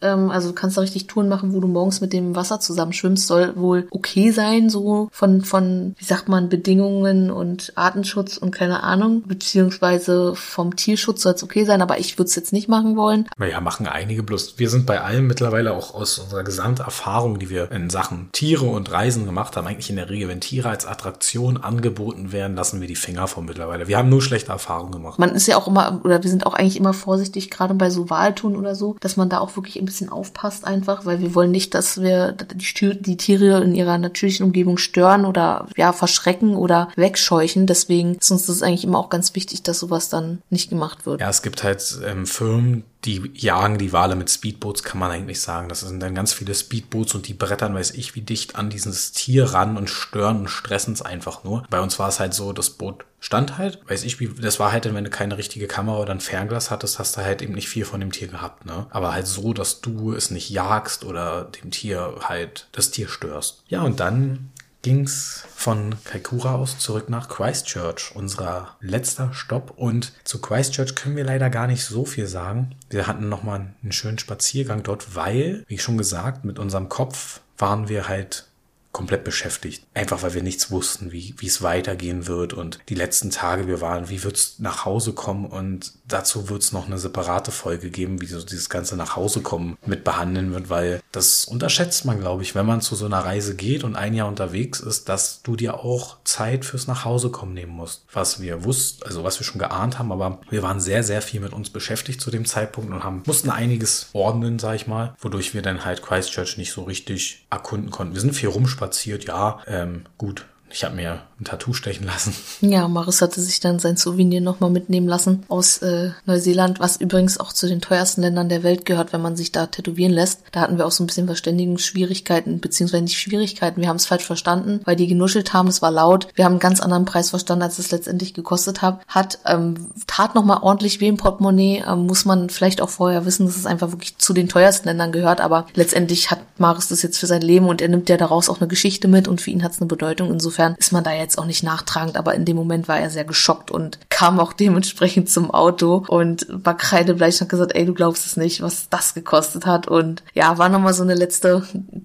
[0.03, 2.93] ähm, also du kannst da richtig Touren machen, wo du morgens mit dem Wasser zusammen
[2.93, 8.51] schwimmst, soll wohl okay sein, so von, von, wie sagt man, Bedingungen und Artenschutz und
[8.51, 12.69] keine Ahnung, beziehungsweise vom Tierschutz soll es okay sein, aber ich würde es jetzt nicht
[12.69, 13.27] machen wollen.
[13.37, 14.55] Naja, machen einige bloß.
[14.57, 18.91] Wir sind bei allem mittlerweile auch aus unserer Gesamterfahrung, die wir in Sachen Tiere und
[18.91, 22.87] Reisen gemacht haben, eigentlich in der Regel, wenn Tiere als Attraktion angeboten werden, lassen wir
[22.87, 23.87] die Finger von mittlerweile.
[23.87, 25.19] Wir haben nur schlechte Erfahrungen gemacht.
[25.19, 28.09] Man ist ja auch immer, oder wir sind auch eigentlich immer vorsichtig, gerade bei so
[28.09, 31.51] Wahltun oder so, dass man da auch wirklich ein bisschen aufpasst einfach, weil wir wollen
[31.51, 36.89] nicht, dass wir die, die Tiere in ihrer natürlichen Umgebung stören oder ja verschrecken oder
[36.95, 37.67] wegscheuchen.
[37.67, 41.21] Deswegen ist uns das eigentlich immer auch ganz wichtig, dass sowas dann nicht gemacht wird.
[41.21, 45.41] Ja, es gibt halt ähm, Firmen, die jagen die Wale mit Speedboats, kann man eigentlich
[45.41, 45.69] sagen.
[45.69, 49.11] Das sind dann ganz viele Speedboats und die brettern, weiß ich, wie dicht an dieses
[49.11, 51.63] Tier ran und stören und stressen es einfach nur.
[51.69, 54.73] Bei uns war es halt so, das Boot stand halt, weiß ich, wie, das war
[54.73, 57.53] halt dann, wenn du keine richtige Kamera oder ein Fernglas hattest, hast du halt eben
[57.53, 58.85] nicht viel von dem Tier gehabt, ne?
[58.89, 63.63] Aber halt so, dass du es nicht jagst oder dem Tier halt das Tier störst.
[63.69, 64.51] Ja, und dann
[64.81, 69.71] ging's von Kaikoura aus zurück nach Christchurch, unser letzter Stopp.
[69.77, 72.75] Und zu Christchurch können wir leider gar nicht so viel sagen.
[72.89, 77.87] Wir hatten nochmal einen schönen Spaziergang dort, weil, wie schon gesagt, mit unserem Kopf waren
[77.87, 78.47] wir halt
[78.93, 79.85] komplett beschäftigt.
[79.95, 82.53] Einfach weil wir nichts wussten, wie, wie es weitergehen wird.
[82.53, 85.45] Und die letzten Tage, wir waren, wie wird's nach Hause kommen?
[85.45, 89.77] Und dazu wird's noch eine separate Folge geben, wie so dieses ganze nach Hause kommen
[89.85, 93.55] mit behandeln wird, weil das unterschätzt man, glaube ich, wenn man zu so einer Reise
[93.55, 97.53] geht und ein Jahr unterwegs ist, dass du dir auch Zeit fürs nach Hause kommen
[97.53, 98.05] nehmen musst.
[98.13, 101.39] Was wir wussten, also was wir schon geahnt haben, aber wir waren sehr, sehr viel
[101.39, 105.53] mit uns beschäftigt zu dem Zeitpunkt und haben, mussten einiges ordnen, sag ich mal, wodurch
[105.53, 108.13] wir dann halt Christchurch nicht so richtig erkunden konnten.
[108.13, 110.45] Wir sind viel rumspaziert, ja, ähm, gut.
[110.69, 112.33] Ich habe mir ein Tattoo stechen lassen.
[112.61, 117.39] Ja, Maris hatte sich dann sein Souvenir nochmal mitnehmen lassen aus äh, Neuseeland, was übrigens
[117.39, 120.41] auch zu den teuersten Ländern der Welt gehört, wenn man sich da tätowieren lässt.
[120.51, 123.81] Da hatten wir auch so ein bisschen Verständigungsschwierigkeiten, beziehungsweise nicht Schwierigkeiten.
[123.81, 126.27] Wir haben es falsch verstanden, weil die genuschelt haben, es war laut.
[126.35, 129.01] Wir haben einen ganz anderen Preis verstanden, als es letztendlich gekostet hat.
[129.07, 131.83] Hat ähm, tat nochmal ordentlich weh im Portemonnaie.
[131.87, 135.11] Ähm, muss man vielleicht auch vorher wissen, dass es einfach wirklich zu den teuersten Ländern
[135.11, 135.41] gehört.
[135.41, 138.61] Aber letztendlich hat Maris das jetzt für sein Leben und er nimmt ja daraus auch
[138.61, 140.31] eine Geschichte mit und für ihn hat es eine Bedeutung.
[140.31, 143.25] Insofern ist man da jetzt auch nicht nachtragend, aber in dem Moment war er sehr
[143.25, 147.93] geschockt und kam auch dementsprechend zum Auto und war kreidebleich und hat gesagt, ey, du
[147.93, 149.87] glaubst es nicht, was das gekostet hat.
[149.87, 151.63] Und ja, war nochmal so eine letzte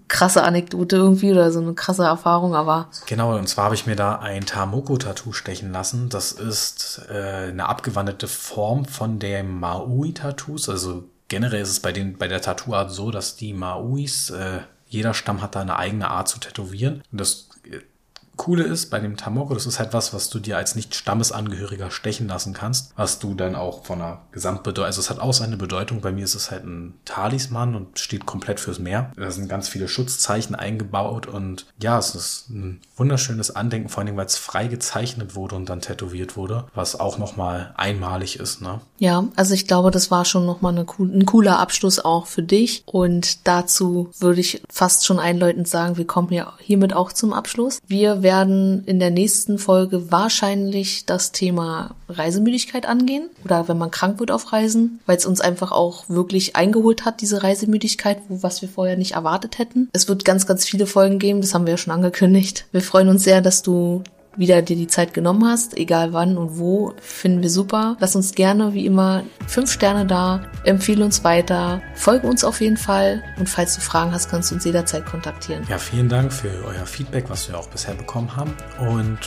[0.09, 2.89] krasse Anekdote irgendwie oder so eine krasse Erfahrung, aber.
[3.07, 6.09] Genau, und zwar habe ich mir da ein Tamoko-Tattoo stechen lassen.
[6.09, 10.69] Das ist äh, eine abgewandelte Form von den Maui-Tattoos.
[10.69, 15.13] Also generell ist es bei, den, bei der Tattoo-Art so, dass die Mauis, äh, jeder
[15.13, 17.03] Stamm hat da eine eigene Art zu tätowieren.
[17.13, 17.48] Und das
[18.39, 21.91] Coole ist bei dem Tamoko, das ist halt was, was du dir als nicht Stammesangehöriger
[21.91, 25.57] stechen lassen kannst, was du dann auch von einer Gesamtbedeutung, also es hat auch seine
[25.57, 26.01] Bedeutung.
[26.01, 29.13] Bei mir ist es halt ein Talisman und steht komplett fürs Meer.
[29.17, 34.17] Da sind ganz viele Schutzzeichen eingebaut und ja, es ist ein wunderschönes Andenken, vor allem
[34.17, 38.81] weil es frei gezeichnet wurde und dann tätowiert wurde, was auch nochmal einmalig ist, ne?
[38.99, 42.83] Ja, also ich glaube, das war schon nochmal eine, ein cooler Abschluss auch für dich
[42.87, 47.81] und dazu würde ich fast schon einläutend sagen, wir kommen ja hiermit auch zum Abschluss.
[47.87, 48.28] Wir werden
[48.87, 54.53] in der nächsten Folge wahrscheinlich das Thema Reisemüdigkeit angehen oder wenn man krank wird auf
[54.53, 58.97] Reisen, weil es uns einfach auch wirklich eingeholt hat, diese Reisemüdigkeit, wo, was wir vorher
[58.97, 59.89] nicht erwartet hätten.
[59.93, 62.67] Es wird ganz, ganz viele Folgen geben, das haben wir ja schon angekündigt.
[62.73, 64.03] Wir freuen uns sehr, dass du
[64.39, 67.97] wieder dir die Zeit genommen hast, egal wann und wo, finden wir super.
[68.01, 72.77] Lass uns gerne, wie immer, fünf Sterne da, empfehle uns weiter, folge uns auf jeden
[72.77, 75.67] Fall und falls du Fragen hast, kannst du uns jederzeit kontaktieren.
[75.69, 79.19] Ja, vielen Dank für euer Feedback, was wir auch bisher bekommen haben und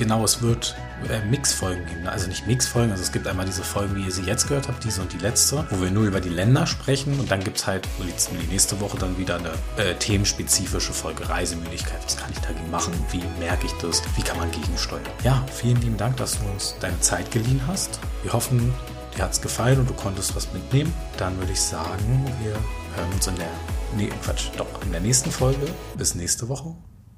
[0.00, 0.74] genau, es wird
[1.08, 2.08] äh, Mixfolgen geben.
[2.08, 4.82] Also nicht Mixfolgen, also es gibt einmal diese Folgen, wie ihr sie jetzt gehört habt,
[4.82, 7.86] diese und die letzte, wo wir nur über die Länder sprechen und dann gibt's halt
[7.98, 12.02] die, nächste Woche dann wieder eine äh, themenspezifische Folge Reisemüdigkeit.
[12.04, 12.94] Was kann ich dagegen machen?
[13.12, 14.02] Wie merke ich das?
[14.16, 15.02] Wie kann man gegensteuern?
[15.22, 18.00] Ja, vielen lieben Dank, dass du uns deine Zeit geliehen hast.
[18.22, 18.72] Wir hoffen,
[19.16, 20.92] dir hat's gefallen und du konntest was mitnehmen.
[21.18, 23.50] Dann würde ich sagen, wir hören uns in der,
[23.96, 25.66] nee, Quatsch, doch, in der nächsten Folge.
[25.98, 26.74] Bis nächste Woche.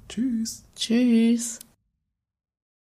[0.09, 0.63] Tschüss.
[0.75, 1.59] Tschüss.